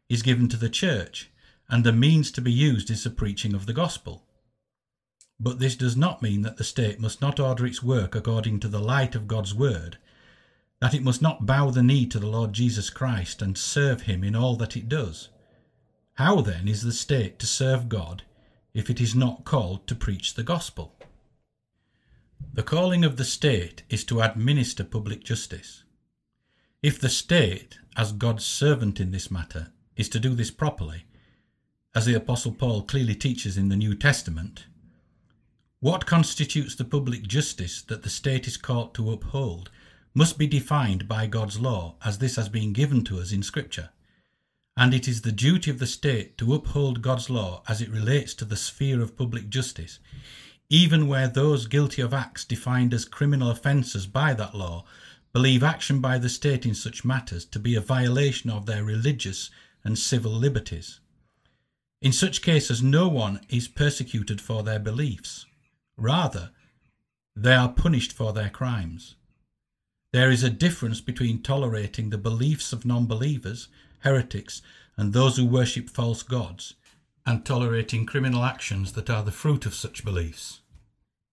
is 0.09 0.21
given 0.21 0.47
to 0.49 0.57
the 0.57 0.69
Church, 0.69 1.31
and 1.67 1.83
the 1.83 1.91
means 1.91 2.29
to 2.31 2.41
be 2.41 2.51
used 2.51 2.91
is 2.91 3.03
the 3.03 3.09
preaching 3.09 3.55
of 3.55 3.65
the 3.65 3.73
gospel. 3.73 4.23
But 5.39 5.57
this 5.57 5.75
does 5.75 5.97
not 5.97 6.21
mean 6.21 6.43
that 6.43 6.57
the 6.57 6.63
state 6.63 6.99
must 6.99 7.19
not 7.19 7.39
order 7.39 7.65
its 7.65 7.81
work 7.81 8.13
according 8.13 8.59
to 8.59 8.67
the 8.67 8.79
light 8.79 9.15
of 9.15 9.27
God's 9.27 9.55
word, 9.55 9.97
that 10.81 10.93
it 10.93 11.01
must 11.01 11.21
not 11.21 11.47
bow 11.47 11.71
the 11.71 11.81
knee 11.81 12.05
to 12.05 12.19
the 12.19 12.27
Lord 12.27 12.53
Jesus 12.53 12.91
Christ 12.91 13.41
and 13.41 13.57
serve 13.57 14.03
him 14.03 14.23
in 14.23 14.35
all 14.35 14.55
that 14.57 14.77
it 14.77 14.87
does. 14.87 15.29
How 16.13 16.41
then 16.41 16.67
is 16.67 16.83
the 16.83 16.91
state 16.91 17.39
to 17.39 17.47
serve 17.47 17.89
God 17.89 18.21
if 18.75 18.87
it 18.87 19.01
is 19.01 19.15
not 19.15 19.45
called 19.45 19.87
to 19.87 19.95
preach 19.95 20.35
the 20.35 20.43
gospel? 20.43 20.93
The 22.53 22.63
calling 22.63 23.03
of 23.03 23.17
the 23.17 23.25
state 23.25 23.83
is 23.89 24.03
to 24.05 24.21
administer 24.21 24.83
public 24.83 25.23
justice. 25.23 25.83
If 26.81 26.99
the 26.99 27.09
state, 27.09 27.77
as 27.95 28.11
God's 28.11 28.45
servant 28.45 28.99
in 28.99 29.11
this 29.11 29.29
matter, 29.29 29.71
is 29.95 30.09
to 30.09 30.19
do 30.19 30.35
this 30.35 30.51
properly, 30.51 31.05
as 31.95 32.05
the 32.05 32.13
Apostle 32.13 32.51
Paul 32.51 32.83
clearly 32.83 33.15
teaches 33.15 33.57
in 33.57 33.69
the 33.69 33.75
New 33.75 33.95
Testament, 33.95 34.65
what 35.79 36.07
constitutes 36.07 36.75
the 36.75 36.85
public 36.85 37.27
justice 37.27 37.83
that 37.83 38.01
the 38.01 38.09
state 38.09 38.47
is 38.47 38.57
called 38.57 38.95
to 38.95 39.11
uphold 39.11 39.69
must 40.13 40.39
be 40.39 40.47
defined 40.47 41.07
by 41.07 41.27
God's 41.27 41.59
law 41.59 41.95
as 42.03 42.17
this 42.17 42.35
has 42.35 42.49
been 42.49 42.73
given 42.73 43.03
to 43.03 43.19
us 43.19 43.31
in 43.31 43.43
Scripture. 43.43 43.89
And 44.75 44.93
it 44.93 45.07
is 45.07 45.21
the 45.21 45.31
duty 45.31 45.69
of 45.69 45.77
the 45.77 45.85
state 45.85 46.37
to 46.39 46.55
uphold 46.55 47.03
God's 47.03 47.29
law 47.29 47.61
as 47.67 47.81
it 47.81 47.91
relates 47.91 48.33
to 48.35 48.45
the 48.45 48.55
sphere 48.55 49.01
of 49.01 49.15
public 49.15 49.49
justice, 49.49 49.99
even 50.69 51.07
where 51.07 51.27
those 51.27 51.67
guilty 51.67 52.01
of 52.01 52.13
acts 52.13 52.43
defined 52.43 52.93
as 52.93 53.05
criminal 53.05 53.49
offences 53.49 54.05
by 54.05 54.33
that 54.33 54.55
law 54.55 54.83
believe 55.33 55.63
action 55.63 56.01
by 56.01 56.17
the 56.17 56.29
state 56.29 56.65
in 56.65 56.75
such 56.75 57.05
matters 57.05 57.45
to 57.45 57.59
be 57.59 57.75
a 57.75 57.81
violation 57.81 58.49
of 58.49 58.65
their 58.65 58.83
religious 58.83 59.49
and 59.83 59.97
civil 59.97 60.31
liberties. 60.31 60.99
In 62.01 62.11
such 62.11 62.41
cases, 62.41 62.83
no 62.83 63.07
one 63.07 63.41
is 63.49 63.67
persecuted 63.67 64.41
for 64.41 64.63
their 64.63 64.79
beliefs. 64.79 65.45
Rather, 65.97 66.51
they 67.35 67.55
are 67.55 67.69
punished 67.69 68.13
for 68.13 68.33
their 68.33 68.49
crimes. 68.49 69.15
There 70.13 70.31
is 70.31 70.43
a 70.43 70.49
difference 70.49 71.01
between 71.01 71.41
tolerating 71.41 72.09
the 72.09 72.17
beliefs 72.17 72.73
of 72.73 72.85
non 72.85 73.07
believers, 73.07 73.67
heretics, 73.99 74.61
and 74.95 75.13
those 75.13 75.37
who 75.37 75.45
worship 75.45 75.89
false 75.89 76.23
gods, 76.23 76.73
and 77.27 77.45
tolerating 77.45 78.05
criminal 78.05 78.45
actions 78.45 78.93
that 78.93 79.09
are 79.09 79.21
the 79.21 79.31
fruit 79.31 79.65
of 79.65 79.75
such 79.75 80.05
beliefs. 80.05 80.61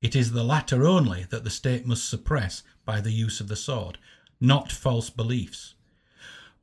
It 0.02 0.16
is 0.16 0.32
the 0.32 0.42
latter 0.42 0.84
only 0.84 1.24
that 1.30 1.44
the 1.44 1.50
state 1.50 1.86
must 1.86 2.08
suppress 2.08 2.64
by 2.84 3.00
the 3.00 3.12
use 3.12 3.40
of 3.40 3.46
the 3.46 3.54
sword, 3.54 3.96
not 4.40 4.72
false 4.72 5.08
beliefs. 5.08 5.74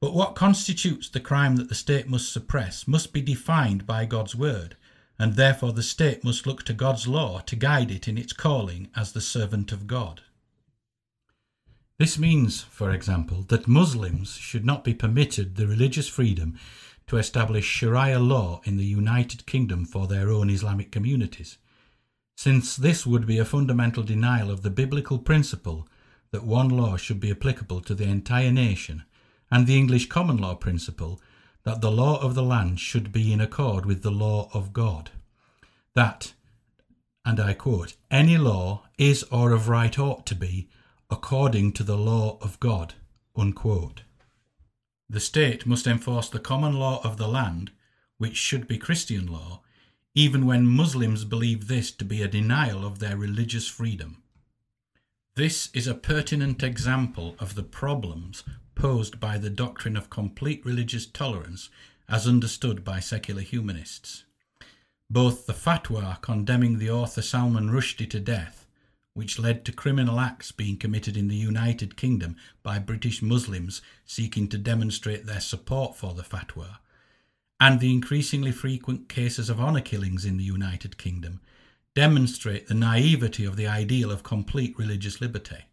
But 0.01 0.13
what 0.13 0.35
constitutes 0.35 1.07
the 1.07 1.21
crime 1.21 1.55
that 1.55 1.69
the 1.69 1.75
state 1.75 2.09
must 2.09 2.31
suppress 2.31 2.89
must 2.89 3.13
be 3.13 3.21
defined 3.21 3.87
by 3.87 4.05
God's 4.05 4.35
word, 4.35 4.75
and 5.17 5.35
therefore 5.35 5.71
the 5.71 5.81
state 5.81 6.25
must 6.25 6.45
look 6.45 6.63
to 6.63 6.73
God's 6.73 7.07
law 7.07 7.39
to 7.39 7.55
guide 7.55 7.89
it 7.89 8.09
in 8.09 8.17
its 8.17 8.33
calling 8.33 8.89
as 8.97 9.13
the 9.13 9.21
servant 9.21 9.71
of 9.71 9.87
God. 9.87 10.21
This 11.97 12.19
means, 12.19 12.63
for 12.63 12.91
example, 12.91 13.43
that 13.43 13.67
Muslims 13.67 14.33
should 14.35 14.65
not 14.65 14.83
be 14.83 14.93
permitted 14.93 15.55
the 15.55 15.67
religious 15.67 16.09
freedom 16.09 16.59
to 17.07 17.17
establish 17.17 17.65
Sharia 17.65 18.19
law 18.19 18.61
in 18.63 18.77
the 18.77 18.85
United 18.85 19.45
Kingdom 19.45 19.85
for 19.85 20.07
their 20.07 20.29
own 20.29 20.49
Islamic 20.49 20.91
communities, 20.91 21.57
since 22.35 22.75
this 22.75 23.05
would 23.05 23.25
be 23.25 23.37
a 23.37 23.45
fundamental 23.45 24.03
denial 24.03 24.49
of 24.49 24.61
the 24.61 24.69
biblical 24.69 25.19
principle 25.19 25.87
that 26.31 26.43
one 26.43 26.69
law 26.69 26.95
should 26.97 27.19
be 27.19 27.31
applicable 27.31 27.81
to 27.81 27.93
the 27.93 28.05
entire 28.05 28.51
nation, 28.51 29.03
and 29.51 29.67
the 29.67 29.77
English 29.77 30.07
common 30.07 30.37
law 30.37 30.55
principle 30.55 31.21
that 31.63 31.81
the 31.81 31.91
law 31.91 32.19
of 32.21 32.33
the 32.33 32.43
land 32.43 32.79
should 32.79 33.11
be 33.11 33.31
in 33.31 33.41
accord 33.41 33.85
with 33.85 34.01
the 34.01 34.11
law 34.11 34.49
of 34.53 34.73
God. 34.73 35.11
That, 35.93 36.33
and 37.25 37.39
I 37.39 37.53
quote, 37.53 37.95
any 38.09 38.37
law 38.37 38.83
is 38.97 39.23
or 39.23 39.51
of 39.51 39.67
right 39.67 39.99
ought 39.99 40.25
to 40.27 40.35
be 40.35 40.69
according 41.09 41.73
to 41.73 41.83
the 41.83 41.97
law 41.97 42.37
of 42.41 42.59
God. 42.59 42.93
Unquote. 43.35 44.03
The 45.11 45.19
state 45.19 45.65
must 45.65 45.87
enforce 45.87 46.29
the 46.29 46.39
common 46.39 46.79
law 46.79 47.01
of 47.03 47.17
the 47.17 47.27
land, 47.27 47.71
which 48.17 48.37
should 48.37 48.65
be 48.65 48.77
Christian 48.77 49.27
law, 49.27 49.61
even 50.15 50.45
when 50.45 50.65
Muslims 50.65 51.25
believe 51.25 51.67
this 51.67 51.91
to 51.91 52.05
be 52.05 52.21
a 52.21 52.29
denial 52.29 52.85
of 52.85 52.99
their 52.99 53.17
religious 53.17 53.67
freedom. 53.67 54.23
This 55.35 55.69
is 55.73 55.85
a 55.85 55.95
pertinent 55.95 56.63
example 56.63 57.35
of 57.39 57.55
the 57.55 57.63
problems 57.63 58.45
posed 58.73 59.19
by 59.19 59.37
the 59.37 59.49
doctrine 59.49 59.97
of 59.97 60.09
complete 60.09 60.65
religious 60.65 61.05
tolerance 61.05 61.69
as 62.07 62.25
understood 62.25 62.85
by 62.85 63.01
secular 63.01 63.41
humanists. 63.41 64.23
Both 65.09 65.45
the 65.45 65.53
fatwa 65.53 66.21
condemning 66.21 66.77
the 66.77 66.89
author 66.89 67.21
Salman 67.21 67.69
Rushdie 67.69 68.09
to 68.11 68.19
death, 68.21 68.60
which 69.13 69.39
led 69.39 69.65
to 69.65 69.71
criminal 69.71 70.19
acts 70.19 70.51
being 70.51 70.77
committed 70.77 71.17
in 71.17 71.27
the 71.27 71.35
United 71.35 71.97
Kingdom 71.97 72.35
by 72.63 72.79
British 72.79 73.21
Muslims 73.21 73.81
seeking 74.05 74.47
to 74.47 74.57
demonstrate 74.57 75.25
their 75.25 75.41
support 75.41 75.95
for 75.95 76.13
the 76.13 76.23
fatwa, 76.23 76.77
and 77.59 77.79
the 77.79 77.91
increasingly 77.91 78.51
frequent 78.51 79.09
cases 79.09 79.49
of 79.49 79.59
honour 79.59 79.81
killings 79.81 80.25
in 80.25 80.37
the 80.37 80.43
United 80.43 80.97
Kingdom 80.97 81.41
demonstrate 81.93 82.67
the 82.67 82.73
naivety 82.73 83.43
of 83.43 83.57
the 83.57 83.67
ideal 83.67 84.11
of 84.11 84.23
complete 84.23 84.77
religious 84.77 85.19
liberty. 85.19 85.65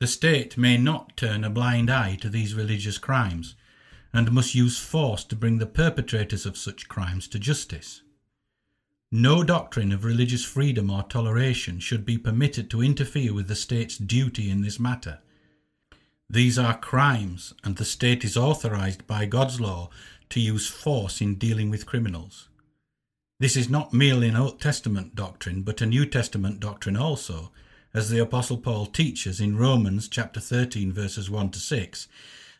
The 0.00 0.08
state 0.08 0.58
may 0.58 0.76
not 0.76 1.16
turn 1.16 1.44
a 1.44 1.50
blind 1.50 1.88
eye 1.88 2.16
to 2.22 2.28
these 2.28 2.54
religious 2.54 2.98
crimes 2.98 3.54
and 4.12 4.32
must 4.32 4.54
use 4.54 4.78
force 4.78 5.22
to 5.24 5.36
bring 5.36 5.58
the 5.58 5.66
perpetrators 5.66 6.44
of 6.44 6.56
such 6.56 6.88
crimes 6.88 7.28
to 7.28 7.38
justice. 7.38 8.02
No 9.14 9.44
doctrine 9.44 9.92
of 9.92 10.06
religious 10.06 10.42
freedom 10.42 10.90
or 10.90 11.02
toleration 11.02 11.80
should 11.80 12.06
be 12.06 12.16
permitted 12.16 12.70
to 12.70 12.80
interfere 12.80 13.34
with 13.34 13.46
the 13.46 13.54
state's 13.54 13.98
duty 13.98 14.48
in 14.48 14.62
this 14.62 14.80
matter. 14.80 15.18
These 16.30 16.58
are 16.58 16.78
crimes, 16.78 17.52
and 17.62 17.76
the 17.76 17.84
state 17.84 18.24
is 18.24 18.38
authorized 18.38 19.06
by 19.06 19.26
God's 19.26 19.60
law 19.60 19.90
to 20.30 20.40
use 20.40 20.66
force 20.66 21.20
in 21.20 21.34
dealing 21.34 21.68
with 21.68 21.84
criminals. 21.84 22.48
This 23.38 23.54
is 23.54 23.68
not 23.68 23.92
merely 23.92 24.28
an 24.28 24.36
Old 24.36 24.62
Testament 24.62 25.14
doctrine, 25.14 25.60
but 25.60 25.82
a 25.82 25.86
New 25.86 26.06
Testament 26.06 26.58
doctrine 26.58 26.96
also, 26.96 27.52
as 27.92 28.08
the 28.08 28.18
Apostle 28.18 28.56
Paul 28.56 28.86
teaches 28.86 29.42
in 29.42 29.58
Romans 29.58 30.08
chapter 30.08 30.40
13 30.40 30.90
verses 30.90 31.28
1 31.28 31.50
to 31.50 31.58
6 31.58 32.08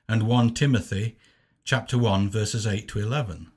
and 0.06 0.24
1 0.24 0.52
Timothy 0.52 1.16
chapter 1.64 1.96
1 1.96 2.28
verses 2.28 2.66
8 2.66 2.88
to 2.88 2.98
11. 2.98 3.50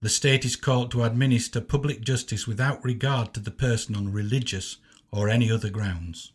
The 0.00 0.08
state 0.08 0.44
is 0.44 0.54
called 0.54 0.92
to 0.92 1.02
administer 1.02 1.60
public 1.60 2.02
justice 2.02 2.46
without 2.46 2.84
regard 2.84 3.34
to 3.34 3.40
the 3.40 3.50
person 3.50 3.96
on 3.96 4.12
religious 4.12 4.76
or 5.10 5.28
any 5.28 5.50
other 5.50 5.70
grounds. 5.70 6.32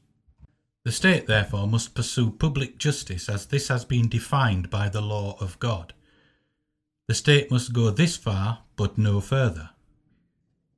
The 0.83 0.91
state, 0.91 1.27
therefore, 1.27 1.65
must 1.65 1.95
pursue 1.95 2.31
public 2.31 2.77
justice 2.77 3.29
as 3.29 3.45
this 3.45 3.69
has 3.69 3.85
been 3.85 4.09
defined 4.09 4.69
by 4.69 4.89
the 4.89 5.01
law 5.01 5.37
of 5.39 5.57
God. 5.59 5.93
The 7.07 7.15
state 7.15 7.49
must 7.49 7.71
go 7.71 7.89
this 7.89 8.17
far, 8.17 8.63
but 8.75 8.97
no 8.97 9.21
further. 9.21 9.69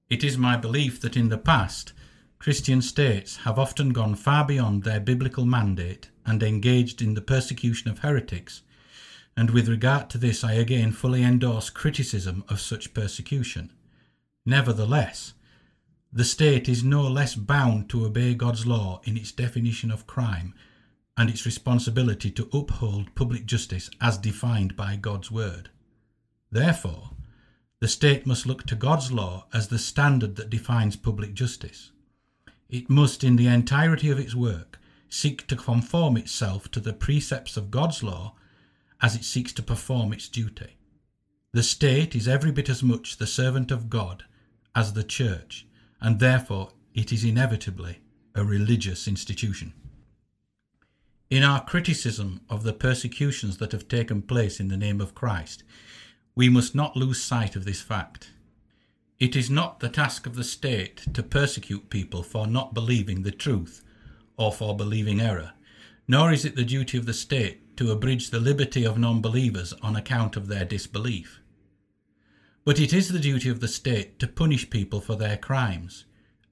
It 0.07 0.23
is 0.23 0.37
my 0.37 0.55
belief 0.55 1.01
that 1.01 1.17
in 1.17 1.29
the 1.29 1.39
past, 1.39 1.93
Christian 2.37 2.83
states 2.83 3.37
have 3.37 3.57
often 3.57 3.89
gone 3.89 4.13
far 4.13 4.45
beyond 4.45 4.83
their 4.83 4.99
biblical 4.99 5.45
mandate 5.45 6.11
and 6.23 6.43
engaged 6.43 7.01
in 7.01 7.15
the 7.15 7.21
persecution 7.21 7.89
of 7.89 7.99
heretics, 7.99 8.61
and 9.37 9.49
with 9.49 9.67
regard 9.67 10.09
to 10.09 10.17
this 10.17 10.43
I 10.43 10.53
again 10.53 10.91
fully 10.91 11.23
endorse 11.23 11.69
criticism 11.69 12.43
of 12.47 12.61
such 12.61 12.93
persecution. 12.93 13.71
Nevertheless, 14.45 15.33
the 16.11 16.23
state 16.23 16.69
is 16.69 16.83
no 16.83 17.01
less 17.01 17.35
bound 17.35 17.89
to 17.89 18.05
obey 18.05 18.33
God's 18.33 18.65
law 18.65 19.01
in 19.03 19.17
its 19.17 19.31
definition 19.31 19.91
of 19.91 20.07
crime 20.07 20.53
and 21.17 21.29
its 21.29 21.45
responsibility 21.45 22.31
to 22.31 22.49
uphold 22.53 23.15
public 23.15 23.45
justice 23.45 23.89
as 23.99 24.17
defined 24.17 24.75
by 24.75 24.95
God's 24.95 25.29
word. 25.29 25.69
Therefore, 26.51 27.11
the 27.81 27.87
state 27.87 28.25
must 28.25 28.45
look 28.45 28.65
to 28.67 28.75
God's 28.75 29.11
law 29.11 29.47
as 29.53 29.67
the 29.67 29.79
standard 29.79 30.37
that 30.37 30.49
defines 30.49 30.95
public 30.95 31.33
justice. 31.33 31.91
It 32.69 32.89
must, 32.89 33.23
in 33.23 33.35
the 33.35 33.47
entirety 33.47 34.09
of 34.09 34.19
its 34.19 34.33
work, 34.33 34.79
seek 35.09 35.45
to 35.47 35.55
conform 35.55 36.17
itself 36.17 36.71
to 36.71 36.79
the 36.79 36.93
precepts 36.93 37.57
of 37.57 37.71
God's 37.71 38.01
law 38.01 38.35
as 39.01 39.15
it 39.15 39.23
seeks 39.23 39.53
to 39.53 39.63
perform 39.63 40.13
its 40.13 40.27
duty. 40.29 40.77
The 41.53 41.63
state 41.63 42.15
is 42.15 42.27
every 42.27 42.51
bit 42.51 42.69
as 42.69 42.83
much 42.83 43.17
the 43.17 43.27
servant 43.27 43.71
of 43.71 43.89
God 43.89 44.25
as 44.75 44.93
the 44.93 45.03
church, 45.03 45.65
and 46.01 46.19
therefore 46.19 46.71
it 46.93 47.11
is 47.11 47.23
inevitably 47.23 47.99
a 48.35 48.43
religious 48.43 49.07
institution. 49.07 49.73
In 51.29 51.43
our 51.43 51.63
criticism 51.63 52.41
of 52.49 52.63
the 52.63 52.73
persecutions 52.73 53.57
that 53.57 53.71
have 53.71 53.87
taken 53.87 54.21
place 54.21 54.59
in 54.59 54.67
the 54.67 54.77
name 54.77 55.01
of 55.01 55.15
Christ, 55.15 55.63
we 56.35 56.49
must 56.49 56.75
not 56.75 56.97
lose 56.97 57.23
sight 57.23 57.55
of 57.55 57.65
this 57.65 57.81
fact. 57.81 58.31
It 59.17 59.35
is 59.35 59.49
not 59.49 59.79
the 59.79 59.89
task 59.89 60.27
of 60.27 60.35
the 60.35 60.43
state 60.43 61.13
to 61.13 61.23
persecute 61.23 61.89
people 61.89 62.21
for 62.21 62.45
not 62.45 62.73
believing 62.73 63.23
the 63.23 63.31
truth 63.31 63.81
or 64.37 64.51
for 64.51 64.75
believing 64.75 65.21
error, 65.21 65.53
nor 66.07 66.31
is 66.33 66.43
it 66.43 66.55
the 66.55 66.65
duty 66.65 66.97
of 66.97 67.05
the 67.05 67.13
state 67.13 67.64
to 67.77 67.91
abridge 67.91 68.29
the 68.29 68.39
liberty 68.39 68.85
of 68.85 68.97
non 68.97 69.21
believers 69.21 69.73
on 69.81 69.95
account 69.95 70.35
of 70.35 70.47
their 70.47 70.65
disbelief. 70.65 71.41
But 72.63 72.79
it 72.79 72.93
is 72.93 73.09
the 73.09 73.19
duty 73.19 73.49
of 73.49 73.59
the 73.59 73.67
state 73.67 74.17
to 74.19 74.27
punish 74.27 74.69
people 74.69 75.01
for 75.01 75.15
their 75.15 75.37
crimes, 75.37 76.05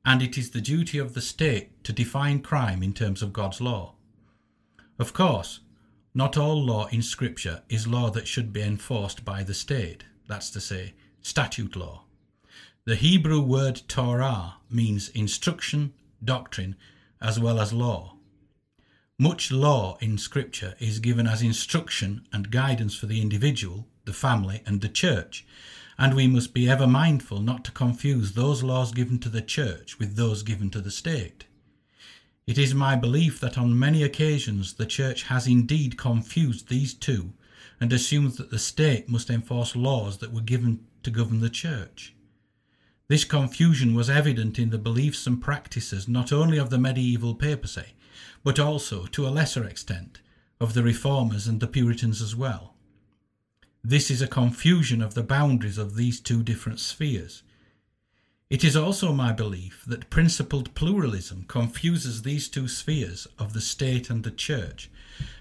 and 0.05 0.21
it 0.21 0.37
is 0.37 0.51
the 0.51 0.61
duty 0.61 0.97
of 0.97 1.13
the 1.13 1.21
state 1.21 1.83
to 1.83 1.93
define 1.93 2.41
crime 2.41 2.83
in 2.83 2.93
terms 2.93 3.21
of 3.21 3.33
God's 3.33 3.61
law. 3.61 3.95
Of 4.99 5.13
course, 5.13 5.61
not 6.13 6.37
all 6.37 6.63
law 6.63 6.87
in 6.87 7.01
Scripture 7.01 7.63
is 7.69 7.87
law 7.87 8.11
that 8.11 8.27
should 8.27 8.53
be 8.53 8.61
enforced 8.61 9.25
by 9.25 9.41
the 9.43 9.55
state, 9.55 10.03
that's 10.27 10.51
to 10.51 10.61
say, 10.61 10.93
statute 11.21 11.75
law. 11.75 12.03
The 12.85 12.95
Hebrew 12.95 13.41
word 13.41 13.81
Torah 13.87 14.55
means 14.69 15.09
instruction, 15.09 15.93
doctrine, 16.23 16.75
as 17.21 17.39
well 17.39 17.59
as 17.59 17.73
law. 17.73 18.12
Much 19.19 19.51
law 19.51 19.95
in 20.01 20.17
Scripture 20.17 20.73
is 20.79 20.97
given 20.97 21.27
as 21.27 21.43
instruction 21.43 22.25
and 22.33 22.49
guidance 22.49 22.95
for 22.95 23.05
the 23.05 23.21
individual, 23.21 23.87
the 24.05 24.13
family, 24.13 24.63
and 24.65 24.81
the 24.81 24.89
church, 24.89 25.45
and 25.99 26.15
we 26.15 26.25
must 26.25 26.51
be 26.51 26.67
ever 26.67 26.87
mindful 26.87 27.39
not 27.39 27.63
to 27.63 27.71
confuse 27.71 28.31
those 28.31 28.63
laws 28.63 28.91
given 28.91 29.19
to 29.19 29.29
the 29.29 29.41
church 29.41 29.99
with 29.99 30.15
those 30.15 30.41
given 30.41 30.71
to 30.71 30.81
the 30.81 30.89
state. 30.89 31.45
It 32.47 32.57
is 32.57 32.73
my 32.73 32.95
belief 32.95 33.39
that 33.39 33.55
on 33.55 33.77
many 33.77 34.01
occasions 34.01 34.73
the 34.73 34.85
Church 34.87 35.23
has 35.23 35.45
indeed 35.45 35.95
confused 35.95 36.67
these 36.67 36.95
two 36.95 37.33
and 37.79 37.93
assumed 37.93 38.33
that 38.33 38.49
the 38.49 38.59
state 38.59 39.07
must 39.07 39.29
enforce 39.29 39.75
laws 39.75 40.17
that 40.17 40.33
were 40.33 40.41
given 40.41 40.85
to 41.03 41.11
govern 41.11 41.39
the 41.39 41.51
Church. 41.51 42.15
This 43.07 43.25
confusion 43.25 43.93
was 43.93 44.09
evident 44.09 44.57
in 44.57 44.71
the 44.71 44.77
beliefs 44.79 45.27
and 45.27 45.39
practices 45.39 46.07
not 46.07 46.33
only 46.33 46.57
of 46.57 46.71
the 46.71 46.79
medieval 46.79 47.35
papacy, 47.35 47.93
but 48.43 48.59
also, 48.59 49.05
to 49.07 49.27
a 49.27 49.29
lesser 49.29 49.65
extent, 49.65 50.19
of 50.59 50.73
the 50.73 50.83
Reformers 50.83 51.47
and 51.47 51.59
the 51.59 51.67
Puritans 51.67 52.21
as 52.21 52.35
well. 52.35 52.75
This 53.83 54.09
is 54.09 54.21
a 54.21 54.27
confusion 54.27 55.01
of 55.01 55.13
the 55.13 55.23
boundaries 55.23 55.77
of 55.77 55.95
these 55.95 56.19
two 56.19 56.43
different 56.43 56.79
spheres, 56.79 57.43
it 58.53 58.63
is 58.63 58.75
also 58.75 59.11
my 59.11 59.31
belief 59.31 59.83
that 59.87 60.11
principled 60.11 60.75
pluralism 60.75 61.45
confuses 61.47 62.21
these 62.21 62.47
two 62.47 62.67
spheres 62.67 63.25
of 63.39 63.53
the 63.53 63.61
state 63.61 64.11
and 64.11 64.23
the 64.23 64.29
church, 64.29 64.91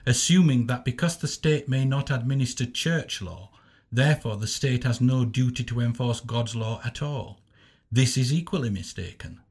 assuming 0.06 0.66
that 0.68 0.82
because 0.82 1.18
the 1.18 1.28
state 1.28 1.68
may 1.68 1.84
not 1.84 2.10
administer 2.10 2.64
church 2.64 3.20
law, 3.20 3.50
therefore 3.92 4.38
the 4.38 4.46
state 4.46 4.84
has 4.84 4.98
no 5.02 5.26
duty 5.26 5.62
to 5.62 5.80
enforce 5.80 6.20
God's 6.20 6.56
law 6.56 6.80
at 6.86 7.02
all. 7.02 7.42
This 7.90 8.16
is 8.16 8.32
equally 8.32 8.70
mistaken. 8.70 9.41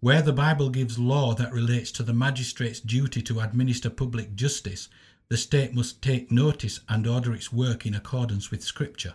Where 0.00 0.22
the 0.22 0.32
Bible 0.32 0.70
gives 0.70 0.98
law 0.98 1.34
that 1.34 1.52
relates 1.52 1.90
to 1.92 2.02
the 2.02 2.12
magistrate's 2.12 2.80
duty 2.80 3.22
to 3.22 3.40
administer 3.40 3.90
public 3.90 4.34
justice, 4.34 4.88
the 5.28 5.36
state 5.36 5.74
must 5.74 6.02
take 6.02 6.30
notice 6.30 6.80
and 6.88 7.06
order 7.06 7.32
its 7.34 7.52
work 7.52 7.84
in 7.84 7.94
accordance 7.94 8.50
with 8.50 8.62
Scripture. 8.62 9.14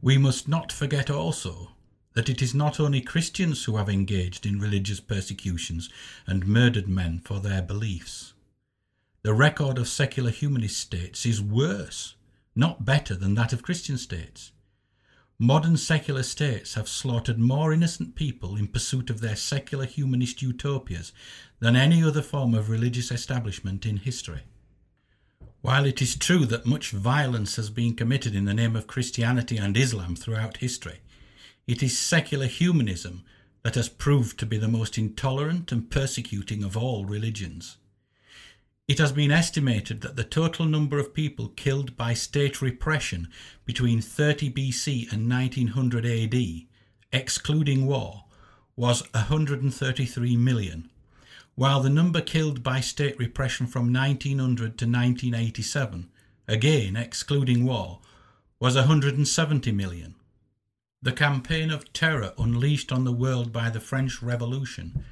We 0.00 0.18
must 0.18 0.48
not 0.48 0.72
forget 0.72 1.10
also 1.10 1.70
that 2.14 2.28
it 2.28 2.40
is 2.40 2.54
not 2.54 2.78
only 2.78 3.00
Christians 3.00 3.64
who 3.64 3.76
have 3.76 3.88
engaged 3.88 4.46
in 4.46 4.60
religious 4.60 5.00
persecutions 5.00 5.90
and 6.26 6.46
murdered 6.46 6.88
men 6.88 7.20
for 7.24 7.40
their 7.40 7.62
beliefs. 7.62 8.34
The 9.22 9.34
record 9.34 9.78
of 9.78 9.88
secular 9.88 10.30
humanist 10.30 10.78
states 10.78 11.26
is 11.26 11.40
worse, 11.40 12.14
not 12.54 12.84
better 12.84 13.14
than 13.14 13.34
that 13.34 13.52
of 13.52 13.62
Christian 13.62 13.98
states. 13.98 14.52
Modern 15.44 15.76
secular 15.76 16.22
states 16.22 16.72
have 16.72 16.88
slaughtered 16.88 17.38
more 17.38 17.70
innocent 17.70 18.14
people 18.14 18.56
in 18.56 18.66
pursuit 18.66 19.10
of 19.10 19.20
their 19.20 19.36
secular 19.36 19.84
humanist 19.84 20.40
utopias 20.40 21.12
than 21.60 21.76
any 21.76 22.02
other 22.02 22.22
form 22.22 22.54
of 22.54 22.70
religious 22.70 23.10
establishment 23.10 23.84
in 23.84 23.98
history. 23.98 24.44
While 25.60 25.84
it 25.84 26.00
is 26.00 26.16
true 26.16 26.46
that 26.46 26.64
much 26.64 26.92
violence 26.92 27.56
has 27.56 27.68
been 27.68 27.92
committed 27.92 28.34
in 28.34 28.46
the 28.46 28.54
name 28.54 28.74
of 28.74 28.86
Christianity 28.86 29.58
and 29.58 29.76
Islam 29.76 30.16
throughout 30.16 30.56
history, 30.56 31.00
it 31.66 31.82
is 31.82 31.98
secular 31.98 32.46
humanism 32.46 33.22
that 33.64 33.74
has 33.74 33.90
proved 33.90 34.38
to 34.38 34.46
be 34.46 34.56
the 34.56 34.66
most 34.66 34.96
intolerant 34.96 35.70
and 35.70 35.90
persecuting 35.90 36.64
of 36.64 36.74
all 36.74 37.04
religions. 37.04 37.76
It 38.86 38.98
has 38.98 39.12
been 39.12 39.30
estimated 39.30 40.02
that 40.02 40.16
the 40.16 40.24
total 40.24 40.66
number 40.66 40.98
of 40.98 41.14
people 41.14 41.48
killed 41.48 41.96
by 41.96 42.12
state 42.12 42.60
repression 42.60 43.28
between 43.64 44.02
30 44.02 44.50
BC 44.50 45.10
and 45.10 45.26
1900 45.30 46.04
AD, 46.04 46.66
excluding 47.10 47.86
war, 47.86 48.24
was 48.76 49.02
133 49.12 50.36
million, 50.36 50.90
while 51.54 51.80
the 51.80 51.88
number 51.88 52.20
killed 52.20 52.62
by 52.62 52.80
state 52.80 53.18
repression 53.18 53.66
from 53.66 53.90
1900 53.90 54.76
to 54.76 54.84
1987, 54.84 56.10
again 56.46 56.94
excluding 56.94 57.64
war, 57.64 58.00
was 58.60 58.74
170 58.74 59.72
million. 59.72 60.14
The 61.00 61.12
campaign 61.12 61.70
of 61.70 61.90
terror 61.94 62.34
unleashed 62.36 62.92
on 62.92 63.04
the 63.04 63.12
world 63.12 63.50
by 63.50 63.70
the 63.70 63.80
French 63.80 64.22
Revolution, 64.22 65.04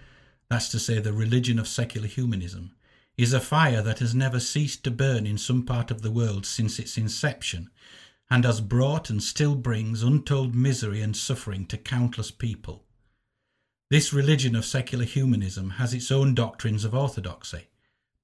that's 0.51 0.69
to 0.69 0.79
say, 0.79 0.99
the 0.99 1.15
religion 1.15 1.59
of 1.59 1.67
secular 1.67 2.09
humanism, 2.09 2.75
is 3.17 3.33
a 3.33 3.41
fire 3.41 3.83
that 3.83 3.99
has 3.99 4.15
never 4.15 4.41
ceased 4.41 4.85
to 4.85 4.91
burn 4.91 5.27
in 5.27 5.39
some 5.39 5.65
part 5.65 5.91
of 5.91 6.03
the 6.03 6.11
world 6.11 6.47
since 6.47 6.79
its 6.79 6.97
inception, 6.97 7.71
and 8.31 8.45
has 8.45 8.61
brought 8.61 9.11
and 9.11 9.23
still 9.23 9.55
brings 9.55 10.03
untold 10.03 10.55
misery 10.55 11.03
and 11.03 11.17
suffering 11.17 11.67
to 11.67 11.77
countless 11.77 12.31
people. 12.31 12.85
This 13.91 14.13
religion 14.13 14.57
of 14.57 14.65
secular 14.65 15.05
humanism 15.05 15.71
has 15.71 15.93
its 15.93 16.11
own 16.11 16.35
doctrines 16.35 16.85
of 16.85 16.95
orthodoxy, 16.95 17.69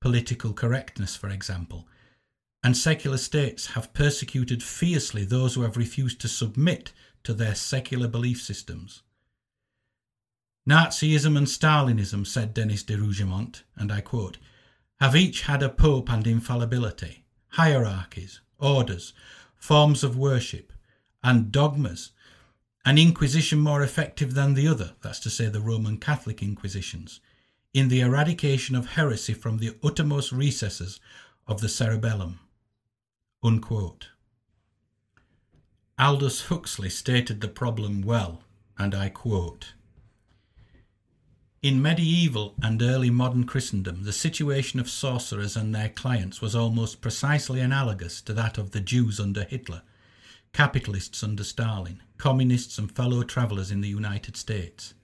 political 0.00 0.54
correctness, 0.54 1.14
for 1.14 1.28
example, 1.28 1.86
and 2.64 2.76
secular 2.76 3.18
states 3.18 3.66
have 3.68 3.92
persecuted 3.92 4.62
fiercely 4.62 5.24
those 5.24 5.54
who 5.54 5.62
have 5.62 5.76
refused 5.76 6.20
to 6.20 6.28
submit 6.28 6.92
to 7.22 7.34
their 7.34 7.54
secular 7.54 8.08
belief 8.08 8.40
systems. 8.40 9.02
Nazism 10.68 11.36
and 11.36 11.46
Stalinism, 11.46 12.26
said 12.26 12.54
Denis 12.54 12.82
de 12.82 12.96
Rougemont, 12.96 13.62
and 13.76 13.92
I 13.92 14.00
quote, 14.00 14.38
have 15.00 15.14
each 15.14 15.42
had 15.42 15.62
a 15.62 15.68
pope 15.68 16.10
and 16.10 16.26
infallibility, 16.26 17.24
hierarchies, 17.50 18.40
orders, 18.58 19.12
forms 19.56 20.02
of 20.02 20.16
worship, 20.16 20.72
and 21.22 21.52
dogmas, 21.52 22.12
an 22.84 22.98
inquisition 22.98 23.58
more 23.58 23.82
effective 23.82 24.34
than 24.34 24.54
the 24.54 24.66
other, 24.66 24.94
that's 25.02 25.20
to 25.20 25.30
say, 25.30 25.48
the 25.48 25.60
Roman 25.60 25.98
Catholic 25.98 26.42
inquisitions, 26.42 27.20
in 27.74 27.88
the 27.88 28.00
eradication 28.00 28.74
of 28.74 28.92
heresy 28.92 29.34
from 29.34 29.58
the 29.58 29.76
uttermost 29.84 30.32
recesses 30.32 31.00
of 31.46 31.60
the 31.60 31.68
cerebellum. 31.68 32.40
Unquote. 33.42 34.08
Aldous 35.98 36.46
Huxley 36.46 36.90
stated 36.90 37.40
the 37.40 37.48
problem 37.48 38.02
well, 38.02 38.42
and 38.78 38.94
I 38.94 39.08
quote 39.10 39.74
In 41.60 41.82
medieval 41.82 42.54
and 42.62 42.80
early 42.80 43.10
modern 43.10 43.42
Christendom, 43.42 44.04
the 44.04 44.12
situation 44.12 44.78
of 44.78 44.88
sorcerers 44.88 45.56
and 45.56 45.74
their 45.74 45.88
clients 45.88 46.40
was 46.40 46.54
almost 46.54 47.00
precisely 47.00 47.60
analogous 47.60 48.20
to 48.22 48.32
that 48.34 48.58
of 48.58 48.70
the 48.70 48.80
Jews 48.80 49.18
under 49.18 49.42
Hitler, 49.42 49.82
capitalists 50.52 51.24
under 51.24 51.42
Stalin, 51.42 52.00
communists, 52.16 52.78
and 52.78 52.94
fellow 52.94 53.24
travellers 53.24 53.72
in 53.72 53.80
the 53.80 53.88
United 53.88 54.36
States. 54.36 54.94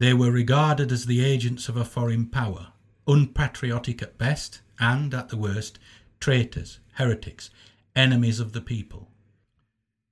They 0.00 0.12
were 0.12 0.32
regarded 0.32 0.90
as 0.90 1.06
the 1.06 1.24
agents 1.24 1.68
of 1.68 1.76
a 1.76 1.84
foreign 1.84 2.26
power, 2.26 2.72
unpatriotic 3.06 4.02
at 4.02 4.18
best, 4.18 4.60
and, 4.80 5.14
at 5.14 5.28
the 5.28 5.36
worst, 5.36 5.78
traitors, 6.18 6.80
heretics, 6.94 7.50
enemies 7.94 8.40
of 8.40 8.52
the 8.52 8.60
people. 8.60 9.12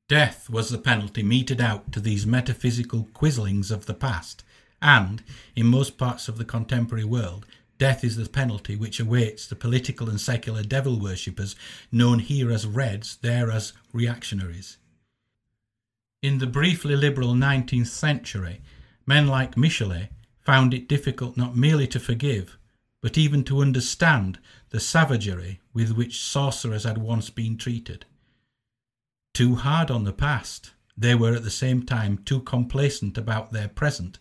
Death 0.09 0.49
was 0.49 0.71
the 0.71 0.79
penalty 0.79 1.25
meted 1.25 1.61
out 1.61 1.91
to 1.91 1.99
these 1.99 2.25
metaphysical 2.25 3.09
quislings 3.12 3.73
of 3.73 3.87
the 3.87 3.95
past, 3.95 4.45
and, 4.81 5.22
in 5.55 5.66
most 5.66 5.99
parts 5.99 6.29
of 6.29 6.39
the 6.39 6.45
contemporary 6.45 7.05
world, 7.05 7.47
death 7.79 8.05
is 8.05 8.16
the 8.16 8.29
penalty 8.29 8.77
which 8.77 9.01
awaits 9.01 9.47
the 9.47 9.57
political 9.57 10.09
and 10.09 10.20
secular 10.20 10.62
devil 10.62 10.99
worshippers 10.99 11.57
known 11.93 12.18
here 12.18 12.51
as 12.51 12.66
Reds, 12.66 13.16
there 13.22 13.51
as 13.51 13.72
reactionaries. 13.93 14.79
In 16.22 16.39
the 16.39 16.47
briefly 16.47 16.97
liberal 16.97 17.35
19th 17.35 17.89
century, 17.89 18.61
men 19.07 19.27
like 19.27 19.57
Michelet 19.57 20.09
found 20.41 20.72
it 20.72 20.89
difficult 20.89 21.37
not 21.37 21.57
merely 21.57 21.87
to 21.89 22.01
forgive, 22.01 22.59
but 23.03 23.18
even 23.18 23.45
to 23.45 23.61
understand 23.61 24.39
the 24.70 24.81
savagery 24.81 25.61
with 25.72 25.93
which 25.93 26.20
sorcerers 26.20 26.85
had 26.85 26.99
once 26.99 27.31
been 27.31 27.57
treated 27.57 28.05
too 29.37 29.57
hard 29.57 29.91
on 29.91 30.05
the 30.05 30.14
past. 30.14 30.70
They 30.97 31.14
were 31.14 31.35
at 31.35 31.45
the 31.45 31.51
same 31.51 31.85
time 31.85 32.16
too 32.24 32.41
complacent 32.41 33.18
about 33.18 33.53
their 33.53 33.68
present 33.68 34.18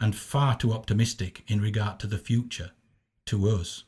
and 0.00 0.16
far 0.16 0.56
too 0.56 0.72
optimistic 0.72 1.44
in 1.46 1.60
regard 1.60 1.98
to 2.00 2.06
the 2.06 2.18
future, 2.18 2.72
to 3.26 3.48
us. 3.48 3.84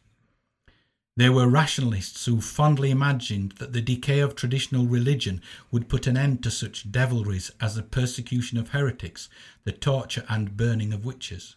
They 1.17 1.29
were 1.29 1.49
rationalists 1.49 2.25
who 2.25 2.41
fondly 2.41 2.91
imagined 2.91 3.53
that 3.59 3.73
the 3.73 3.83
decay 3.83 4.21
of 4.21 4.35
traditional 4.35 4.87
religion 4.87 5.43
would 5.71 5.89
put 5.89 6.07
an 6.07 6.17
end 6.17 6.43
to 6.45 6.51
such 6.51 6.91
devilries 6.91 7.51
as 7.61 7.75
the 7.75 7.83
persecution 7.83 8.57
of 8.59 8.71
heretics, 8.71 9.29
the 9.65 9.73
torture 9.73 10.25
and 10.29 10.57
burning 10.57 10.93
of 10.93 11.05
witches. 11.05 11.57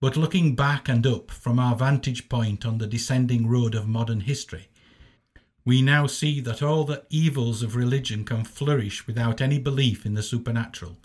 But 0.00 0.16
looking 0.16 0.56
back 0.56 0.88
and 0.88 1.06
up 1.06 1.30
from 1.30 1.58
our 1.58 1.76
vantage 1.76 2.28
point 2.28 2.66
on 2.66 2.78
the 2.78 2.86
descending 2.86 3.46
road 3.46 3.74
of 3.74 3.86
modern 3.86 4.20
history, 4.20 4.68
we 5.64 5.80
now 5.80 6.06
see 6.06 6.40
that 6.40 6.60
all 6.60 6.84
the 6.84 7.04
evils 7.08 7.62
of 7.62 7.76
religion 7.76 8.24
can 8.24 8.44
flourish 8.44 9.06
without 9.06 9.40
any 9.40 9.60
belief 9.60 10.04
in 10.04 10.14
the 10.14 10.22
supernatural, 10.22 10.98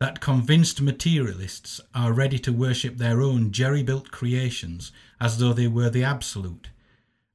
that 0.00 0.18
convinced 0.18 0.80
materialists 0.80 1.78
are 1.94 2.14
ready 2.14 2.38
to 2.38 2.52
worship 2.52 2.96
their 2.96 3.20
own 3.20 3.52
jerry 3.52 3.82
built 3.82 4.10
creations 4.10 4.90
as 5.20 5.36
though 5.38 5.52
they 5.52 5.68
were 5.68 5.90
the 5.90 6.02
absolute, 6.02 6.70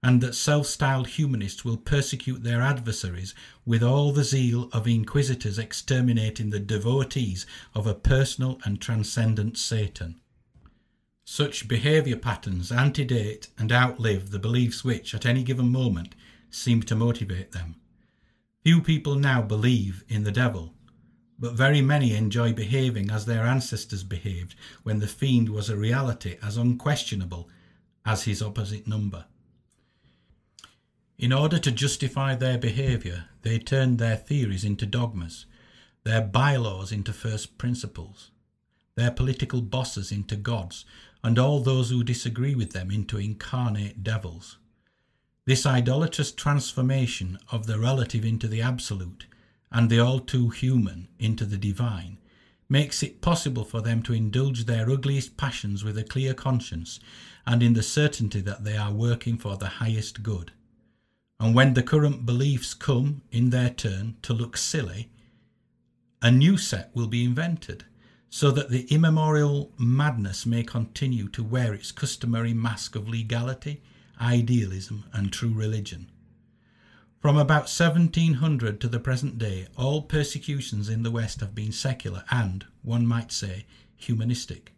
and 0.01 0.19
that 0.19 0.33
self 0.33 0.65
styled 0.65 1.07
humanists 1.09 1.63
will 1.63 1.77
persecute 1.77 2.43
their 2.43 2.61
adversaries 2.61 3.35
with 3.65 3.83
all 3.83 4.11
the 4.11 4.23
zeal 4.23 4.67
of 4.73 4.87
inquisitors 4.87 5.59
exterminating 5.59 6.49
the 6.49 6.59
devotees 6.59 7.45
of 7.75 7.85
a 7.85 7.93
personal 7.93 8.59
and 8.65 8.81
transcendent 8.81 9.57
Satan. 9.57 10.19
Such 11.23 11.67
behaviour 11.67 12.17
patterns 12.17 12.71
antedate 12.71 13.47
and 13.59 13.71
outlive 13.71 14.31
the 14.31 14.39
beliefs 14.39 14.83
which, 14.83 15.13
at 15.13 15.25
any 15.25 15.43
given 15.43 15.71
moment, 15.71 16.15
seem 16.49 16.81
to 16.83 16.95
motivate 16.95 17.51
them. 17.51 17.75
Few 18.63 18.81
people 18.81 19.15
now 19.15 19.41
believe 19.41 20.03
in 20.07 20.23
the 20.23 20.31
devil, 20.31 20.74
but 21.37 21.53
very 21.53 21.81
many 21.81 22.15
enjoy 22.15 22.53
behaving 22.53 23.11
as 23.11 23.25
their 23.25 23.43
ancestors 23.43 24.03
behaved 24.03 24.55
when 24.83 24.99
the 24.99 25.07
fiend 25.07 25.49
was 25.49 25.69
a 25.69 25.77
reality 25.77 26.37
as 26.41 26.57
unquestionable 26.57 27.49
as 28.05 28.23
his 28.23 28.41
opposite 28.41 28.87
number. 28.87 29.25
In 31.17 31.31
order 31.31 31.59
to 31.59 31.71
justify 31.71 32.35
their 32.35 32.57
behaviour, 32.57 33.25
they 33.41 33.59
turned 33.59 33.99
their 33.99 34.17
theories 34.17 34.63
into 34.63 34.85
dogmas, 34.85 35.45
their 36.03 36.21
bylaws 36.21 36.91
into 36.91 37.13
first 37.13 37.57
principles, 37.57 38.31
their 38.95 39.11
political 39.11 39.61
bosses 39.61 40.11
into 40.11 40.35
gods, 40.35 40.85
and 41.23 41.39
all 41.39 41.59
those 41.59 41.89
who 41.89 42.03
disagree 42.03 42.53
with 42.53 42.71
them 42.71 42.91
into 42.91 43.17
incarnate 43.17 44.03
devils. 44.03 44.57
This 45.45 45.65
idolatrous 45.65 46.31
transformation 46.31 47.39
of 47.51 47.65
the 47.65 47.79
relative 47.79 48.25
into 48.25 48.47
the 48.47 48.61
absolute 48.61 49.25
and 49.75 49.89
the 49.89 49.99
all 49.99 50.21
too 50.21 50.49
human 50.49 51.09
into 51.19 51.43
the 51.43 51.57
divine 51.57 52.17
makes 52.69 53.03
it 53.03 53.19
possible 53.19 53.65
for 53.65 53.81
them 53.81 54.01
to 54.01 54.13
indulge 54.13 54.63
their 54.63 54.89
ugliest 54.89 55.35
passions 55.35 55.83
with 55.83 55.97
a 55.97 56.03
clear 56.03 56.33
conscience 56.33 56.97
and 57.45 57.61
in 57.61 57.73
the 57.73 57.83
certainty 57.83 58.39
that 58.39 58.63
they 58.63 58.77
are 58.77 58.93
working 58.93 59.37
for 59.37 59.57
the 59.57 59.67
highest 59.67 60.23
good. 60.23 60.53
And 61.41 61.53
when 61.53 61.73
the 61.73 61.83
current 61.83 62.25
beliefs 62.25 62.73
come, 62.73 63.21
in 63.31 63.49
their 63.49 63.69
turn, 63.69 64.15
to 64.21 64.31
look 64.33 64.55
silly, 64.55 65.11
a 66.21 66.31
new 66.31 66.55
set 66.55 66.89
will 66.95 67.07
be 67.07 67.25
invented 67.25 67.83
so 68.29 68.51
that 68.51 68.69
the 68.69 68.85
immemorial 68.85 69.73
madness 69.77 70.45
may 70.45 70.63
continue 70.63 71.27
to 71.27 71.43
wear 71.43 71.73
its 71.73 71.91
customary 71.91 72.53
mask 72.53 72.95
of 72.95 73.09
legality, 73.09 73.83
idealism, 74.21 75.03
and 75.11 75.33
true 75.33 75.53
religion. 75.53 76.09
From 77.25 77.37
about 77.37 77.63
1700 77.63 78.79
to 78.79 78.87
the 78.87 78.99
present 78.99 79.39
day, 79.39 79.65
all 79.75 80.03
persecutions 80.03 80.89
in 80.89 81.01
the 81.01 81.09
West 81.09 81.39
have 81.39 81.55
been 81.55 81.71
secular 81.71 82.23
and, 82.29 82.63
one 82.83 83.07
might 83.07 83.31
say, 83.31 83.65
humanistic. 83.95 84.73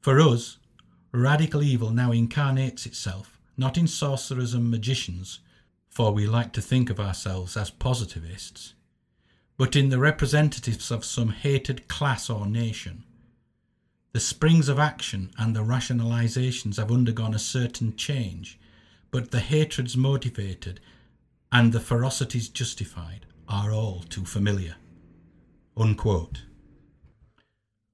For 0.00 0.18
us, 0.20 0.58
radical 1.12 1.62
evil 1.62 1.90
now 1.92 2.10
incarnates 2.10 2.86
itself 2.86 3.38
not 3.56 3.78
in 3.78 3.86
sorcerers 3.86 4.52
and 4.52 4.68
magicians, 4.68 5.38
for 5.88 6.10
we 6.10 6.26
like 6.26 6.52
to 6.54 6.60
think 6.60 6.90
of 6.90 6.98
ourselves 6.98 7.56
as 7.56 7.70
positivists, 7.70 8.74
but 9.56 9.76
in 9.76 9.90
the 9.90 10.00
representatives 10.00 10.90
of 10.90 11.04
some 11.04 11.28
hated 11.28 11.86
class 11.86 12.28
or 12.28 12.48
nation. 12.48 13.04
The 14.10 14.18
springs 14.18 14.68
of 14.68 14.80
action 14.80 15.30
and 15.38 15.54
the 15.54 15.62
rationalizations 15.62 16.78
have 16.78 16.90
undergone 16.90 17.32
a 17.32 17.38
certain 17.38 17.94
change, 17.94 18.58
but 19.12 19.30
the 19.30 19.38
hatreds 19.38 19.96
motivated 19.96 20.80
and 21.54 21.72
the 21.72 21.78
ferocities 21.78 22.52
justified 22.52 23.26
are 23.48 23.70
all 23.70 24.00
too 24.08 24.24
familiar. 24.24 24.74
Unquote. 25.76 26.42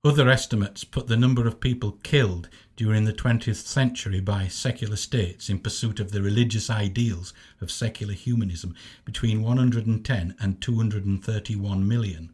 Other 0.02 0.30
estimates 0.30 0.82
put 0.82 1.08
the 1.08 1.16
number 1.18 1.46
of 1.46 1.60
people 1.60 1.98
killed 2.02 2.48
during 2.74 3.04
the 3.04 3.12
20th 3.12 3.66
century 3.66 4.18
by 4.18 4.48
secular 4.48 4.96
states 4.96 5.50
in 5.50 5.58
pursuit 5.58 6.00
of 6.00 6.10
the 6.10 6.22
religious 6.22 6.70
ideals 6.70 7.34
of 7.60 7.70
secular 7.70 8.14
humanism 8.14 8.74
between 9.04 9.42
110 9.42 10.34
and 10.40 10.62
231 10.62 11.86
million. 11.86 12.32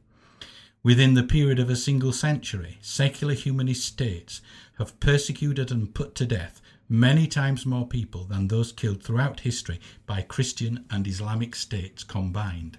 Within 0.85 1.15
the 1.15 1.25
period 1.25 1.59
of 1.59 1.69
a 1.69 1.75
single 1.75 2.13
century, 2.13 2.79
secular 2.81 3.35
humanist 3.35 3.85
states 3.85 4.41
have 4.79 5.01
persecuted 5.01 5.73
and 5.73 5.93
put 5.93 6.15
to 6.15 6.25
death 6.25 6.61
many 6.89 7.27
times 7.27 7.67
more 7.67 7.87
people 7.87 8.25
than 8.25 8.49
those 8.49 8.73
killed 8.73 9.03
throughout 9.03 9.41
history 9.41 9.81
by 10.07 10.23
Christian 10.23 10.85
and 10.91 11.07
Islamic 11.07 11.55
states 11.55 12.05
combined. 12.05 12.79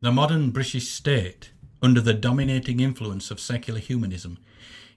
The 0.00 0.10
modern 0.10 0.50
British 0.50 0.88
state, 0.88 1.52
under 1.80 2.00
the 2.00 2.14
dominating 2.14 2.80
influence 2.80 3.30
of 3.30 3.38
secular 3.38 3.78
humanism, 3.78 4.38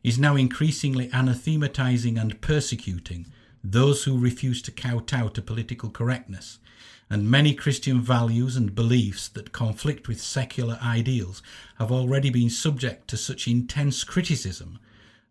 is 0.04 0.18
now 0.18 0.36
increasingly 0.36 1.10
anathematizing 1.10 2.20
and 2.20 2.42
persecuting 2.42 3.28
those 3.64 4.04
who 4.04 4.20
refuse 4.20 4.62
to 4.62 4.72
kowtow 4.72 5.28
to 5.30 5.42
political 5.42 5.90
correctness, 5.90 6.60
and 7.10 7.30
many 7.30 7.54
Christian 7.54 8.02
values 8.02 8.56
and 8.56 8.76
beliefs 8.76 9.28
that 9.30 9.52
conflict 9.52 10.08
with 10.08 10.22
secular 10.22 10.80
ideals 10.84 11.42
have 11.78 11.92
already 11.92 12.30
been 12.30 12.50
subject 12.50 13.08
to 13.08 13.18
such 13.18 13.48
intense 13.48 14.04
criticism 14.04 14.80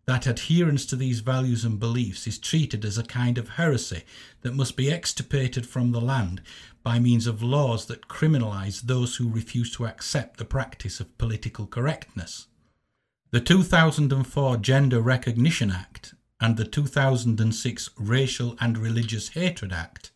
that 0.05 0.27
adherence 0.27 0.85
to 0.85 0.95
these 0.95 1.21
values 1.21 1.65
and 1.65 1.79
beliefs 1.79 2.27
is 2.27 2.37
treated 2.37 2.85
as 2.85 2.97
a 2.97 3.03
kind 3.03 3.37
of 3.37 3.49
heresy 3.49 4.03
that 4.41 4.53
must 4.53 4.77
be 4.77 4.91
extirpated 4.91 5.65
from 5.65 5.91
the 5.91 6.01
land 6.01 6.41
by 6.83 6.99
means 6.99 7.25
of 7.25 7.41
laws 7.41 7.87
that 7.87 8.07
criminalize 8.07 8.81
those 8.81 9.15
who 9.15 9.27
refuse 9.27 9.71
to 9.71 9.87
accept 9.87 10.37
the 10.37 10.45
practice 10.45 10.99
of 10.99 11.17
political 11.17 11.65
correctness. 11.65 12.47
The 13.31 13.41
2004 13.41 14.57
Gender 14.57 15.01
Recognition 15.01 15.71
Act 15.71 16.13
and 16.39 16.57
the 16.57 16.65
2006 16.65 17.89
Racial 17.97 18.55
and 18.59 18.77
Religious 18.77 19.29
Hatred 19.29 19.73
Act 19.73 20.11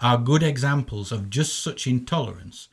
are 0.00 0.18
good 0.18 0.42
examples 0.42 1.10
of 1.10 1.30
just 1.30 1.62
such 1.62 1.86
intolerance 1.86 2.68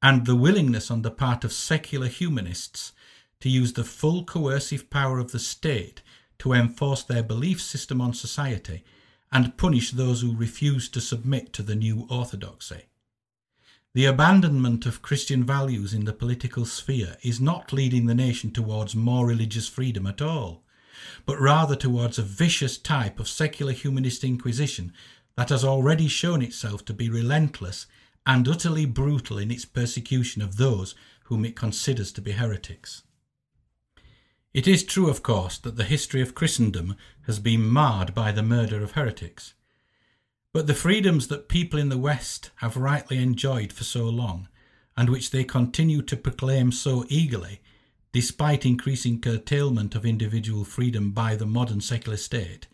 and 0.00 0.26
the 0.26 0.36
willingness 0.36 0.90
on 0.90 1.02
the 1.02 1.10
part 1.10 1.42
of 1.42 1.52
secular 1.52 2.06
humanists 2.06 2.92
to 3.40 3.48
use 3.48 3.72
the 3.72 3.84
full 3.84 4.24
coercive 4.24 4.88
power 4.90 5.18
of 5.18 5.32
the 5.32 5.38
state 5.38 6.02
to 6.44 6.52
enforce 6.52 7.02
their 7.02 7.22
belief 7.22 7.58
system 7.58 8.02
on 8.02 8.12
society 8.12 8.84
and 9.32 9.56
punish 9.56 9.92
those 9.92 10.20
who 10.20 10.36
refuse 10.36 10.90
to 10.90 11.00
submit 11.00 11.54
to 11.54 11.62
the 11.62 11.74
new 11.74 12.06
orthodoxy. 12.10 12.82
The 13.94 14.04
abandonment 14.04 14.84
of 14.84 15.00
Christian 15.00 15.42
values 15.42 15.94
in 15.94 16.04
the 16.04 16.12
political 16.12 16.66
sphere 16.66 17.16
is 17.22 17.40
not 17.40 17.72
leading 17.72 18.04
the 18.04 18.14
nation 18.14 18.50
towards 18.50 18.94
more 18.94 19.26
religious 19.26 19.68
freedom 19.68 20.06
at 20.06 20.20
all, 20.20 20.62
but 21.24 21.40
rather 21.40 21.74
towards 21.74 22.18
a 22.18 22.22
vicious 22.22 22.76
type 22.76 23.18
of 23.18 23.26
secular 23.26 23.72
humanist 23.72 24.22
inquisition 24.22 24.92
that 25.36 25.48
has 25.48 25.64
already 25.64 26.08
shown 26.08 26.42
itself 26.42 26.84
to 26.84 26.92
be 26.92 27.08
relentless 27.08 27.86
and 28.26 28.46
utterly 28.46 28.84
brutal 28.84 29.38
in 29.38 29.50
its 29.50 29.64
persecution 29.64 30.42
of 30.42 30.58
those 30.58 30.94
whom 31.24 31.46
it 31.46 31.56
considers 31.56 32.12
to 32.12 32.20
be 32.20 32.32
heretics. 32.32 33.02
It 34.54 34.68
is 34.68 34.84
true, 34.84 35.10
of 35.10 35.24
course, 35.24 35.58
that 35.58 35.74
the 35.74 35.82
history 35.82 36.22
of 36.22 36.36
Christendom 36.36 36.94
has 37.26 37.40
been 37.40 37.68
marred 37.68 38.14
by 38.14 38.30
the 38.30 38.42
murder 38.42 38.84
of 38.84 38.92
heretics. 38.92 39.52
But 40.52 40.68
the 40.68 40.74
freedoms 40.74 41.26
that 41.26 41.48
people 41.48 41.80
in 41.80 41.88
the 41.88 41.98
West 41.98 42.52
have 42.56 42.76
rightly 42.76 43.18
enjoyed 43.18 43.72
for 43.72 43.82
so 43.82 44.04
long, 44.08 44.46
and 44.96 45.10
which 45.10 45.32
they 45.32 45.42
continue 45.42 46.02
to 46.02 46.16
proclaim 46.16 46.70
so 46.70 47.04
eagerly, 47.08 47.62
despite 48.12 48.64
increasing 48.64 49.20
curtailment 49.20 49.96
of 49.96 50.06
individual 50.06 50.64
freedom 50.64 51.10
by 51.10 51.34
the 51.34 51.46
modern 51.46 51.80
secular 51.80 52.16
state, 52.16 52.68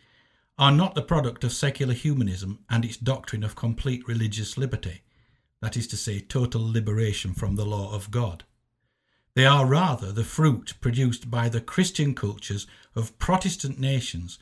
are 0.58 0.70
not 0.70 0.94
the 0.94 1.00
product 1.00 1.44
of 1.44 1.52
secular 1.54 1.94
humanism 1.94 2.58
and 2.68 2.84
its 2.84 2.98
doctrine 2.98 3.42
of 3.42 3.56
complete 3.56 4.06
religious 4.06 4.58
liberty, 4.58 5.00
that 5.62 5.78
is 5.78 5.86
to 5.86 5.96
say, 5.96 6.20
total 6.20 6.70
liberation 6.70 7.32
from 7.32 7.56
the 7.56 7.64
law 7.64 7.90
of 7.94 8.10
God. 8.10 8.44
They 9.34 9.46
are 9.46 9.64
rather 9.64 10.10
the 10.10 10.24
fruit 10.24 10.74
produced 10.80 11.30
by 11.30 11.48
the 11.48 11.60
Christian 11.60 12.14
cultures 12.14 12.66
of 12.96 13.16
Protestant 13.18 13.78
nations 13.78 14.38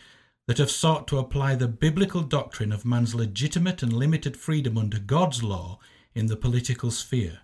that 0.47 0.57
have 0.57 0.71
sought 0.71 1.07
to 1.09 1.19
apply 1.19 1.55
the 1.55 1.69
biblical 1.69 2.23
doctrine 2.23 2.73
of 2.73 2.87
man's 2.87 3.15
legitimate 3.15 3.83
and 3.83 3.93
limited 3.93 4.35
freedom 4.35 4.79
under 4.79 4.99
God's 4.99 5.43
law 5.43 5.79
in 6.15 6.27
the 6.27 6.37
political 6.37 6.91
sphere. 6.91 7.41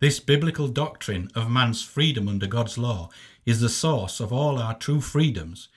This 0.00 0.20
biblical 0.20 0.68
doctrine 0.68 1.30
of 1.34 1.50
man's 1.50 1.82
freedom 1.82 2.28
under 2.28 2.46
God's 2.46 2.76
law 2.76 3.08
is 3.46 3.60
the 3.60 3.70
source 3.70 4.20
of 4.20 4.30
all 4.32 4.58
our 4.58 4.74
true 4.74 5.00
freedoms, 5.00 5.68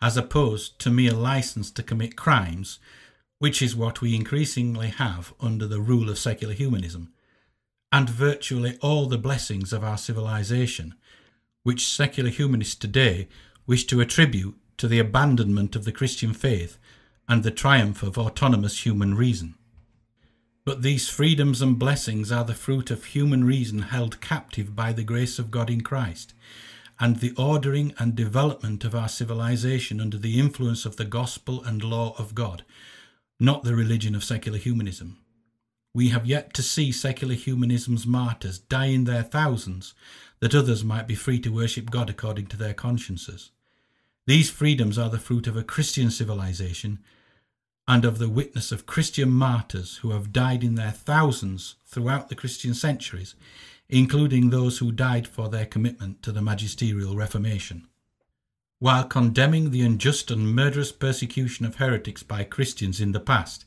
as 0.00 0.16
opposed 0.16 0.78
to 0.78 0.90
mere 0.90 1.12
license 1.12 1.70
to 1.72 1.82
commit 1.82 2.16
crimes, 2.16 2.78
which 3.38 3.60
is 3.60 3.76
what 3.76 4.00
we 4.00 4.14
increasingly 4.14 4.88
have 4.88 5.34
under 5.38 5.66
the 5.66 5.80
rule 5.80 6.08
of 6.08 6.18
secular 6.18 6.54
humanism 6.54 7.12
and 7.92 8.08
virtually 8.08 8.78
all 8.80 9.06
the 9.06 9.18
blessings 9.18 9.72
of 9.72 9.82
our 9.82 9.98
civilization, 9.98 10.94
which 11.62 11.86
secular 11.86 12.30
humanists 12.30 12.74
today 12.74 13.28
wish 13.66 13.86
to 13.86 14.00
attribute 14.00 14.56
to 14.76 14.88
the 14.88 14.98
abandonment 14.98 15.76
of 15.76 15.84
the 15.84 15.92
Christian 15.92 16.32
faith 16.32 16.78
and 17.28 17.42
the 17.42 17.50
triumph 17.50 18.02
of 18.02 18.16
autonomous 18.16 18.84
human 18.84 19.14
reason. 19.14 19.54
But 20.64 20.82
these 20.82 21.08
freedoms 21.08 21.62
and 21.62 21.78
blessings 21.78 22.30
are 22.30 22.44
the 22.44 22.54
fruit 22.54 22.90
of 22.90 23.06
human 23.06 23.44
reason 23.44 23.82
held 23.82 24.20
captive 24.20 24.76
by 24.76 24.92
the 24.92 25.04
grace 25.04 25.38
of 25.38 25.50
God 25.50 25.70
in 25.70 25.80
Christ, 25.80 26.34
and 26.98 27.16
the 27.16 27.32
ordering 27.36 27.94
and 27.98 28.14
development 28.14 28.84
of 28.84 28.94
our 28.94 29.08
civilization 29.08 30.00
under 30.00 30.18
the 30.18 30.38
influence 30.38 30.84
of 30.84 30.96
the 30.96 31.04
gospel 31.04 31.62
and 31.64 31.82
law 31.82 32.14
of 32.18 32.34
God, 32.34 32.62
not 33.38 33.64
the 33.64 33.74
religion 33.74 34.14
of 34.14 34.22
secular 34.22 34.58
humanism. 34.58 35.18
We 35.92 36.10
have 36.10 36.26
yet 36.26 36.54
to 36.54 36.62
see 36.62 36.92
secular 36.92 37.34
humanism's 37.34 38.06
martyrs 38.06 38.58
die 38.58 38.86
in 38.86 39.04
their 39.04 39.22
thousands, 39.22 39.94
that 40.38 40.54
others 40.54 40.84
might 40.84 41.06
be 41.06 41.14
free 41.14 41.40
to 41.40 41.52
worship 41.52 41.90
God 41.90 42.08
according 42.08 42.46
to 42.46 42.56
their 42.56 42.74
consciences. 42.74 43.50
These 44.26 44.50
freedoms 44.50 44.98
are 44.98 45.10
the 45.10 45.18
fruit 45.18 45.46
of 45.46 45.56
a 45.56 45.64
Christian 45.64 46.10
civilization 46.10 47.00
and 47.88 48.04
of 48.04 48.18
the 48.18 48.28
witness 48.28 48.70
of 48.70 48.86
Christian 48.86 49.30
martyrs 49.30 49.96
who 49.96 50.12
have 50.12 50.32
died 50.32 50.62
in 50.62 50.76
their 50.76 50.92
thousands 50.92 51.74
throughout 51.84 52.28
the 52.28 52.36
Christian 52.36 52.72
centuries, 52.72 53.34
including 53.88 54.50
those 54.50 54.78
who 54.78 54.92
died 54.92 55.26
for 55.26 55.48
their 55.48 55.66
commitment 55.66 56.22
to 56.22 56.30
the 56.30 56.40
magisterial 56.40 57.16
Reformation. 57.16 57.88
While 58.78 59.04
condemning 59.04 59.70
the 59.70 59.82
unjust 59.82 60.30
and 60.30 60.54
murderous 60.54 60.92
persecution 60.92 61.66
of 61.66 61.76
heretics 61.76 62.22
by 62.22 62.44
Christians 62.44 63.00
in 63.00 63.10
the 63.10 63.18
past, 63.18 63.64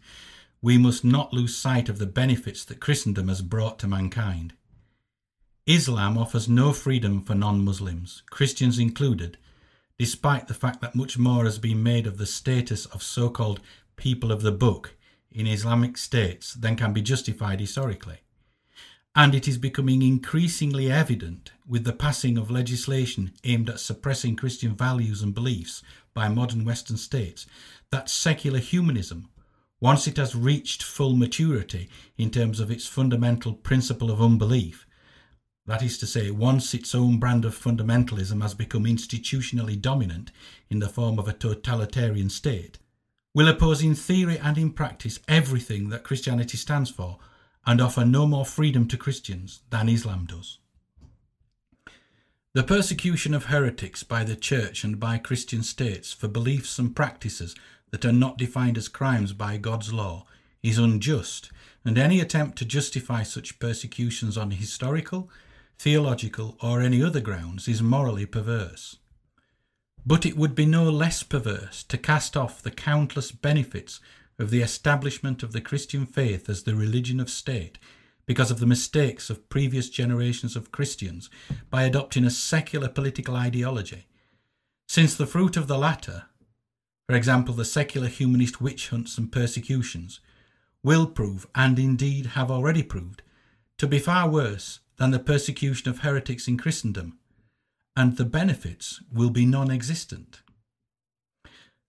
we 0.64 0.78
must 0.78 1.04
not 1.04 1.34
lose 1.34 1.54
sight 1.54 1.90
of 1.90 2.00
the 2.00 2.06
benefits 2.06 2.64
that 2.64 2.80
Christendom 2.80 3.28
has 3.28 3.42
brought 3.42 3.78
to 3.80 3.88
mankind. 3.88 4.54
Islam 5.68 6.18
offers 6.18 6.48
no 6.48 6.72
freedom 6.72 7.22
for 7.22 7.36
non 7.36 7.64
Muslims, 7.66 8.24
Christians 8.30 8.80
included, 8.80 9.38
despite 10.00 10.48
the 10.48 10.54
fact 10.54 10.80
that 10.80 10.96
much 10.96 11.18
more 11.18 11.44
has 11.44 11.60
been 11.60 11.84
made 11.84 12.08
of 12.08 12.18
the 12.18 12.26
status 12.26 12.86
of 12.88 13.04
so 13.04 13.30
called 13.30 13.60
people 13.98 14.32
of 14.32 14.42
the 14.42 14.54
book 14.54 14.96
in 15.34 15.48
Islamic 15.48 15.98
states 15.98 16.54
than 16.54 16.78
can 16.78 16.94
be 16.94 17.02
justified 17.02 17.60
historically. 17.60 18.20
And 19.14 19.36
it 19.36 19.50
is 19.50 19.58
becoming 19.58 20.02
increasingly 20.02 20.90
evident 20.90 21.52
with 21.68 21.84
the 21.84 21.92
passing 21.92 22.38
of 22.38 22.50
legislation 22.50 23.34
aimed 23.44 23.70
at 23.70 23.82
suppressing 23.82 24.38
Christian 24.38 24.78
values 24.78 25.22
and 25.22 25.36
beliefs 25.36 25.84
by 26.14 26.30
modern 26.30 26.64
Western 26.64 26.96
states 26.96 27.46
that 27.92 28.10
secular 28.10 28.60
humanism 28.60 29.28
once 29.84 30.08
it 30.08 30.16
has 30.16 30.34
reached 30.34 30.82
full 30.82 31.14
maturity 31.14 31.90
in 32.18 32.30
terms 32.30 32.62
of 32.62 32.72
its 32.72 32.88
fundamental 32.88 33.52
principle 33.52 34.10
of 34.10 34.22
unbelief, 34.22 34.88
that 35.66 35.84
is 35.84 35.98
to 35.98 36.08
say, 36.08 36.32
once 36.32 36.74
its 36.74 36.96
own 36.96 37.20
brand 37.20 37.44
of 37.44 37.54
fundamentalism 37.54 38.42
has 38.42 38.54
become 38.54 38.86
institutionally 38.86 39.80
dominant 39.80 40.32
in 40.70 40.80
the 40.80 40.88
form 40.88 41.20
of 41.20 41.28
a 41.28 41.34
totalitarian 41.34 42.30
state, 42.30 42.80
will 43.36 43.50
oppose 43.50 43.84
in 43.84 43.94
theory 43.94 44.38
and 44.38 44.58
in 44.58 44.72
practice 44.72 45.20
everything 45.28 45.90
that 45.90 46.06
Christianity 46.06 46.56
stands 46.56 46.90
for 46.90 47.20
and 47.66 47.82
offer 47.82 48.06
no 48.06 48.26
more 48.26 48.46
freedom 48.46 48.88
to 48.88 48.96
Christians 48.96 49.64
than 49.70 49.90
Islam 49.90 50.26
does. 50.26 50.60
The 52.54 52.64
persecution 52.64 53.34
of 53.34 53.46
heretics 53.46 54.04
by 54.04 54.24
the 54.24 54.38
Church 54.38 54.86
and 54.86 54.98
by 54.98 55.18
Christian 55.18 55.62
states 55.62 56.14
for 56.14 56.30
beliefs 56.30 56.80
and 56.80 56.96
practices 56.96 57.54
that 57.94 58.06
are 58.06 58.12
not 58.12 58.40
defined 58.40 58.76
as 58.76 58.88
crimes 58.88 59.34
by 59.34 59.56
God's 59.56 59.94
law 59.94 60.26
is 60.64 60.80
unjust, 60.80 61.52
and 61.86 61.96
any 61.96 62.20
attempt 62.20 62.58
to 62.58 62.66
justify 62.66 63.22
such 63.22 63.60
persecutions 63.60 64.36
on 64.36 64.50
historical, 64.50 65.30
theological, 65.78 66.58
or 66.60 66.82
any 66.82 67.04
other 67.04 67.22
grounds 67.22 67.68
is 67.68 67.84
morally 67.84 68.26
perverse. 68.26 68.98
But 70.04 70.26
it 70.26 70.36
would 70.36 70.56
be 70.56 70.66
no 70.66 70.90
less 70.90 71.22
perverse 71.22 71.84
to 71.84 72.00
cast 72.00 72.36
off 72.36 72.64
the 72.64 72.72
countless 72.72 73.32
benefits 73.32 74.00
of 74.40 74.50
the 74.50 74.64
establishment 74.64 75.44
of 75.44 75.52
the 75.52 75.62
Christian 75.62 76.08
faith 76.08 76.50
as 76.50 76.64
the 76.64 76.74
religion 76.74 77.20
of 77.20 77.30
state 77.30 77.78
because 78.26 78.50
of 78.50 78.60
the 78.60 78.66
mistakes 78.66 79.30
of 79.30 79.50
previous 79.50 79.88
generations 79.88 80.56
of 80.56 80.72
Christians 80.72 81.30
by 81.70 81.84
adopting 81.84 82.26
a 82.26 82.32
secular 82.32 82.90
political 82.90 83.36
ideology, 83.36 84.08
since 84.88 85.14
the 85.14 85.28
fruit 85.28 85.56
of 85.56 85.68
the 85.68 85.78
latter 85.78 86.24
for 87.08 87.16
example, 87.16 87.54
the 87.54 87.66
secular 87.66 88.08
humanist 88.08 88.62
witch 88.62 88.90
hunts 88.90 89.18
and 89.18 89.32
persecutions, 89.32 90.20
will 90.84 91.08
prove, 91.08 91.48
and 91.56 91.80
indeed 91.80 92.28
have 92.28 92.52
already 92.52 92.84
proved, 92.84 93.22
to 93.78 93.88
be 93.88 94.00
far 94.00 94.30
worse 94.30 94.80
than 94.98 95.12
the 95.12 95.20
persecution 95.20 95.90
of 95.90 96.00
heretics 96.00 96.48
in 96.48 96.58
Christendom, 96.58 97.18
and 97.96 98.18
the 98.18 98.26
benefits 98.26 99.02
will 99.12 99.30
be 99.30 99.46
non 99.46 99.72
existent. 99.72 100.42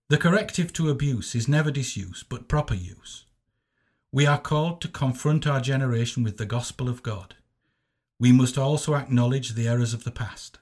The 0.09 0.17
corrective 0.17 0.71
to 0.73 0.89
abuse 0.89 1.33
is 1.33 1.47
never 1.47 1.71
disuse, 1.71 2.23
but 2.23 2.47
proper 2.47 2.75
use. 2.75 3.25
We 4.11 4.25
are 4.25 4.39
called 4.39 4.81
to 4.81 4.87
confront 4.87 5.47
our 5.47 5.59
generation 5.59 6.23
with 6.23 6.37
the 6.37 6.45
gospel 6.45 6.87
of 6.87 7.03
God. 7.03 7.35
We 8.19 8.31
must 8.31 8.57
also 8.57 8.93
acknowledge 8.95 9.53
the 9.53 9.67
errors 9.67 9.93
of 9.93 10.03
the 10.03 10.11
past. 10.11 10.59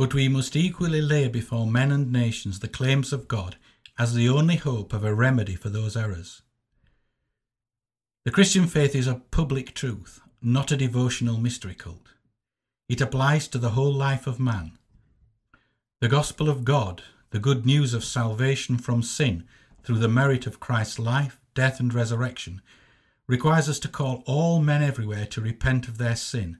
But 0.00 0.14
we 0.14 0.30
must 0.30 0.56
equally 0.56 1.02
lay 1.02 1.28
before 1.28 1.66
men 1.66 1.92
and 1.92 2.10
nations 2.10 2.60
the 2.60 2.68
claims 2.68 3.12
of 3.12 3.28
God 3.28 3.56
as 3.98 4.14
the 4.14 4.30
only 4.30 4.56
hope 4.56 4.94
of 4.94 5.04
a 5.04 5.14
remedy 5.14 5.54
for 5.54 5.68
those 5.68 5.94
errors. 5.94 6.40
The 8.24 8.30
Christian 8.30 8.66
faith 8.66 8.94
is 8.96 9.06
a 9.06 9.20
public 9.30 9.74
truth, 9.74 10.22
not 10.40 10.72
a 10.72 10.76
devotional 10.78 11.36
mystery 11.36 11.74
cult. 11.74 12.14
It 12.88 13.02
applies 13.02 13.46
to 13.48 13.58
the 13.58 13.72
whole 13.72 13.92
life 13.92 14.26
of 14.26 14.40
man. 14.40 14.78
The 16.00 16.08
gospel 16.08 16.48
of 16.48 16.64
God, 16.64 17.02
the 17.28 17.38
good 17.38 17.66
news 17.66 17.92
of 17.92 18.02
salvation 18.02 18.78
from 18.78 19.02
sin 19.02 19.46
through 19.82 19.98
the 19.98 20.08
merit 20.08 20.46
of 20.46 20.60
Christ's 20.60 20.98
life, 20.98 21.38
death, 21.54 21.78
and 21.78 21.92
resurrection, 21.92 22.62
requires 23.26 23.68
us 23.68 23.78
to 23.80 23.88
call 23.88 24.22
all 24.24 24.62
men 24.62 24.82
everywhere 24.82 25.26
to 25.26 25.42
repent 25.42 25.88
of 25.88 25.98
their 25.98 26.16
sin 26.16 26.56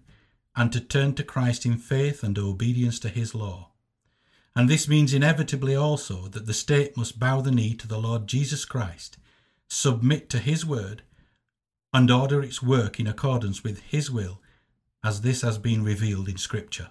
and 0.57 0.73
to 0.73 0.81
turn 0.81 1.15
to 1.15 1.25
Christ 1.25 1.65
in 1.65 1.79
faith 1.79 2.23
and 2.23 2.39
obedience 2.39 2.99
to 3.01 3.09
his 3.09 3.35
law. 3.35 3.71
And 4.55 4.69
this 4.69 4.89
means 4.89 5.15
inevitably 5.15 5.77
also 5.77 6.29
that 6.29 6.47
the 6.47 6.55
state 6.55 6.97
must 6.97 7.21
bow 7.21 7.41
the 7.41 7.53
knee 7.53 7.75
to 7.77 7.87
the 7.87 7.99
Lord 7.99 8.27
Jesus 8.27 8.65
Christ, 8.65 9.17
submit 9.69 10.29
to 10.31 10.39
his 10.39 10.67
word, 10.67 11.03
and 11.93 12.11
order 12.11 12.43
its 12.43 12.63
work 12.63 12.99
in 12.99 13.07
accordance 13.07 13.63
with 13.63 13.81
his 13.83 14.11
will 14.11 14.41
as 15.03 15.21
this 15.21 15.43
has 15.43 15.59
been 15.59 15.83
revealed 15.83 16.29
in 16.29 16.37
Scripture. 16.37 16.91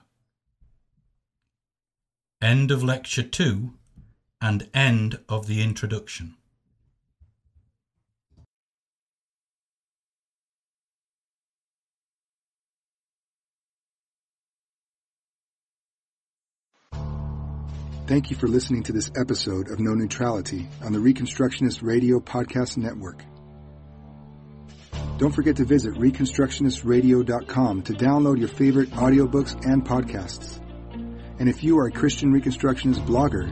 End 2.41 2.71
of 2.71 2.83
Lecture 2.83 3.23
2 3.23 3.73
and 4.41 4.69
end 4.73 5.19
of 5.27 5.47
the 5.47 5.61
introduction. 5.61 6.35
Thank 18.09 18.31
you 18.31 18.35
for 18.37 18.47
listening 18.47 18.81
to 18.85 18.91
this 18.91 19.11
episode 19.15 19.69
of 19.69 19.79
No 19.79 19.93
Neutrality 19.93 20.67
on 20.83 20.93
the 20.93 20.97
Reconstructionist 20.97 21.83
Radio 21.83 22.19
Podcast 22.19 22.75
Network. 22.75 23.23
Don't 25.19 25.31
forget 25.31 25.57
to 25.57 25.63
visit 25.63 25.93
ReconstructionistRadio.com 25.93 27.83
to 27.83 27.93
download 27.93 28.39
your 28.39 28.47
favorite 28.47 28.89
audiobooks 28.93 29.63
and 29.63 29.85
podcasts. 29.85 30.57
And 31.37 31.47
if 31.47 31.63
you 31.63 31.77
are 31.77 31.85
a 31.85 31.91
Christian 31.91 32.33
Reconstructionist 32.33 33.05
blogger 33.05 33.47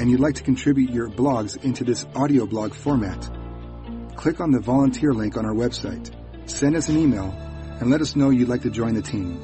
and 0.00 0.10
you'd 0.10 0.18
like 0.18 0.34
to 0.34 0.42
contribute 0.42 0.90
your 0.90 1.08
blogs 1.08 1.62
into 1.62 1.84
this 1.84 2.04
audio 2.16 2.44
blog 2.44 2.74
format, 2.74 3.30
click 4.16 4.40
on 4.40 4.50
the 4.50 4.58
volunteer 4.58 5.12
link 5.12 5.36
on 5.36 5.46
our 5.46 5.54
website, 5.54 6.10
send 6.50 6.74
us 6.74 6.88
an 6.88 6.98
email, 6.98 7.30
and 7.80 7.88
let 7.88 8.00
us 8.00 8.16
know 8.16 8.30
you'd 8.30 8.48
like 8.48 8.62
to 8.62 8.70
join 8.70 8.94
the 8.94 9.02
team. 9.02 9.38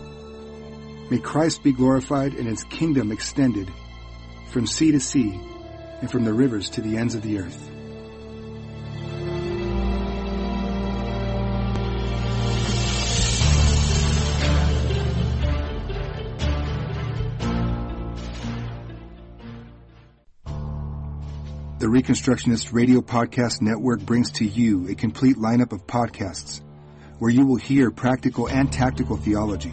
May 1.13 1.19
Christ 1.19 1.63
be 1.63 1.71
glorified 1.71 2.35
and 2.35 2.49
his 2.49 2.65
kingdom 2.65 3.13
extended 3.13 3.71
from 4.51 4.67
sea 4.67 4.93
to 4.93 5.01
sea, 5.01 5.39
and 6.01 6.11
from 6.11 6.25
the 6.25 6.33
rivers 6.33 6.71
to 6.71 6.81
the 6.81 6.97
ends 6.97 7.15
of 7.15 7.23
the 7.23 7.39
earth. 7.39 7.71
The 21.79 21.87
Reconstructionist 21.87 22.73
Radio 22.73 23.01
Podcast 23.01 23.63
Network 23.63 24.01
brings 24.01 24.33
to 24.33 24.45
you 24.45 24.89
a 24.89 24.95
complete 24.95 25.37
lineup 25.37 25.73
of 25.73 25.87
podcasts 25.87 26.61
where 27.19 27.31
you 27.31 27.47
will 27.47 27.57
hear 27.57 27.91
practical 27.91 28.49
and 28.49 28.73
tactical 28.73 29.17
theology 29.17 29.73